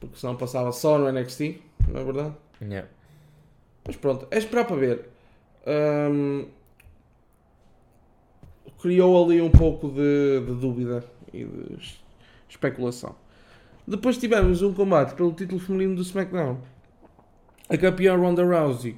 porque 0.00 0.16
senão 0.16 0.36
passava 0.36 0.72
só 0.72 0.98
no 0.98 1.06
NXT, 1.10 1.60
não 1.88 2.00
é 2.00 2.04
verdade? 2.04 2.34
Yeah. 2.62 2.88
Mas 3.86 3.96
pronto, 3.96 4.26
é 4.30 4.38
esperar 4.38 4.64
para 4.66 4.76
ver. 4.76 5.08
Ahm, 5.66 6.46
criou 8.80 9.24
ali 9.24 9.40
um 9.40 9.50
pouco 9.50 9.88
de, 9.88 10.40
de 10.40 10.54
dúvida 10.60 11.04
e 11.32 11.44
de 11.44 11.74
es- 11.78 12.00
especulação. 12.48 13.14
Depois 13.86 14.16
tivemos 14.16 14.62
um 14.62 14.72
combate 14.72 15.14
pelo 15.14 15.32
título 15.32 15.60
feminino 15.60 15.94
do 15.96 16.02
SmackDown. 16.02 16.58
A 17.68 17.76
campeã 17.76 18.16
Ronda 18.16 18.44
Rousey 18.44 18.96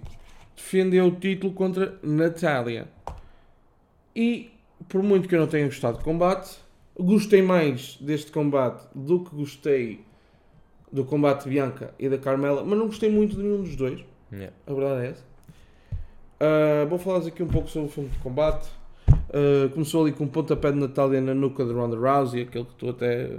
defendeu 0.54 1.06
o 1.06 1.10
título 1.12 1.52
contra 1.52 1.98
Natália. 2.02 2.88
E, 4.14 4.50
por 4.88 5.02
muito 5.02 5.28
que 5.28 5.34
eu 5.34 5.40
não 5.40 5.46
tenha 5.46 5.66
gostado 5.66 5.98
do 5.98 6.04
combate, 6.04 6.56
gostei 6.98 7.42
mais 7.42 7.96
deste 8.00 8.32
combate 8.32 8.86
do 8.94 9.24
que 9.24 9.34
gostei 9.34 10.00
do 10.90 11.04
combate 11.04 11.44
de 11.44 11.50
Bianca 11.50 11.94
e 11.98 12.08
da 12.08 12.18
Carmela, 12.18 12.64
mas 12.64 12.78
não 12.78 12.86
gostei 12.86 13.10
muito 13.10 13.36
de 13.36 13.42
nenhum 13.42 13.62
dos 13.62 13.76
dois. 13.76 14.04
Yeah. 14.32 14.52
A 14.66 14.72
verdade 14.72 15.06
é 15.06 15.10
essa. 15.10 15.24
Ah, 16.40 16.84
vou 16.88 16.98
falar 16.98 17.26
aqui 17.26 17.42
um 17.42 17.48
pouco 17.48 17.68
sobre 17.68 17.88
o 17.88 17.90
filme 17.90 18.10
de 18.10 18.18
combate. 18.18 18.68
Ah, 19.08 19.68
começou 19.72 20.02
ali 20.04 20.12
com 20.12 20.24
um 20.24 20.28
pontapé 20.28 20.72
de 20.72 20.78
Natália 20.78 21.20
na 21.20 21.34
nuca 21.34 21.64
de 21.64 21.72
Ronda 21.72 21.96
Rousey, 21.96 22.42
aquele 22.42 22.64
que 22.64 22.74
tu 22.74 22.88
até 22.90 23.30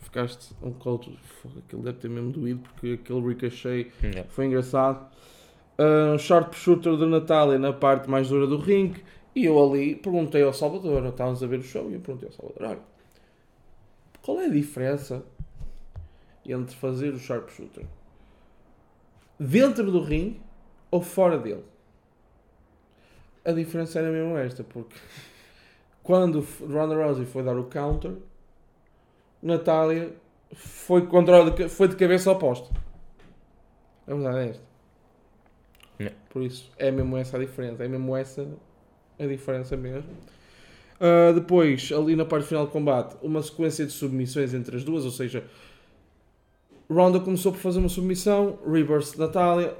ficaste 0.00 0.54
um 0.62 0.70
bocado. 0.70 1.16
Fogo, 1.42 1.58
Aquele 1.66 1.82
deve 1.82 1.98
ter 1.98 2.08
mesmo 2.08 2.30
doído 2.30 2.60
porque 2.60 2.98
aquele 3.02 3.20
ricochet 3.28 3.90
Yeah. 4.02 4.24
foi 4.28 4.46
engraçado. 4.46 5.06
Ah, 5.78 6.12
Um 6.14 6.18
short 6.18 6.56
shooter 6.56 6.96
de 6.96 7.06
Natália 7.06 7.58
na 7.58 7.72
parte 7.72 8.08
mais 8.08 8.28
dura 8.28 8.46
do 8.46 8.58
ringue. 8.58 9.02
E 9.34 9.44
eu 9.44 9.62
ali 9.62 9.94
perguntei 9.96 10.42
ao 10.42 10.52
Salvador, 10.52 11.04
estávamos 11.04 11.42
a 11.42 11.46
ver 11.46 11.58
o 11.58 11.62
show, 11.62 11.90
e 11.90 11.94
eu 11.94 12.00
perguntei 12.00 12.28
ao 12.28 12.32
Salvador: 12.34 12.68
olha, 12.68 12.78
qual 14.22 14.40
é 14.40 14.46
a 14.46 14.50
diferença 14.50 15.22
entre 16.46 16.74
fazer 16.74 17.12
o 17.12 17.18
sharpshooter 17.18 17.84
dentro 19.38 19.90
do 19.90 20.00
ringue 20.02 20.40
ou 20.90 21.02
fora 21.02 21.38
dele? 21.38 21.64
A 23.44 23.52
diferença 23.52 23.98
era 23.98 24.10
mesmo 24.10 24.36
esta, 24.36 24.64
porque 24.64 24.96
quando 26.02 26.44
Ronda 26.60 26.94
Rousey 26.96 27.24
foi 27.26 27.42
dar 27.42 27.56
o 27.58 27.64
counter, 27.64 28.12
Natália 29.42 30.12
foi, 30.54 31.06
contra, 31.06 31.50
de- 31.50 31.68
foi 31.68 31.88
de 31.88 31.96
cabeça 31.96 32.30
oposta. 32.30 32.68
A 34.06 34.14
verdade 34.14 34.38
é 34.38 34.48
esta. 34.50 34.62
Yeah. 35.98 36.16
Por 36.30 36.42
isso, 36.42 36.70
é 36.76 36.90
mesmo 36.90 37.16
essa 37.16 37.36
a 37.36 37.40
diferença. 37.40 37.84
É 37.84 37.88
mesmo 37.88 38.16
essa 38.16 38.46
a 39.18 39.26
diferença 39.26 39.76
mesmo. 39.76 40.10
Ah, 41.00 41.32
depois, 41.32 41.92
ali 41.92 42.16
na 42.16 42.24
parte 42.24 42.46
final 42.46 42.66
do 42.66 42.72
combate, 42.72 43.16
uma 43.22 43.42
sequência 43.42 43.84
de 43.86 43.92
submissões 43.92 44.54
entre 44.54 44.76
as 44.76 44.84
duas, 44.84 45.04
ou 45.04 45.10
seja, 45.10 45.44
Ronda 46.90 47.18
começou 47.20 47.52
por 47.52 47.58
fazer 47.58 47.78
uma 47.80 47.88
submissão, 47.88 48.58
reverse 48.70 49.18
Natália, 49.18 49.74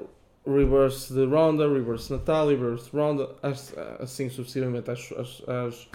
reverse 0.46 1.12
de 1.12 1.24
Ronda, 1.24 1.68
reverse 1.68 2.12
Natália, 2.12 2.56
reverse 2.56 2.90
Ronda, 2.92 3.30
as- 3.42 3.74
assim 4.00 4.28
sucessivamente 4.28 4.90
as, 4.90 5.12
as, 5.12 5.42
as, 5.48 5.88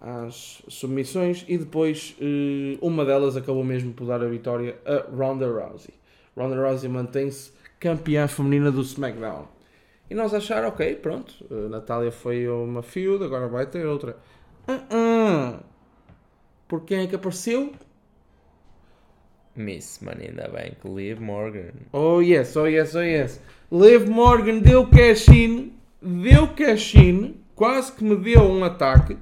as 0.00 0.62
submissões, 0.68 1.44
e 1.48 1.58
depois 1.58 2.16
eh, 2.20 2.78
uma 2.80 3.04
delas 3.04 3.36
acabou 3.36 3.62
mesmo 3.64 3.92
por 3.92 4.06
dar 4.06 4.22
a 4.22 4.26
vitória 4.28 4.78
a 4.86 5.14
Ronda 5.14 5.46
Rousey. 5.46 5.92
Ronda 6.36 6.56
Rousey 6.56 6.88
mantém-se 6.88 7.52
campeã 7.78 8.26
feminina 8.26 8.70
do 8.70 8.80
SmackDown. 8.80 9.46
E 10.08 10.14
nós 10.14 10.32
acharam, 10.34 10.68
ok, 10.68 10.96
pronto, 10.96 11.34
a 11.50 11.68
Natália 11.68 12.10
foi 12.10 12.48
uma 12.48 12.82
feud, 12.82 13.22
agora 13.22 13.46
vai 13.48 13.66
ter 13.66 13.86
outra. 13.86 14.16
Uh-uh. 14.66 15.60
Por 16.66 16.84
quem 16.84 17.00
é 17.00 17.06
que 17.06 17.14
apareceu? 17.14 17.72
Miss 19.56 20.00
Money 20.00 20.28
in 20.28 20.36
the 20.36 20.48
Bank, 20.48 20.76
Liv 20.84 21.20
Morgan. 21.20 21.72
Oh 21.92 22.20
yes, 22.20 22.56
oh 22.56 22.66
yes, 22.66 22.94
oh 22.94 23.02
yes. 23.02 23.40
Liv 23.70 24.08
Morgan 24.08 24.60
deu 24.60 24.86
cash-in, 24.86 25.72
deu 26.00 26.48
cash-in, 26.48 27.34
quase 27.54 27.92
que 27.92 28.04
me 28.04 28.16
deu 28.16 28.42
um 28.42 28.64
ataque. 28.64 29.16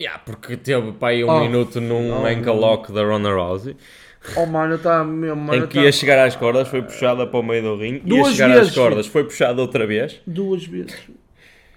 Yeah, 0.00 0.18
porque 0.24 0.56
teve 0.56 0.92
para 0.92 1.08
aí 1.08 1.22
um 1.24 1.28
Oh. 1.28 1.40
minuto 1.40 1.80
num 1.80 2.10
Oh, 2.22 2.26
ankle 2.26 2.54
lock 2.54 2.92
da 2.92 3.04
Ronda 3.04 3.30
Rousey, 3.32 3.76
Oh 4.36 4.46
mano, 4.46 4.76
está 4.76 5.02
mesmo, 5.04 5.36
mano, 5.36 5.64
em 5.64 5.66
que 5.66 5.74
tá- 5.74 5.82
ia 5.82 5.90
chegar 5.92 6.24
às 6.26 6.36
cordas, 6.36 6.68
foi 6.68 6.80
puxada 6.82 7.26
para 7.26 7.40
o 7.40 7.42
meio 7.42 7.62
do 7.62 7.76
ringue, 7.76 7.96
ia 7.98 8.04
Duas 8.22 8.34
chegar 8.34 8.48
vezes, 8.54 8.68
às 8.68 8.74
cordas, 8.74 9.06
foi 9.06 9.24
puxada 9.24 9.60
outra 9.60 9.84
vez. 9.86 10.20
duas 10.26 10.64
vezes. 10.64 10.96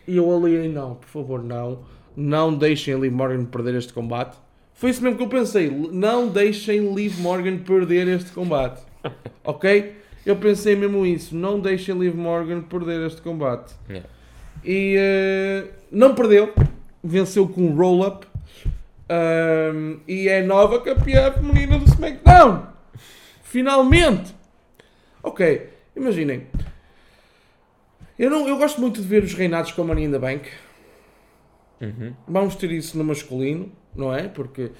E 0.07 0.17
eu 0.17 0.35
ali, 0.35 0.67
não, 0.69 0.95
por 0.95 1.07
favor, 1.07 1.43
não. 1.43 1.79
Não 2.15 2.53
deixem 2.55 2.93
Liv 2.99 3.11
Morgan 3.11 3.45
perder 3.45 3.75
este 3.75 3.91
combate. 3.91 4.37
Foi 4.75 4.89
isso 4.89 5.01
mesmo 5.01 5.17
que 5.17 5.23
eu 5.23 5.29
pensei. 5.29 5.69
Não 5.69 6.27
deixem 6.27 6.93
Liv 6.93 7.17
Morgan 7.19 7.57
perder 7.57 8.07
este 8.07 8.31
combate. 8.31 8.81
Ok? 9.47 9.95
Eu 10.25 10.35
pensei 10.37 10.75
mesmo 10.75 11.05
isso. 11.05 11.35
Não 11.35 11.59
deixem 11.59 11.97
Liv 11.99 12.15
Morgan 12.15 12.61
perder 12.61 13.05
este 13.05 13.21
combate. 13.21 13.75
Yeah. 13.87 14.09
E 14.63 14.95
eh, 14.97 15.67
não 15.91 16.15
perdeu. 16.15 16.51
Venceu 17.03 17.47
com 17.47 17.61
um 17.61 17.75
roll-up. 17.75 18.25
Ahm, 19.07 19.99
e 20.07 20.27
é 20.27 20.41
nova 20.41 20.81
campeã 20.81 21.31
feminina 21.31 21.77
do 21.77 21.85
SmackDown. 21.85 22.63
Finalmente. 23.43 24.33
Ok, 25.21 25.69
imaginem. 25.95 26.47
Eu, 28.17 28.29
não, 28.29 28.47
eu 28.47 28.57
gosto 28.57 28.81
muito 28.81 29.01
de 29.01 29.07
ver 29.07 29.23
os 29.23 29.33
reinados 29.33 29.71
com 29.71 29.83
a 29.83 29.85
Money 29.85 30.05
in 30.05 30.11
the 30.11 30.19
Bank. 30.19 30.49
Uhum. 31.81 32.13
Vamos 32.27 32.55
ter 32.55 32.71
isso 32.71 32.97
no 32.97 33.03
masculino, 33.03 33.71
não 33.95 34.13
é? 34.13 34.27
Porque 34.27 34.71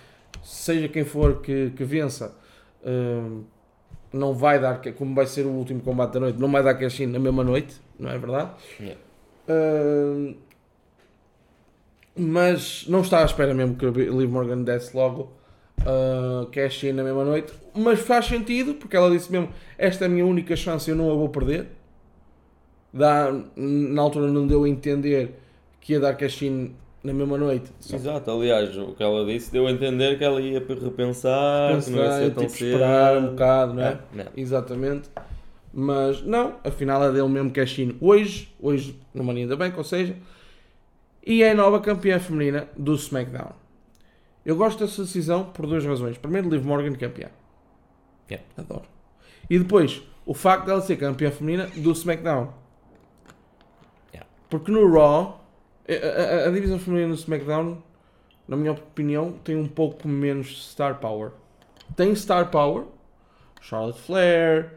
seja 0.43 0.87
quem 0.87 1.03
for 1.03 1.41
que, 1.41 1.71
que 1.71 1.83
vença, 1.83 2.37
hum, 2.85 3.43
não 4.13 4.33
vai 4.33 4.59
dar, 4.59 4.81
como 4.93 5.13
vai 5.13 5.25
ser 5.25 5.45
o 5.45 5.49
último 5.49 5.81
combate 5.81 6.13
da 6.13 6.19
noite, 6.19 6.39
não 6.39 6.51
vai 6.51 6.63
dar 6.63 6.75
cash 6.75 7.01
in 7.01 7.07
na 7.07 7.19
mesma 7.19 7.43
noite, 7.43 7.75
não 7.99 8.09
é 8.09 8.17
verdade? 8.17 8.51
Yeah. 8.79 9.01
Hum, 9.49 10.35
mas 12.17 12.85
não 12.87 13.01
está 13.01 13.21
à 13.21 13.25
espera 13.25 13.53
mesmo 13.53 13.75
que 13.75 13.85
a 13.85 13.89
Liv 13.89 14.31
Morgan 14.31 14.63
desse 14.63 14.95
logo 14.95 15.33
uh, 15.81 16.45
cash 16.47 16.85
in 16.85 16.93
na 16.93 17.03
mesma 17.03 17.25
noite. 17.25 17.53
Mas 17.73 17.99
faz 17.99 18.25
sentido, 18.25 18.75
porque 18.75 18.95
ela 18.95 19.11
disse 19.11 19.31
mesmo: 19.31 19.49
Esta 19.77 20.05
é 20.05 20.07
a 20.07 20.09
minha 20.09 20.25
única 20.25 20.55
chance, 20.55 20.89
eu 20.89 20.95
não 20.95 21.11
a 21.11 21.15
vou 21.15 21.29
perder. 21.29 21.67
Dá, 22.93 23.29
na 23.57 24.01
altura 24.01 24.31
não 24.31 24.47
deu 24.47 24.63
a 24.63 24.69
entender 24.69 25.37
que 25.81 25.93
ia 25.93 25.99
dar 25.99 26.15
cash 26.15 26.41
na 27.05 27.13
mesma 27.13 27.37
noite. 27.37 27.71
Exato, 27.93 28.31
aliás, 28.31 28.75
o 28.75 28.93
que 28.93 29.03
ela 29.03 29.23
disse 29.25 29.51
deu 29.51 29.67
a 29.67 29.71
entender 29.71 30.17
que 30.17 30.23
ela 30.23 30.41
ia 30.41 30.59
repensar, 30.59 31.79
que 31.81 31.91
não 31.91 32.03
ia 32.03 32.11
ser 32.11 32.33
tão 32.33 32.43
tipo, 32.45 32.57
cedo. 32.57 32.71
esperar 32.71 33.17
um 33.17 33.27
bocado, 33.27 33.73
não 33.73 33.83
é? 33.83 33.87
É, 33.87 33.99
não. 34.11 34.25
Exatamente. 34.35 35.09
Mas 35.71 36.23
não, 36.23 36.55
afinal 36.63 37.03
é 37.03 37.11
dele 37.11 37.27
mesmo 37.27 37.51
cash 37.51 37.79
in 37.79 37.95
hoje, 38.01 38.53
hoje 38.59 38.99
no 39.13 39.23
Money 39.23 39.43
in 39.43 39.47
the 39.47 39.55
Bank, 39.55 39.77
ou 39.77 39.83
seja, 39.83 40.15
e 41.25 41.43
é 41.43 41.51
a 41.51 41.55
nova 41.55 41.79
campeã 41.79 42.19
feminina 42.19 42.67
do 42.77 42.95
SmackDown. 42.95 43.51
Eu 44.45 44.55
gosto 44.55 44.85
dessa 44.85 45.03
decisão 45.03 45.45
por 45.45 45.65
duas 45.67 45.83
razões. 45.85 46.17
Primeiro, 46.17 46.49
Liv 46.49 46.63
Morgan 46.63 46.93
campeã. 46.93 47.29
Yeah. 48.29 48.47
Adoro. 48.57 48.85
E 49.49 49.59
depois, 49.59 50.01
o 50.25 50.33
facto 50.33 50.65
dela 50.65 50.81
ser 50.81 50.97
campeã 50.97 51.31
feminina 51.31 51.67
do 51.75 51.91
SmackDown. 51.91 52.53
Yeah. 54.13 54.29
Porque 54.49 54.71
no 54.71 54.91
Raw, 54.91 55.44
a, 55.87 56.45
a- 56.45 56.47
a 56.47 56.51
divisão 56.51 56.79
feminina 56.79 57.09
do 57.09 57.15
SmackDown, 57.15 57.77
na 58.47 58.55
minha 58.55 58.71
opinião, 58.71 59.31
tem 59.43 59.55
um 59.55 59.67
pouco 59.67 60.07
menos 60.07 60.69
star 60.71 60.99
power. 60.99 61.31
Tem 61.95 62.13
star 62.15 62.49
power, 62.49 62.85
Charlotte 63.61 63.99
Flair, 64.01 64.73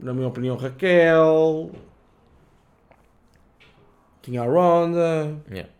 na 0.00 0.12
minha 0.14 0.28
opinião, 0.28 0.56
Raquel, 0.56 1.70
tinha 4.22 4.42
a 4.42 4.46
Ronda, 4.46 5.36
Yeah. 5.50 5.70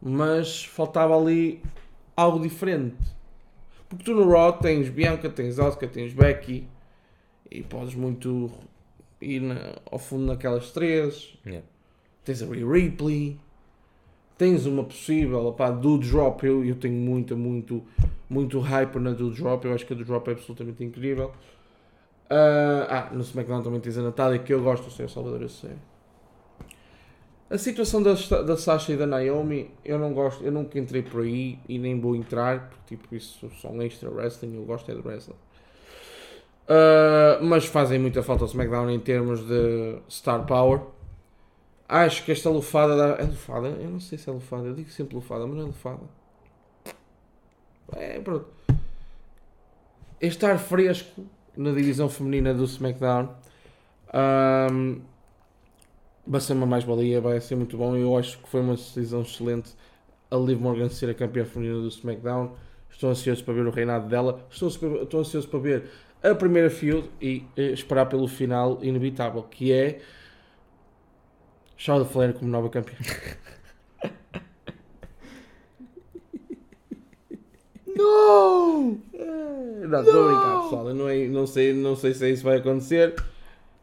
mas 0.00 0.64
faltava 0.64 1.16
ali 1.16 1.62
algo 2.16 2.40
diferente. 2.40 2.96
Porque 3.88 4.04
tu 4.04 4.14
no 4.14 4.30
Raw 4.30 4.54
tens 4.54 4.88
Bianca, 4.88 5.28
tens 5.28 5.58
Asuka, 5.58 5.86
tens 5.86 6.12
Becky 6.14 6.66
e 7.50 7.62
podes 7.62 7.94
muito 7.94 8.50
ir 9.20 9.40
na- 9.40 9.76
ao 9.90 9.98
fundo 9.98 10.24
naquelas 10.26 10.70
três. 10.72 11.36
Yeah. 11.46 11.66
Tens 12.24 12.42
a 12.42 12.46
Rhea 12.46 12.66
Ripley, 12.66 13.38
tens 14.38 14.66
uma 14.66 14.84
possível 14.84 15.52
pá, 15.52 15.70
do 15.70 15.98
Drop. 15.98 16.44
Eu, 16.46 16.64
eu 16.64 16.76
tenho 16.76 16.94
muito, 16.94 17.36
muito, 17.36 17.82
muito 18.28 18.58
hype 18.60 18.98
na 18.98 19.10
do 19.10 19.30
Drop. 19.30 19.64
Eu 19.66 19.74
acho 19.74 19.86
que 19.86 19.92
a 19.92 19.96
do 19.96 20.04
Drop 20.04 20.28
é 20.28 20.32
absolutamente 20.32 20.84
incrível. 20.84 21.32
Ah, 22.34 22.86
ah, 22.88 23.14
no 23.14 23.20
SmackDown 23.20 23.62
também 23.62 23.78
tens 23.78 23.98
a 23.98 24.02
Natália, 24.02 24.38
que 24.38 24.54
eu 24.54 24.62
gosto, 24.62 24.86
eu 24.86 24.90
sei, 24.90 25.04
o 25.04 25.08
Salvador, 25.08 25.42
eu 25.42 25.50
sei. 25.50 25.72
A 27.50 27.58
situação 27.58 28.02
da, 28.02 28.14
da 28.14 28.56
Sasha 28.56 28.94
e 28.94 28.96
da 28.96 29.06
Naomi, 29.06 29.70
eu 29.84 29.98
não 29.98 30.14
gosto, 30.14 30.42
eu 30.42 30.50
nunca 30.50 30.78
entrei 30.78 31.02
por 31.02 31.20
aí 31.20 31.58
e 31.68 31.78
nem 31.78 32.00
vou 32.00 32.16
entrar, 32.16 32.70
porque 32.70 32.96
tipo, 32.96 33.14
isso 33.14 33.50
são 33.60 33.82
extra 33.82 34.08
wrestling, 34.08 34.56
eu 34.56 34.64
gosto 34.64 34.90
é 34.90 34.94
de 34.94 35.06
wrestling. 35.06 35.36
Uh, 36.64 37.44
mas 37.44 37.66
fazem 37.66 37.98
muita 37.98 38.22
falta 38.22 38.44
ao 38.44 38.48
SmackDown 38.48 38.88
em 38.88 38.98
termos 38.98 39.46
de 39.46 39.98
star 40.08 40.46
power. 40.46 40.80
Acho 41.88 42.24
que 42.24 42.32
esta 42.32 42.48
lufada 42.48 42.96
da, 42.96 43.22
é 43.22 43.24
lufada? 43.24 43.68
Eu 43.68 43.90
não 43.90 44.00
sei 44.00 44.16
se 44.16 44.28
é 44.28 44.32
lufada, 44.32 44.66
eu 44.66 44.74
digo 44.74 44.90
sempre 44.90 45.14
lufada, 45.14 45.46
mas 45.46 45.56
não 45.56 45.64
é 45.64 45.66
lufada. 45.66 46.00
É, 47.96 48.18
pronto. 48.20 48.46
Estar 50.20 50.58
fresco 50.58 51.24
na 51.56 51.72
divisão 51.72 52.08
feminina 52.08 52.54
do 52.54 52.64
SmackDown 52.64 53.28
um, 54.14 55.00
vai 56.26 56.40
ser 56.40 56.52
uma 56.52 56.66
mais-valia, 56.66 57.20
vai 57.20 57.40
ser 57.40 57.56
muito 57.56 57.76
bom. 57.76 57.96
Eu 57.96 58.16
acho 58.16 58.38
que 58.38 58.48
foi 58.48 58.60
uma 58.60 58.74
decisão 58.74 59.22
excelente 59.22 59.72
a 60.30 60.36
Liv 60.36 60.60
Morgan 60.60 60.88
ser 60.88 61.10
a 61.10 61.14
campeã 61.14 61.44
feminina 61.44 61.80
do 61.80 61.88
SmackDown. 61.88 62.52
Estou 62.90 63.10
ansioso 63.10 63.44
para 63.44 63.54
ver 63.54 63.66
o 63.66 63.70
reinado 63.70 64.08
dela. 64.08 64.46
Estou, 64.50 64.68
estou 64.68 65.20
ansioso 65.20 65.48
para 65.48 65.58
ver 65.58 65.90
a 66.22 66.34
primeira 66.34 66.70
field 66.70 67.10
e 67.20 67.44
eh, 67.56 67.72
esperar 67.72 68.06
pelo 68.06 68.28
final 68.28 68.78
inevitável, 68.82 69.42
que 69.42 69.72
é 69.72 70.00
Charlotte 71.82 72.12
Flair 72.12 72.32
como 72.32 72.48
nova 72.48 72.70
campeã. 72.70 72.96
Não! 77.96 79.00
Não, 79.88 80.00
estou 80.00 80.22
a 80.22 80.28
brincar, 80.28 80.62
pessoal. 80.62 80.88
Eu 80.90 80.94
não, 80.94 81.08
é, 81.08 81.26
não, 81.26 81.44
sei, 81.44 81.74
não 81.74 81.96
sei 81.96 82.14
se 82.14 82.30
isso 82.30 82.44
vai 82.44 82.58
acontecer. 82.58 83.16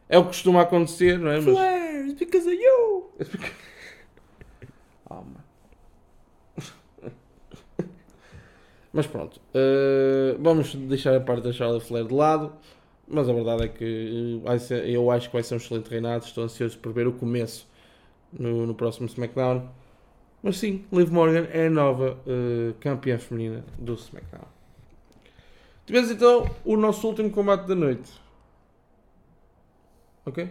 É 0.08 0.16
o 0.16 0.22
que 0.22 0.28
costuma 0.28 0.62
acontecer, 0.62 1.18
não 1.18 1.30
é? 1.30 1.42
Mas... 1.42 1.44
Flair, 1.44 2.06
it's 2.06 2.18
because 2.18 2.48
of 2.48 2.56
you! 2.56 3.10
oh, 5.10 5.22
Mas 8.94 9.06
pronto, 9.06 9.38
uh, 9.54 10.38
vamos 10.40 10.74
deixar 10.74 11.14
a 11.14 11.20
parte 11.20 11.42
da 11.42 11.52
Charlotte 11.52 11.86
Flair 11.86 12.06
de 12.06 12.14
lado. 12.14 12.50
Mas 13.06 13.28
a 13.28 13.32
verdade 13.34 13.64
é 13.64 13.68
que 13.68 14.40
ser, 14.58 14.88
eu 14.88 15.10
acho 15.10 15.28
que 15.28 15.34
vai 15.34 15.42
ser 15.42 15.52
um 15.52 15.58
excelente 15.58 15.90
reinado. 15.90 16.24
Estou 16.24 16.44
ansioso 16.44 16.78
por 16.78 16.94
ver 16.94 17.06
o 17.06 17.12
começo 17.12 17.68
no, 18.32 18.66
no 18.66 18.74
próximo 18.74 19.08
SmackDown. 19.08 19.68
Mas 20.42 20.58
sim, 20.58 20.84
Liv 20.92 21.10
Morgan 21.10 21.46
é 21.52 21.66
a 21.66 21.70
nova 21.70 22.18
uh, 22.26 22.74
campeã 22.80 23.18
feminina 23.18 23.64
do 23.78 23.94
SmackDown. 23.94 24.46
Tivemos 25.84 26.10
então 26.10 26.48
o 26.64 26.76
nosso 26.76 27.06
último 27.06 27.30
combate 27.30 27.66
da 27.66 27.74
noite. 27.74 28.10
Ok? 30.24 30.48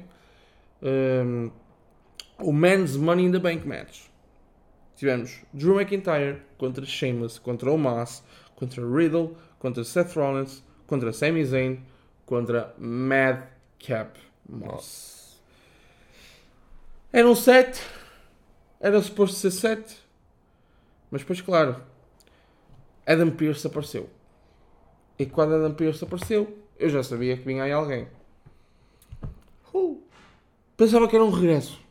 Um, 0.81 1.49
o 2.39 2.53
Men's 2.53 2.95
Money 2.95 3.25
in 3.25 3.31
the 3.31 3.39
Bank 3.39 3.67
Match. 3.67 4.07
Tivemos 4.95 5.41
Drew 5.53 5.79
McIntyre 5.79 6.41
contra 6.57 6.85
Sheamus, 6.85 7.39
contra 7.39 7.71
Omas, 7.71 8.23
contra 8.55 8.85
Riddle, 8.85 9.37
contra 9.57 9.83
Seth 9.83 10.13
Rollins, 10.15 10.61
contra 10.85 11.13
Sami 11.13 11.45
Zayn, 11.45 11.79
contra 12.25 12.73
Madcap 12.77 14.19
Moss. 14.47 15.18
Eram 17.11 17.35
sete. 17.35 17.81
Era 18.79 19.01
suposto 19.01 19.35
ser 19.35 19.51
sete. 19.51 19.97
Mas 21.09 21.21
depois, 21.21 21.41
claro, 21.41 21.81
Adam 23.05 23.31
Pearce 23.31 23.65
apareceu. 23.65 24.09
E 25.17 25.25
quando 25.25 25.55
Adam 25.55 25.73
Pearce 25.73 26.03
apareceu, 26.03 26.57
eu 26.77 26.87
já 26.89 27.01
sabia 27.01 27.35
que 27.35 27.43
vinha 27.43 27.63
aí 27.63 27.71
alguém. 27.71 28.07
Uh, 29.73 30.01
pensava 30.77 31.07
que 31.07 31.15
era 31.15 31.25
um 31.25 31.31
regresso. 31.31 31.81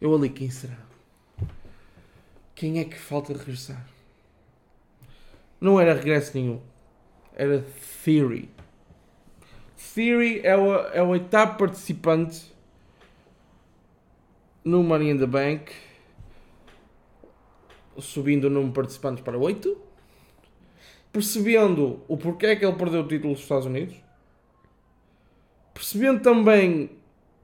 Eu 0.00 0.14
ali, 0.14 0.28
quem 0.28 0.50
será? 0.50 0.76
Quem 2.54 2.78
é 2.78 2.84
que 2.84 2.98
falta 2.98 3.32
regressar? 3.32 3.86
Não 5.58 5.80
era 5.80 5.94
regresso 5.94 6.36
nenhum. 6.36 6.60
Era 7.34 7.64
Theory. 8.04 8.50
Theory 9.94 10.40
é 10.44 10.56
o, 10.56 10.74
é 10.88 11.02
o 11.02 11.08
oitavo 11.08 11.56
participante 11.56 12.54
no 14.66 14.82
Money 14.82 15.10
in 15.10 15.18
the 15.18 15.26
Bank, 15.26 15.72
subindo 17.98 18.48
o 18.48 18.50
número 18.50 18.70
de 18.70 18.74
participantes 18.74 19.22
para 19.22 19.38
8, 19.38 19.80
percebendo 21.12 22.02
o 22.08 22.16
porquê 22.16 22.56
que 22.56 22.64
ele 22.66 22.76
perdeu 22.76 23.02
o 23.02 23.06
título 23.06 23.32
dos 23.32 23.42
Estados 23.42 23.64
Unidos, 23.64 23.94
percebendo 25.72 26.20
também 26.20 26.90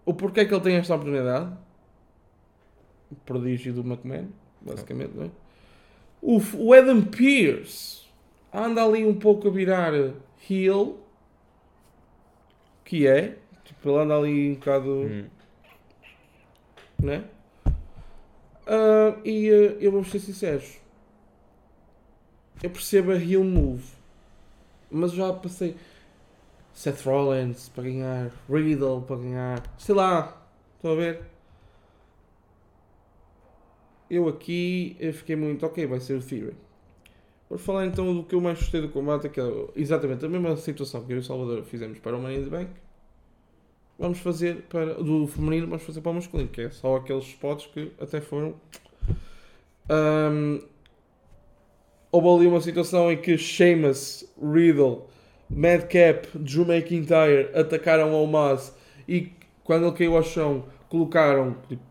o 0.05 0.13
porquê 0.13 0.45
que 0.45 0.53
ele 0.53 0.65
tem 0.65 0.75
esta 0.75 0.97
oportunidade, 0.97 1.57
o 3.09 3.15
prodígio 3.15 3.73
do 3.73 3.83
McMahon, 3.83 4.27
basicamente, 4.61 5.13
não 5.15 5.27
é? 5.27 5.31
O, 6.21 6.41
o 6.57 6.73
Adam 6.73 7.03
Pearce 7.03 8.03
anda 8.53 8.83
ali 8.85 9.07
um 9.07 9.15
pouco 9.15 9.47
a 9.47 9.51
virar 9.53 9.93
heel, 10.51 10.99
que 12.85 13.07
é, 13.07 13.39
tipo, 13.65 13.91
ele 13.91 13.99
anda 13.99 14.17
ali 14.17 14.51
um 14.51 14.55
bocado, 14.55 14.91
hum. 14.91 15.27
Né? 17.03 17.25
Uh, 18.67 19.21
e 19.25 19.51
uh, 19.51 19.77
eu 19.81 19.91
vou 19.91 20.05
ser 20.05 20.21
sincero, 20.21 20.63
eu 22.63 22.71
percebo 22.71 23.11
a 23.11 23.17
heel 23.17 23.43
move, 23.43 23.85
mas 24.91 25.13
já 25.13 25.33
passei 25.33 25.77
Seth 26.73 27.03
Rollins 27.05 27.69
para 27.69 27.85
ganhar, 27.85 28.31
Riddle 28.49 29.03
para 29.03 29.17
ganhar, 29.17 29.75
sei 29.79 29.95
lá, 29.95 30.41
estão 30.77 30.93
a 30.93 30.95
ver? 30.95 31.33
eu 34.13 34.29
aqui 34.29 34.95
eu 35.01 35.11
fiquei 35.15 35.35
muito, 35.35 35.65
ok, 35.65 35.87
vai 35.87 35.99
ser 35.99 36.19
o 36.19 36.23
Theory. 36.23 36.55
Vamos 37.49 37.65
falar 37.65 37.87
então 37.87 38.15
do 38.15 38.23
que 38.23 38.35
eu 38.35 38.43
mais 38.43 38.59
gostei 38.59 38.83
do 38.83 38.91
combate, 38.91 39.31
que 39.31 39.41
é 39.41 39.45
exatamente 39.75 40.25
a 40.27 40.29
mesma 40.29 40.55
situação 40.57 41.03
que 41.03 41.13
eu 41.13 41.17
e 41.17 41.21
o 41.21 41.23
Salvador 41.23 41.65
fizemos 41.65 41.99
para 41.99 42.17
o 42.17 42.21
Money 42.21 42.41
in 42.41 42.45
the 42.45 42.51
Bank. 42.51 42.71
Vamos 44.03 44.19
fazer 44.19 44.63
para 44.69 44.95
do 44.95 45.29
feminino, 45.29 45.69
vamos 45.69 45.85
fazer 45.85 46.01
para 46.01 46.11
o 46.11 46.15
masculino, 46.15 46.49
que 46.49 46.63
é 46.63 46.71
só 46.71 46.97
aqueles 46.97 47.23
spots 47.23 47.67
que 47.67 47.93
até 48.01 48.21
foram. 48.21 48.57
Um, 49.89 50.61
houve 52.11 52.29
ali 52.29 52.47
uma 52.49 52.61
situação 52.61 53.13
em 53.13 53.17
que 53.17 53.39
Sheamus, 53.39 54.29
Riddle, 54.43 55.07
Madcap, 55.49 56.27
Drew 56.35 56.65
McIntyre 56.65 57.51
atacaram 57.55 58.13
ao 58.13 58.27
Maz 58.27 58.75
e 59.07 59.31
quando 59.63 59.87
ele 59.87 59.97
caiu 59.97 60.17
ao 60.17 60.25
chão 60.25 60.65
colocaram 60.89 61.57
tipo, 61.69 61.85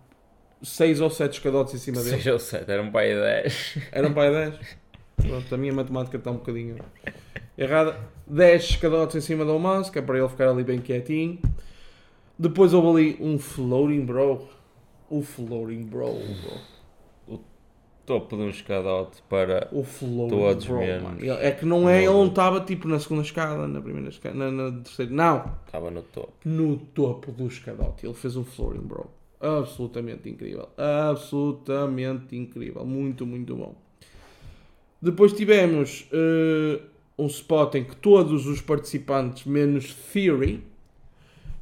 6 0.62 1.00
ou 1.00 1.10
7 1.10 1.32
escadotes 1.32 1.76
em 1.76 1.78
cima 1.78 2.04
dele. 2.04 2.18
6 2.22 2.28
ou 2.28 2.40
7, 2.40 2.70
era 2.70 2.82
um 2.82 2.92
pai 2.92 3.16
10. 3.16 3.78
Era 3.90 4.08
um 4.10 4.14
pai 4.14 4.30
10. 4.30 4.78
Pronto, 5.16 5.56
a 5.56 5.58
minha 5.58 5.72
matemática 5.72 6.18
está 6.18 6.30
um 6.30 6.36
bocadinho 6.36 6.76
errada. 7.58 7.98
10 8.28 8.64
escadotes 8.64 9.16
em 9.16 9.22
cima 9.22 9.46
do 9.46 9.56
Omas, 9.56 9.90
que 9.90 9.98
é 9.98 10.02
para 10.02 10.18
ele 10.18 10.28
ficar 10.28 10.50
ali 10.50 10.66
bem 10.66 10.82
quietinho. 10.82 11.40
Depois 12.42 12.74
houve 12.74 12.88
ali 12.88 13.18
um 13.22 13.38
floating 13.38 14.06
bro. 14.06 14.48
O 15.10 15.22
floating 15.22 15.84
bro, 15.84 16.14
bro. 16.14 16.58
O 17.28 17.40
topo 18.06 18.36
de 18.36 18.42
um 18.42 18.50
escadote 18.50 19.22
para 19.30 19.70
o 19.72 19.84
floating 19.84 20.30
todos 20.30 20.66
bro, 20.66 20.80
menos. 20.80 21.24
É 21.24 21.52
que 21.52 21.66
não 21.66 21.88
é, 21.88 22.00
ele 22.00 22.14
não 22.14 22.28
estava 22.28 22.60
tipo 22.62 22.88
na 22.88 23.00
segunda 23.00 23.22
escada, 23.22 23.68
na 23.68 23.80
primeira 23.80 24.10
escada, 24.10 24.36
na, 24.36 24.50
na 24.50 24.72
terceira. 24.82 25.12
Não. 25.12 25.56
Estava 25.68 25.92
no 25.92 26.02
topo. 26.02 26.34
No 26.44 26.78
topo 26.78 27.32
do 27.32 27.46
escadote. 27.46 28.08
Ele 28.08 28.16
fez 28.16 28.36
um 28.36 28.44
floating 28.44 28.88
bro 28.88 29.08
absolutamente 29.42 30.30
incrível. 30.30 30.70
Absolutamente 30.78 32.36
incrível. 32.36 32.86
Muito, 32.86 33.26
muito 33.26 33.56
bom. 33.56 33.76
Depois 35.02 35.34
tivemos 35.34 36.08
uh, 36.12 36.82
um 37.18 37.26
spot 37.26 37.76
em 37.76 37.84
que 37.84 37.96
todos 37.96 38.46
os 38.46 38.62
participantes, 38.62 39.46
menos 39.46 39.94
Theory, 40.14 40.64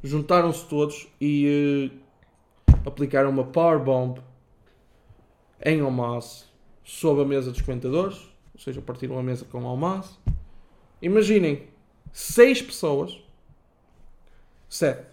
juntaram-se 0.02 0.66
todos 0.66 1.08
e 1.20 1.90
uh, 2.68 2.78
aplicaram 2.86 3.30
uma 3.30 3.44
Power 3.44 3.78
Bomb 3.78 4.20
em 5.62 5.82
Omas 5.82 6.48
sob 6.82 7.22
a 7.22 7.24
mesa 7.24 7.50
dos 7.50 7.60
comentadores. 7.60 8.18
Ou 8.54 8.60
seja, 8.60 8.80
partiram 8.80 9.18
a 9.18 9.22
mesa 9.22 9.44
com 9.44 9.62
Omas. 9.62 10.18
Imaginem, 11.00 11.68
seis 12.12 12.60
pessoas. 12.60 13.22
Seth, 14.68 15.04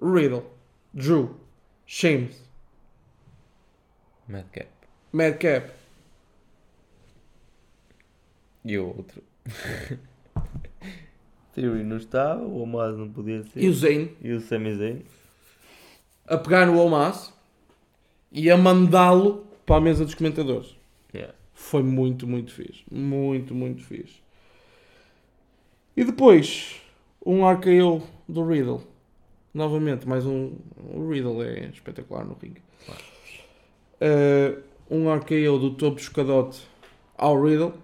Riddle, 0.00 0.44
Drew, 0.92 1.36
Shames. 1.86 2.42
Madcap. 4.26 4.68
Madcap. 5.12 5.70
E 8.64 8.78
o 8.78 8.86
outro. 8.88 9.22
Theory 11.54 11.82
não 11.84 11.96
estava, 11.96 12.42
o 12.42 12.62
Omas 12.62 12.96
não 12.96 13.08
podia 13.10 13.42
ser. 13.44 13.62
E 13.62 13.68
o 13.68 13.74
Zayn. 13.74 14.08
E 14.20 14.32
o 14.32 14.40
Sami 14.40 14.74
Zayn. 14.74 15.02
A 16.26 16.36
pegar 16.38 16.66
no 16.66 16.78
Omas 16.78 17.32
e 18.30 18.50
a 18.50 18.56
mandá-lo 18.56 19.46
para 19.66 19.76
a 19.76 19.80
mesa 19.80 20.04
dos 20.04 20.14
comentadores. 20.14 20.74
Yeah. 21.14 21.34
Foi 21.52 21.82
muito, 21.82 22.26
muito 22.26 22.52
fixe. 22.52 22.82
Muito, 22.90 23.54
muito 23.54 23.82
fixe. 23.82 24.22
E 25.94 26.04
depois, 26.04 26.80
um 27.24 27.46
RKO 27.46 28.02
do 28.26 28.44
Riddle. 28.46 28.82
Novamente, 29.52 30.08
mais 30.08 30.24
um. 30.24 30.52
O 30.94 31.10
Riddle 31.10 31.42
é 31.42 31.66
espetacular 31.66 32.24
no 32.24 32.34
ringue. 32.40 32.62
Uh, 34.00 34.62
um 34.90 35.14
RKO 35.14 35.58
do 35.58 35.74
topo 35.74 35.96
do 35.96 36.00
escadote 36.00 36.66
ao 37.16 37.40
Riddle. 37.42 37.74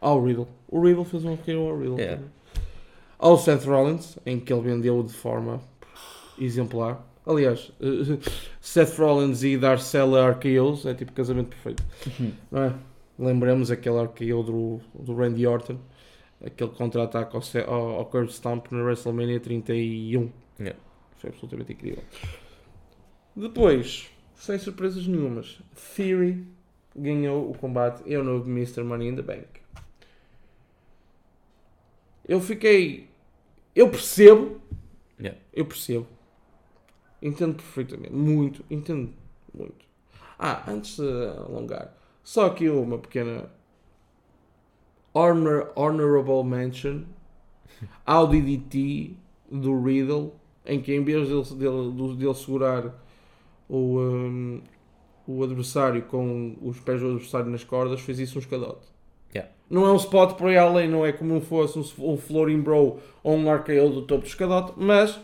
Ao 0.00 0.22
Riddle. 0.24 0.48
O 0.68 0.80
Riddle 0.80 1.04
fez 1.04 1.24
um 1.24 1.34
RKO 1.34 1.68
ao 1.68 1.76
Riddle. 1.76 1.98
Yeah. 1.98 2.22
Ao 3.18 3.38
Seth 3.38 3.64
Rollins, 3.64 4.18
em 4.26 4.38
que 4.38 4.52
ele 4.52 4.62
vendeu 4.62 5.02
de 5.02 5.12
forma 5.12 5.60
exemplar. 6.38 7.04
Aliás, 7.24 7.72
uh, 7.80 8.18
Seth 8.60 8.96
Rollins 8.98 9.42
e 9.42 9.56
Darcella 9.56 10.30
RKOs 10.30 10.86
é 10.86 10.94
tipo 10.94 11.12
casamento 11.12 11.48
perfeito. 11.48 11.84
Não 12.50 12.62
é? 12.62 12.74
Lembramos 13.18 13.70
aquele 13.70 14.02
RKO 14.02 14.42
do, 14.42 14.80
do 14.94 15.14
Randy 15.14 15.46
Orton, 15.46 15.78
aquele 16.44 16.70
contra-ataque 16.70 17.34
ao, 17.34 17.74
ao, 17.74 17.90
ao 17.96 18.06
Curve 18.06 18.30
Stomp 18.30 18.70
na 18.70 18.82
WrestleMania 18.82 19.40
31. 19.40 20.30
Yeah. 20.60 20.78
Foi 21.16 21.30
absolutamente 21.30 21.72
incrível. 21.72 22.02
Depois, 23.34 24.10
sem 24.34 24.58
surpresas 24.58 25.06
nenhumas, 25.06 25.58
Theory 25.96 26.46
ganhou 26.94 27.50
o 27.50 27.56
combate. 27.56 28.02
Eu 28.06 28.22
no 28.22 28.44
Mr. 28.44 28.82
Money 28.82 29.08
in 29.08 29.16
the 29.16 29.22
Bank. 29.22 29.46
Eu 32.26 32.40
fiquei. 32.40 33.08
Eu 33.74 33.88
percebo. 33.88 34.60
Yeah. 35.18 35.40
Eu 35.52 35.64
percebo. 35.64 36.06
Entendo 37.22 37.54
perfeitamente. 37.54 38.12
Muito. 38.12 38.64
Entendo 38.70 39.12
muito. 39.54 39.86
Ah, 40.38 40.70
antes 40.70 40.96
de 40.96 41.28
alongar, 41.38 41.96
só 42.22 42.46
aqui 42.46 42.68
uma 42.68 42.98
pequena. 42.98 43.50
Honor, 45.14 45.72
honorable 45.74 46.44
mention 46.44 47.04
ao 48.04 48.26
DDT 48.26 49.16
do 49.50 49.82
Riddle, 49.82 50.34
em 50.66 50.80
que 50.82 50.94
em 50.94 51.02
vez 51.02 51.28
dele, 51.28 51.42
dele, 51.54 52.16
dele 52.16 52.34
segurar 52.34 53.02
o, 53.66 53.98
hum, 53.98 54.62
o 55.26 55.42
adversário 55.42 56.02
com 56.02 56.56
os 56.60 56.78
pés 56.80 57.00
do 57.00 57.12
adversário 57.12 57.50
nas 57.50 57.64
cordas, 57.64 58.00
fez 58.00 58.18
isso 58.18 58.36
um 58.36 58.40
escadote. 58.40 58.86
Yeah. 59.68 59.70
Não 59.70 59.86
é 59.86 59.92
um 59.92 59.96
spot 59.96 60.36
por 60.36 60.48
aí 60.48 60.56
além, 60.56 60.88
não 60.88 61.04
é 61.04 61.12
como 61.12 61.40
fosse 61.40 61.78
um, 61.78 62.12
um 62.12 62.16
floating 62.16 62.60
bro 62.60 62.98
ou 63.22 63.36
um 63.36 63.52
RKO 63.52 63.90
do 63.90 64.02
topo 64.02 64.22
do 64.22 64.26
escadote, 64.28 64.72
mas 64.76 65.18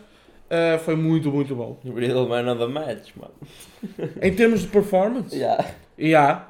ah, 0.53 0.77
foi 0.77 0.95
muito, 0.95 1.31
muito 1.31 1.55
bom. 1.55 1.79
Real 1.83 2.27
man 2.27 2.51
of 2.51 2.59
the 2.59 2.67
match, 2.67 3.11
mano. 3.15 3.33
Em 4.21 4.35
termos 4.35 4.61
de 4.61 4.67
performance, 4.67 5.35
Yeah. 5.35 5.73
Ya. 5.97 6.47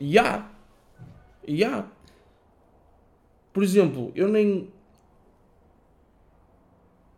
Ya. 0.00 0.50
Ya. 1.48 1.86
Por 3.52 3.62
exemplo, 3.62 4.12
eu 4.14 4.28
nem. 4.28 4.68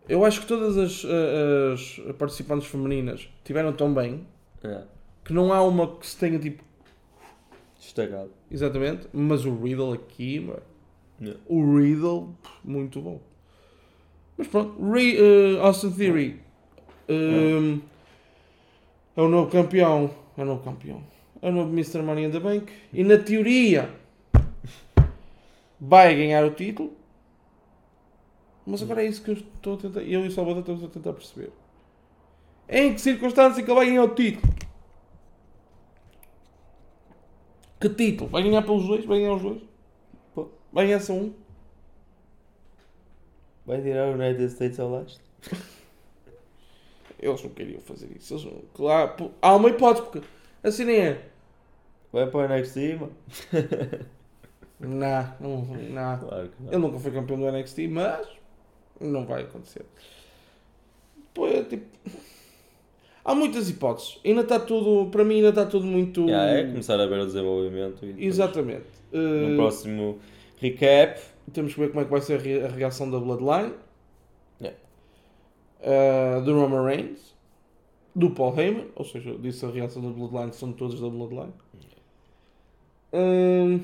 Eu 0.09 0.25
acho 0.25 0.43
que 0.43 0.47
todas 0.47 0.77
as, 0.77 1.03
eh, 1.05 1.73
as 1.73 2.15
participantes 2.17 2.69
femininas 2.69 3.29
tiveram 3.43 3.73
tão 3.73 3.93
bem 3.93 4.27
Yeah. 4.63 4.87
que 5.25 5.33
não 5.33 5.53
há 5.53 5.63
uma 5.63 5.97
que 5.97 6.07
se 6.07 6.17
tenha 6.17 6.39
tipo. 6.39 6.63
Destacado. 7.85 8.31
Exatamente. 8.51 9.07
Mas 9.13 9.45
o 9.45 9.55
Riddle 9.63 9.93
aqui, 9.93 10.41
mano, 10.41 10.63
Yeah. 11.21 11.41
o 11.47 11.77
Riddle, 11.79 12.35
muito 12.65 13.01
bom. 13.01 13.21
Mas 14.37 14.49
pronto, 14.49 14.75
Ri- 14.93 15.17
eh, 15.17 15.59
Austin 15.61 15.93
Theory 15.93 16.41
ehm, 17.09 17.79
é 19.17 19.23
o 19.23 19.29
novo 19.29 19.49
campeão. 19.51 20.11
É 20.37 20.43
o 20.43 20.45
novo 20.45 20.65
campeão. 20.65 21.03
É 21.41 21.49
o 21.49 21.53
novo 21.53 21.71
Mr. 21.71 22.03
Money 22.03 22.25
in 22.25 22.31
the 22.33 22.41
Bank. 22.41 22.73
E 22.93 23.05
na 23.05 23.17
teoria 23.19 23.89
vai 25.81 26.17
ganhar 26.17 26.45
o 26.45 26.51
título. 26.51 26.93
Mas 28.67 28.83
agora 28.83 29.03
é 29.05 29.07
isso 29.07 29.23
que 29.23 29.31
eu 29.31 29.35
estou 29.35 29.75
a 29.75 29.77
tentar. 29.77 30.01
Eu 30.03 30.25
e 30.25 30.29
o 30.29 30.33
Salvador 30.33 30.61
estamos 30.61 30.83
a 30.83 30.89
tentar 30.89 31.13
perceber. 31.13 31.51
Em 32.69 32.95
que 32.95 33.01
circunstância 33.01 33.63
que 33.63 33.71
ele 33.71 33.77
vai 33.79 33.87
ganhar 33.87 34.05
o 34.05 34.15
título? 34.15 34.53
Que 37.85 37.91
título? 37.91 38.31
Vai 38.31 38.43
ganhar 38.43 38.63
pelos 38.63 38.87
dois? 38.87 39.05
Vai 39.05 39.19
ganhar 39.19 39.35
os 39.35 39.43
dois? 39.43 39.63
Pô. 40.35 40.49
Vai 40.73 40.87
ganhar 40.87 41.01
só 41.01 41.13
um? 41.13 41.35
Vai 43.67 43.83
tirar 43.83 44.09
o 44.09 44.15
United 44.15 44.43
States 44.45 44.81
ao 44.81 44.91
leste? 44.91 45.21
Eles 47.21 47.43
não 47.43 47.51
queriam 47.51 47.83
fazer 47.83 48.11
isso. 48.17 48.33
Eles 48.33 48.45
não... 48.47 48.63
Claro, 48.73 49.33
há 49.43 49.55
uma 49.55 49.69
hipótese, 49.69 50.07
porque 50.07 50.27
assim 50.63 50.85
nem 50.87 50.99
é. 50.99 51.29
Vai 52.11 52.27
para 52.27 52.55
o 52.55 52.59
NXT, 52.59 52.77
mano? 52.99 53.13
Não, 54.81 55.35
não, 55.41 55.65
não. 55.65 56.19
Claro 56.19 56.51
não. 56.61 56.73
Ele 56.73 56.79
nunca 56.79 56.99
foi 56.99 57.13
campeão 57.13 57.39
do 57.39 57.51
NXT, 57.51 57.89
mas 57.89 58.27
não 59.01 59.25
vai 59.25 59.43
acontecer. 59.43 59.87
Pô, 61.33 61.47
é 61.47 61.63
tipo. 61.63 61.87
Há 63.25 63.35
muitas 63.35 63.71
hipóteses. 63.71 64.19
Ainda 64.25 64.43
está 64.43 64.61
tudo. 64.61 65.11
Para 65.11 65.25
mim, 65.25 65.37
ainda 65.37 65.49
está 65.49 65.65
tudo 65.65 65.87
muito. 65.87 66.27
Yeah, 66.27 66.59
é 66.59 66.67
começar 66.67 67.01
a 67.01 67.07
ver 67.07 67.21
o 67.21 67.27
desenvolvimento 67.27 68.05
Exatamente. 68.19 68.85
no 69.13 69.53
Uh, 69.53 69.57
próximo 69.57 70.19
recap. 70.61 71.21
Temos 71.53 71.73
que 71.75 71.81
ver 71.81 71.89
como 71.89 72.01
é 72.01 72.05
que 72.05 72.11
vai 72.11 72.21
ser 72.21 72.39
a 72.39 72.43
re- 72.43 72.65
a 72.65 72.69
reação 72.69 73.11
da 73.11 73.19
Bloodline. 73.19 73.73
Yeah. 74.61 74.79
Uh, 75.81 76.43
do 76.45 76.53
Roman 76.55 76.85
Reigns. 76.85 77.35
Do 78.15 78.31
Paul 78.31 78.55
Heyman. 78.59 78.89
Ou 78.95 79.05
seja, 79.05 79.35
disse 79.39 79.65
a 79.65 79.71
reação 79.71 80.03
da 80.03 80.11
Bloodline, 80.11 80.53
são 80.53 80.73
todos 80.73 81.01
da 81.01 81.09
Bloodline. 81.09 81.53
Um, 83.13 83.81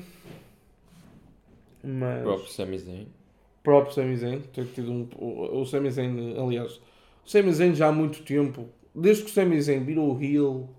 mas... 1.83 2.23
Próprio 2.23 2.47
Sami 2.49 2.77
Zayn. 2.77 3.07
próprio 3.63 3.93
Sami 3.93 4.17
Zayn, 4.17 4.39
ter 4.53 4.65
tido 4.67 4.91
um, 4.91 5.07
o, 5.15 5.61
o 5.61 5.65
Sami 5.65 5.89
Zayn, 5.89 6.35
aliás, 6.37 6.81
o 7.25 7.29
Sami 7.29 7.51
Zayn 7.53 7.73
já 7.73 7.87
há 7.87 7.91
muito 7.91 8.23
tempo, 8.23 8.67
desde 8.93 9.23
que 9.23 9.29
o 9.29 9.33
Sami 9.33 9.61
Zayn 9.61 9.83
virou 9.83 10.15
o 10.15 10.21
heel, 10.21 10.69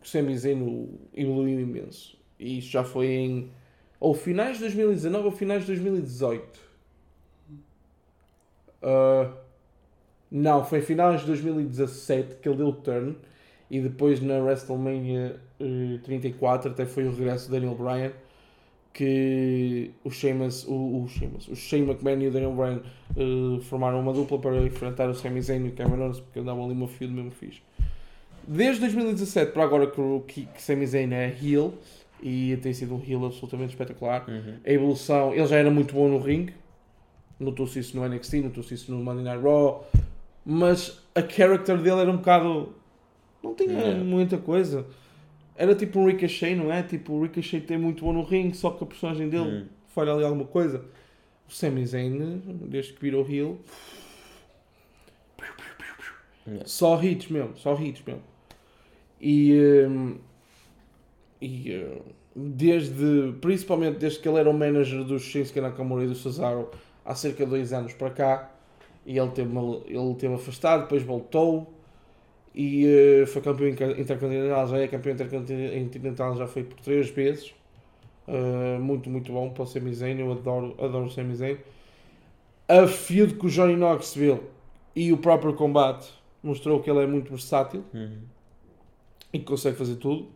que 0.00 0.06
o 0.06 0.10
Sami 0.10 0.36
Zayn 0.36 0.88
evoluiu 1.14 1.60
imenso. 1.60 2.16
E 2.38 2.58
isso 2.58 2.70
já 2.70 2.84
foi 2.84 3.06
em 3.08 3.50
ou 3.98 4.14
finais 4.14 4.56
de 4.56 4.64
2019 4.64 5.24
ou 5.24 5.32
finais 5.32 5.62
de 5.62 5.68
2018. 5.68 6.60
Ah, 8.82 9.32
não, 10.30 10.64
foi 10.64 10.80
finais 10.80 11.20
de 11.20 11.26
2017 11.26 12.36
que 12.36 12.48
ele 12.48 12.58
deu 12.58 12.68
o 12.68 12.72
turn 12.72 13.16
e 13.70 13.80
depois 13.80 14.20
na 14.20 14.38
WrestleMania 14.38 15.40
eh, 15.58 15.98
34 16.04 16.70
até 16.70 16.86
foi 16.86 17.04
o 17.06 17.10
regresso 17.10 17.46
de 17.46 17.52
Daniel 17.52 17.74
Bryan 17.74 18.12
que 18.96 19.90
o 20.02 20.10
Sheamus, 20.10 20.64
o, 20.66 21.02
o 21.02 21.06
Sheamus, 21.06 21.48
o 21.48 21.54
Shane 21.54 21.82
McMahon 21.82 22.18
e 22.22 22.28
o 22.28 22.30
Daniel 22.30 22.52
Bryan 22.52 22.80
eh, 23.14 23.60
formaram 23.64 24.00
uma 24.00 24.10
dupla 24.10 24.38
para 24.38 24.56
enfrentar 24.62 25.10
o 25.10 25.14
Sami 25.14 25.42
Zayn 25.42 25.66
e 25.66 25.68
o 25.68 25.72
Kevin 25.72 26.00
Owens 26.00 26.18
porque 26.18 26.38
andavam 26.38 26.64
ali 26.64 26.72
uma 26.72 26.88
fio 26.88 27.06
do 27.06 27.12
mesmo 27.12 27.30
fixe. 27.30 27.60
Desde 28.48 28.80
2017 28.80 29.52
para 29.52 29.64
agora 29.64 29.86
que 29.86 30.00
o 30.00 30.20
que, 30.26 30.46
que 30.46 30.62
Sami 30.62 30.86
Zayn 30.86 31.12
é 31.12 31.36
heel 31.42 31.74
e 32.22 32.56
tem 32.62 32.72
sido 32.72 32.94
um 32.94 33.02
heel 33.06 33.26
absolutamente 33.26 33.74
espetacular. 33.74 34.24
Uhum. 34.26 34.54
A 34.64 34.72
evolução, 34.72 35.34
ele 35.34 35.46
já 35.46 35.56
era 35.56 35.70
muito 35.70 35.94
bom 35.94 36.08
no 36.08 36.18
ringue, 36.18 36.54
notou-se 37.38 37.78
isso 37.78 37.98
no 37.98 38.08
NXT, 38.08 38.36
notou-se 38.44 38.72
isso 38.72 38.90
no 38.90 39.04
Monday 39.04 39.24
Night 39.24 39.42
Raw, 39.42 39.86
mas 40.42 41.02
a 41.14 41.20
character 41.20 41.76
dele 41.76 42.00
era 42.00 42.10
um 42.10 42.16
bocado. 42.16 42.72
não 43.44 43.54
tinha 43.54 43.94
muita 43.94 44.38
coisa. 44.38 44.86
Era 45.56 45.74
tipo 45.74 45.98
um 46.00 46.06
Ricochet, 46.06 46.54
não 46.54 46.70
é? 46.72 46.82
Tipo, 46.82 47.14
o 47.14 47.22
Ricochet 47.22 47.60
tem 47.62 47.78
muito 47.78 48.04
bom 48.04 48.12
no 48.12 48.22
ringue, 48.22 48.56
só 48.56 48.70
que 48.70 48.84
a 48.84 48.86
personagem 48.86 49.28
dele 49.28 49.48
Hum. 49.62 49.66
falha 49.88 50.12
ali 50.12 50.24
alguma 50.24 50.44
coisa. 50.44 50.84
O 51.48 51.52
Sami 51.52 51.86
Zayn, 51.86 52.42
desde 52.68 52.92
que 52.92 53.00
virou 53.00 53.26
heel, 53.28 53.58
Yeah. 56.46 56.64
só 56.64 57.02
hits 57.02 57.28
mesmo, 57.28 57.56
só 57.56 57.74
hits 57.74 58.02
mesmo. 58.06 58.22
E, 59.20 59.84
hum, 59.88 60.16
e 61.40 61.74
hum, 61.74 62.00
desde, 62.36 63.34
principalmente 63.40 63.98
desde 63.98 64.20
que 64.20 64.28
ele 64.28 64.38
era 64.38 64.48
o 64.48 64.54
manager 64.54 65.02
do 65.02 65.18
Shinsuke 65.18 65.60
Nakamura 65.60 66.04
e 66.04 66.06
do 66.06 66.14
Cesaro 66.14 66.70
há 67.04 67.14
cerca 67.16 67.44
de 67.44 67.50
dois 67.50 67.72
anos 67.72 67.94
para 67.94 68.10
cá, 68.10 68.52
e 69.04 69.18
ele 69.18 69.30
teve, 69.30 69.50
ele 69.88 70.14
teve 70.16 70.34
afastado, 70.34 70.82
depois 70.82 71.02
voltou 71.02 71.72
e 72.56 72.86
eh, 72.86 73.26
foi 73.26 73.42
campeão 73.42 73.68
inter- 73.68 74.00
intercontinental, 74.00 74.66
já 74.66 74.78
é 74.78 74.88
campeão 74.88 75.12
intercontinental, 75.14 76.36
já 76.36 76.46
foi 76.46 76.64
por 76.64 76.80
três 76.80 77.10
vezes. 77.10 77.54
Uh, 78.26 78.80
muito, 78.80 79.08
muito 79.08 79.30
bom 79.30 79.50
para 79.50 79.62
o 79.62 79.66
Sami 79.66 79.94
Zayn, 79.94 80.18
eu 80.18 80.32
adoro, 80.32 80.74
adoro 80.82 81.04
o 81.04 81.10
Sami 81.10 81.36
Zayn. 81.36 81.58
A 82.68 82.86
feud 82.88 83.34
que 83.34 83.46
o 83.46 83.48
Johnny 83.48 83.76
Knoxville 83.76 84.40
e 84.96 85.12
o 85.12 85.18
próprio 85.18 85.54
combate 85.54 86.08
mostrou 86.42 86.80
que 86.80 86.90
ele 86.90 87.00
é 87.04 87.06
muito 87.06 87.30
versátil 87.30 87.84
Uhum. 87.94 88.18
e 89.32 89.38
que 89.38 89.44
consegue 89.44 89.76
fazer 89.76 89.96
tudo. 89.96 90.28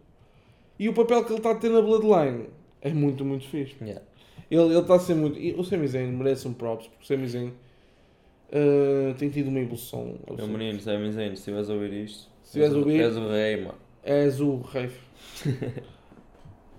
E 0.78 0.88
o 0.88 0.92
papel 0.94 1.24
que 1.24 1.30
ele 1.32 1.38
está 1.38 1.50
a 1.50 1.54
ter 1.56 1.68
na 1.70 1.80
Bloodline 1.82 2.46
é 2.80 2.92
muito, 2.92 3.24
muito 3.24 3.48
fixe. 3.48 3.74
Yeah. 3.82 4.02
Ele, 4.48 4.62
ele 4.62 4.78
está 4.78 4.94
a 4.94 4.98
ser 5.00 5.14
muito. 5.14 5.38
O 5.60 5.64
Sami 5.64 5.88
Zayn 5.88 6.12
merece 6.12 6.46
um 6.46 6.52
props, 6.52 6.86
porque 6.86 7.02
o 7.02 7.06
Sami 7.06 7.26
Zayn 7.28 7.50
uh, 8.52 9.14
tem 9.14 9.28
tido 9.30 9.48
uma 9.48 9.60
evolução. 9.60 10.14
Meu 10.36 10.46
menino, 10.48 10.80
Sami 10.80 11.10
Zayn, 11.12 11.28
se 11.30 11.34
estiveres 11.34 11.70
a 11.70 11.72
ouvir 11.74 11.92
isto, 12.04 12.28
Se 12.42 12.58
estiveres 12.60 12.74
a 12.74 12.76
és 12.76 12.76
o- 12.76 12.78
ouvir- 12.88 13.00
és 13.02 13.16
o 13.16 13.28
rei, 13.28 13.56
mano. 13.56 13.78
És 14.02 14.40
o 14.40 14.60
rei. 14.60 14.90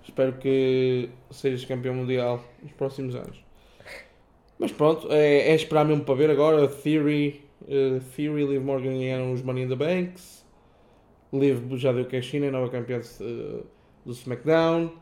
Espero 0.04 0.32
que 0.34 1.08
sejas 1.30 1.64
campeão 1.64 1.94
mundial 1.94 2.44
nos 2.62 2.72
próximos 2.72 3.14
anos. 3.14 3.42
Mas 4.58 4.72
pronto, 4.72 5.10
é, 5.10 5.50
é 5.50 5.54
esperar 5.54 5.84
mesmo 5.84 6.04
para 6.04 6.14
ver 6.14 6.30
agora. 6.30 6.68
Theory, 6.68 7.42
eh, 7.68 8.00
Theory, 8.14 8.44
Liv 8.46 8.62
Morgan 8.62 8.90
ganharam 8.98 9.32
os 9.32 9.42
Money 9.42 9.64
in 9.64 9.68
the 9.68 9.76
Banks. 9.76 10.44
Liv 11.32 11.76
já 11.76 11.92
deu 11.92 12.04
cash 12.04 12.34
in, 12.34 12.44
é 12.44 12.50
nova 12.50 12.68
campeã 12.68 12.98
uh, 13.20 13.64
do 14.04 14.12
SmackDown. 14.12 14.92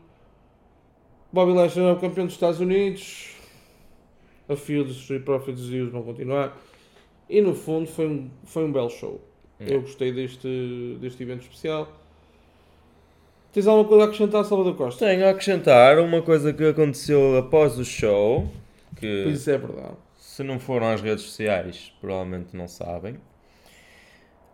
Bobby 1.33 1.51
Lashley 1.53 1.83
é 1.85 1.87
novo 1.89 1.99
campeão 2.01 2.25
dos 2.25 2.35
Estados 2.35 2.59
Unidos. 2.59 3.35
A 4.51 4.55
fio 4.55 4.83
dos 4.83 4.97
Street 4.97 5.23
Profits 5.23 5.61
e 5.69 5.79
os 5.79 5.91
vão 5.91 6.03
continuar. 6.03 6.57
E 7.29 7.39
no 7.39 7.55
fundo 7.55 7.87
foi 7.87 8.07
um, 8.07 8.29
foi 8.43 8.65
um 8.65 8.71
belo 8.71 8.89
show. 8.89 9.21
É. 9.59 9.73
Eu 9.73 9.81
gostei 9.81 10.11
deste, 10.11 10.97
deste 10.99 11.23
evento 11.23 11.43
especial. 11.43 11.87
Tens 13.53 13.67
alguma 13.67 13.87
coisa 13.87 14.03
a 14.03 14.07
acrescentar, 14.07 14.43
Salvador 14.45 14.75
Costa? 14.75 15.05
Tenho 15.05 15.25
a 15.25 15.29
acrescentar 15.29 15.99
uma 15.99 16.21
coisa 16.21 16.51
que 16.53 16.63
aconteceu 16.65 17.37
após 17.37 17.77
o 17.77 17.85
show, 17.85 18.49
que 18.97 19.23
Pois 19.25 19.47
é 19.47 19.57
verdade. 19.57 19.95
se 20.17 20.41
não 20.43 20.59
foram 20.59 20.87
às 20.87 21.01
redes 21.01 21.23
sociais, 21.25 21.93
provavelmente 21.99 22.55
não 22.55 22.67
sabem. 22.67 23.17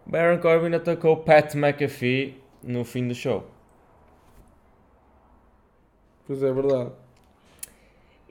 Baron 0.05 0.39
Corbin 0.39 0.73
atacou 0.75 1.17
Pat 1.17 1.53
McAfee 1.55 2.37
no 2.63 2.83
fim 2.83 3.07
do 3.07 3.13
show. 3.15 3.45
Pois 6.25 6.41
é 6.43 6.51
verdade. 6.51 6.91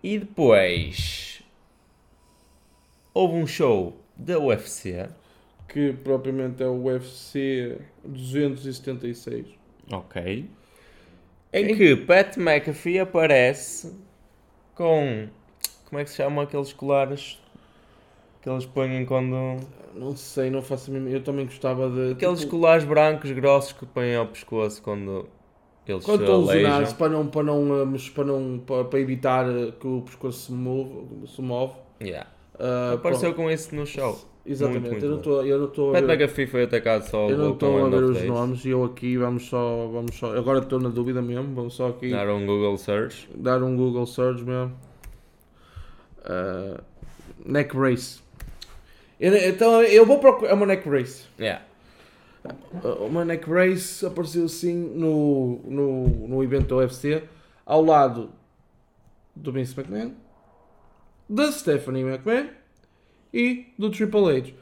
E 0.03 0.19
depois 0.19 1.26
houve 3.17 3.37
um 3.37 3.47
show 3.47 3.97
da 4.15 4.39
UFC. 4.39 5.09
Que 5.69 5.93
propriamente 5.93 6.63
é 6.63 6.67
o 6.67 6.85
UFC 6.85 7.79
276. 8.05 9.47
Ok. 9.91 10.49
Em 11.53 11.77
que 11.77 11.97
Pat 11.97 12.37
McAfee 12.37 12.99
aparece 12.99 13.97
com. 14.75 15.29
Como 15.87 16.01
é 16.01 16.05
que 16.05 16.11
se 16.11 16.17
chama 16.17 16.43
aqueles 16.43 16.73
colares 16.73 17.41
que 18.43 18.49
eles 18.49 18.67
põem 18.67 19.05
quando. 19.07 19.61
Não 19.95 20.15
sei, 20.15 20.51
não 20.51 20.61
faço 20.61 20.91
a 20.91 20.95
mínima. 20.95 21.11
Eu 21.11 21.23
também 21.23 21.47
gostava 21.47 21.89
de. 21.89 22.13
Aqueles 22.13 22.41
tipo, 22.41 22.53
colares 22.53 22.85
brancos 22.85 23.31
grossos 23.33 23.73
que 23.73 23.87
põem 23.87 24.15
ao 24.15 24.27
pescoço 24.27 24.83
quando 24.83 25.27
eles 25.87 26.05
Quando 26.05 26.21
estão 26.21 26.45
lesionados, 26.45 26.93
para 26.93 27.09
não, 27.09 27.27
para, 27.27 27.43
não, 27.45 27.87
mas 27.87 28.09
para, 28.11 28.25
não, 28.25 28.59
para, 28.59 29.01
evitar 29.01 29.49
uh, 29.49 29.73
que 29.73 29.87
o 29.87 30.03
pescoço 30.03 30.47
se 30.47 30.53
move. 30.53 31.27
Se 31.27 31.41
move 31.41 31.87
Yeah. 31.99 32.29
Uh, 32.59 32.95
Apareceu 32.95 33.33
pronto. 33.33 33.37
com 33.47 33.51
isso 33.51 33.75
no 33.75 33.87
show. 33.87 34.19
Exatamente, 34.49 34.91
Muito, 34.91 35.05
eu 35.05 35.09
não 35.11 35.17
muito 35.17 35.29
estou 35.29 35.45
eu 35.47 35.59
não 35.59 35.67
estou 35.67 35.91
a 35.91 35.93
Pat 35.95 36.05
ver, 36.05 36.13
McAfee 36.15 36.47
foi 36.47 36.63
atacado 36.63 37.03
só 37.03 37.29
eu 37.29 37.37
não 37.37 37.53
estou 37.55 37.85
a 37.85 37.89
ver 37.89 38.03
os 38.05 38.17
Days. 38.17 38.29
nomes 38.31 38.65
e 38.65 38.69
eu 38.69 38.85
aqui 38.85 39.17
vamos 39.17 39.47
só, 39.49 39.89
vamos 39.89 40.15
só. 40.17 40.37
Agora 40.37 40.61
estou 40.61 40.79
na 40.79 40.89
dúvida 40.89 41.21
mesmo, 41.21 41.53
vamos 41.53 41.75
só 41.75 41.89
aqui 41.89 42.11
Dar 42.13 42.29
um 42.31 42.47
Google 42.47 42.79
search. 42.79 43.29
dar 43.35 43.61
um 43.61 43.77
Google 43.77 44.07
search 44.07 44.45
mesmo. 44.45 44.73
Uh, 46.25 46.81
neck 47.45 47.77
race. 47.77 48.21
Eu- 49.19 49.35
então 49.49 49.83
eu 49.83 50.05
vou 50.07 50.19
procurar. 50.19 50.51
É 50.51 50.55
uma 50.55 50.67
neck 50.67 50.89
race. 50.89 51.25
Yeah. 51.41 51.63
Uh, 52.85 53.05
Uma 53.07 53.25
neck 53.25 53.49
race 53.51 54.07
apareceu 54.07 54.45
assim 54.45 54.73
no, 54.75 55.59
no, 55.65 56.07
no 56.29 56.45
evento 56.45 56.69
da 56.69 56.77
UFC 56.77 57.25
ao 57.65 57.83
lado 57.85 58.31
do 59.35 59.51
Vince 59.51 59.75
McMahon, 59.79 60.13
da 61.29 61.51
Stephanie 61.51 62.05
McMahon 62.05 62.49
e 63.33 63.67
do 63.79 63.91
Triple 63.91 64.37
H. 64.37 64.53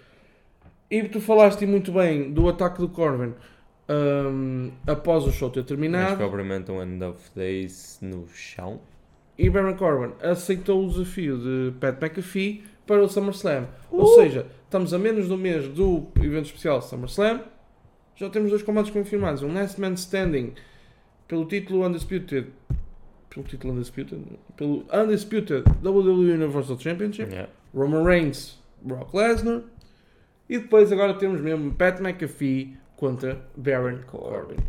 E 0.90 1.02
tu 1.04 1.20
falaste 1.20 1.66
muito 1.66 1.92
bem 1.92 2.32
do 2.32 2.48
ataque 2.48 2.78
do 2.78 2.88
Corbin 2.88 3.34
um, 3.88 4.70
após 4.86 5.24
o 5.24 5.32
show 5.32 5.50
ter 5.50 5.60
Mas 5.60 5.68
terminado. 5.68 6.16
propriamente 6.16 6.70
um 6.70 6.82
End 6.82 7.02
of 7.04 7.18
Days 7.34 7.98
no 8.00 8.28
chão. 8.28 8.80
E 9.36 9.50
Baron 9.50 9.74
Corbin 9.76 10.14
aceitou 10.22 10.84
o 10.84 10.88
desafio 10.88 11.38
de 11.38 11.72
Pat 11.80 12.00
McAfee 12.00 12.62
para 12.86 13.02
o 13.02 13.08
SummerSlam. 13.08 13.64
Uh! 13.90 14.00
Ou 14.02 14.06
seja, 14.14 14.46
estamos 14.64 14.94
a 14.94 14.98
menos 14.98 15.26
de 15.26 15.32
um 15.32 15.36
mês 15.36 15.66
do 15.68 16.06
evento 16.20 16.46
especial 16.46 16.80
SummerSlam. 16.80 17.40
Já 18.16 18.30
temos 18.30 18.50
dois 18.50 18.62
combates 18.62 18.92
confirmados. 18.92 19.42
Um 19.42 19.52
Last 19.52 19.80
Man 19.80 19.94
Standing 19.94 20.52
pelo 21.26 21.46
título 21.46 21.84
Undisputed. 21.84 22.48
Pelo 23.34 23.46
título 23.46 23.72
Undisputed? 23.72 24.38
Pelo 24.56 24.84
Undisputed 24.92 25.64
WWE 25.82 26.34
Universal 26.34 26.78
Championship. 26.78 27.32
Yeah. 27.32 27.48
Roman 27.74 28.04
Reigns, 28.04 28.58
Brock 28.80 29.12
Lesnar. 29.12 29.62
E 30.48 30.58
depois 30.58 30.92
agora 30.92 31.14
temos 31.14 31.40
mesmo 31.40 31.74
Pat 31.74 32.00
McAfee 32.00 32.76
contra 32.96 33.44
Baron 33.56 34.02
Corbin. 34.06 34.62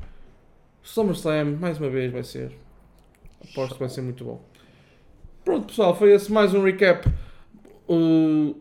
SummerSlam, 0.82 1.58
mais 1.60 1.80
uma 1.80 1.90
vez, 1.90 2.12
vai 2.12 2.24
ser. 2.24 2.52
Aposto 3.52 3.74
que 3.74 3.80
vai 3.82 3.90
ser 3.90 4.02
muito 4.02 4.24
bom. 4.24 4.42
Pronto, 5.44 5.68
pessoal, 5.68 5.96
foi 5.96 6.14
esse 6.14 6.32
mais 6.32 6.56
um 6.56 6.64
recap. 6.64 7.08
Uh, 7.88 8.56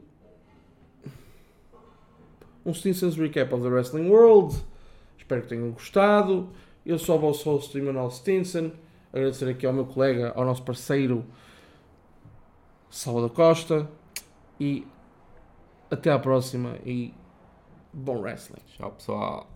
um 2.67 2.75
Simpsons 2.75 3.17
recap 3.17 3.55
of 3.55 3.63
the 3.63 3.71
Wrestling 3.71 4.11
World. 4.11 4.55
Espero 5.17 5.41
que 5.41 5.49
tenham 5.49 5.71
gostado. 5.71 6.51
Eu 6.85 6.99
sou 6.99 7.17
o 7.17 7.21
vosso 7.21 7.49
host, 7.49 7.79
Emanuel 7.79 8.11
Stinson. 8.11 8.71
Agradecer 9.15 9.49
aqui 9.49 9.65
ao 9.65 9.73
meu 9.73 9.87
colega, 9.87 10.33
ao 10.35 10.45
nosso 10.45 10.65
parceiro 10.65 11.25
Salvador 12.91 13.31
Costa. 13.31 13.89
E 14.59 14.85
até 15.89 16.11
à 16.11 16.19
próxima. 16.19 16.77
E 16.85 17.15
bom 17.93 18.21
wrestling. 18.21 18.63
Tchau 18.67 18.91
pessoal. 18.91 19.54